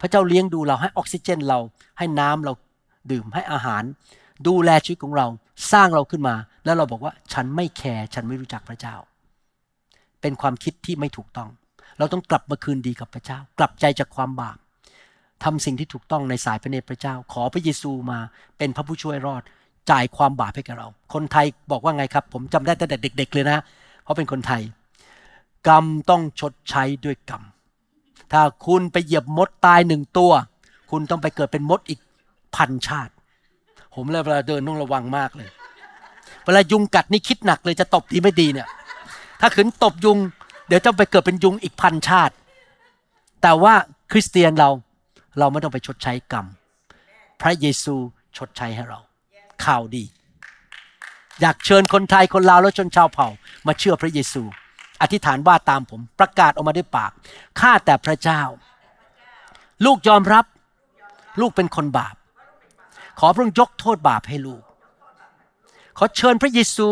[0.00, 1.58] พระเจ้าเลี้ยงดูเราให้ออกซิเจนเรา
[1.98, 2.52] ให้น้ำเรา
[3.10, 3.82] ดื่มให้อาหาร
[4.46, 5.26] ดูแลชีวิตของเรา
[5.72, 6.34] สร้างเราขึ้นมา
[6.64, 8.94] แล้วเราบอกว่าฉันไม่แคร์ฉันไม่รู้จักพระเจ้า
[10.20, 11.48] เป็นความคิดที่ไม่ถูกต้อง
[11.98, 14.58] เราต้องกลับมาคืนดีกับพระเจ้า กลับใจจากความบาป
[15.44, 18.18] ทำสิ่งที่ถูกต้องในสายพระเนตรพระเจ้า ขอพระเยซูมา
[18.58, 19.42] เป็นพระผู้ช่วยรอด
[19.90, 23.64] จ่ายความบาปให้กับเรา คนไทยบอกว่าไงครับ ผมจำได้ตั้งแต่เด็ก ๆ เลยนะ
[24.02, 24.62] เพราะเป็นคนไทย
[25.68, 27.42] กรรมต้องชดใช้ด้วยกรรม
[28.32, 30.32] ถ้าคุณไปเหยียบมดตายหนึ่งตัว
[30.90, 32.00] คุณต้องไปเกิดเป็นมดอีก
[32.56, 33.12] พันชาติ
[33.94, 35.48] ผมเลยเวลาเดินต้องระวังมากเลย
[36.44, 38.68] เวลายุงกัดนี่คิดหนักเลยจะตบดีไม่ดีเนี่ย
[39.40, 40.18] ถ้าขืนตบยุง
[40.66, 42.34] เดี๋ยวจะไปเกิดเป็นยุงอีกพันชาติ
[43.42, 43.74] แต่ว่า
[44.12, 44.70] คริสเตียนเรา
[45.38, 46.46] เราไม่ต้องไปชดใช้กรรม
[47.42, 47.94] พระเยซู
[48.36, 49.00] ชดใช้ให้เรา
[49.64, 50.04] ข่าวดี
[51.40, 53.28] อยากเชิญคนไทยคนลาวและชนชาวเผ่า
[53.66, 54.42] มาเชื่อพระเยซู
[55.02, 57.10] อธิษฐานว่าตามผมประกาศออกมาด้วยปาก
[57.60, 58.42] ข้าแต่พระเจ้า
[59.84, 60.44] ลูกยอมรับ
[61.40, 62.14] ลูกเป็นคนบาป
[63.18, 64.62] ขอพระองค์ยกโทษบาปให้ลูก
[65.98, 66.88] ขอเชิญพระเยซู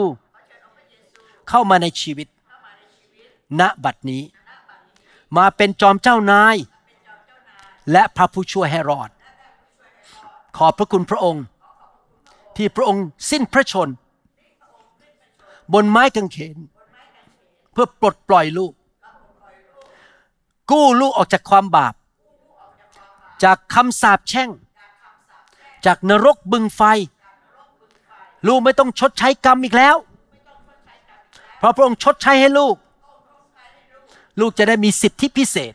[1.48, 2.28] เข้ามาในชีวิต
[3.60, 4.22] ณบัดนี้
[5.36, 6.56] มาเป็นจอมเจ้านาย
[7.92, 9.10] และพระผู้ช่วยให้รอด
[10.56, 11.44] ขอบพระคุณพระองค์
[12.56, 13.88] ที่พระองค์สิ้นพระชน
[15.72, 16.58] บนไม้กางเขน
[17.72, 18.72] เพื่อปลดปล่อยลูก
[20.70, 21.94] กู้ลูกออกจากความบาป
[23.44, 24.50] จากคำสาปแช่ง
[25.86, 26.82] จากนรกบึงไฟ
[28.46, 29.96] ลูกไม่ต้องชดใช้กรรมอีกแล้ว
[31.58, 32.76] เพราะพระองค์ชดใช้ให้ลูก
[34.40, 35.74] ลูกจะได้มีสิทธิพิเศษ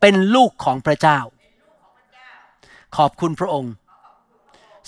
[0.00, 1.18] เป็นลูกของพระเจ้า
[2.96, 3.74] ขอบคุณพระองค์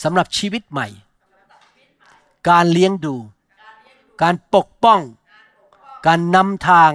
[0.02, 0.88] สำหรับชีวิตใหม่
[2.48, 3.16] การเลี้ยงดู
[4.22, 5.00] การปกป้อง
[6.06, 6.92] การนำทาง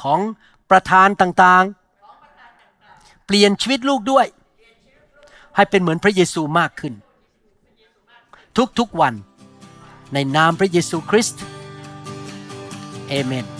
[0.00, 0.20] ของ
[0.70, 4.26] ประธานต่างๆ เปลี่ยนชีวิตลูกด้วย
[5.56, 6.94] ให้เป็นเหมือนพระเยซูมากขึ้น
[8.78, 9.14] ทุกๆวัน
[10.14, 11.42] ในนามพระเยซูคริสต์
[13.08, 13.59] เอเมน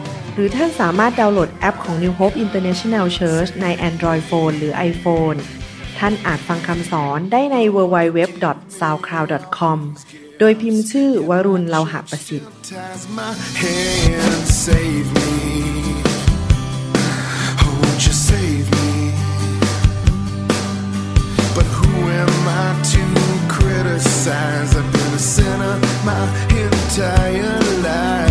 [0.35, 5.37] หรือท่านสามารถดาวน์โหลดแอปของ New Hope International Church ใน Android Phone หรือ iPhone
[5.99, 9.79] ท่านอาจฟังคำสอนได้ใน www.soundcloud.com
[10.39, 12.47] โดยพิมพ์ชื่อวรุณเลาหะประสิทธิ์
[21.57, 23.03] But who am I to
[23.55, 24.71] criticize?
[24.79, 25.75] I've been a sinner
[26.07, 26.21] my
[26.63, 28.30] entire life.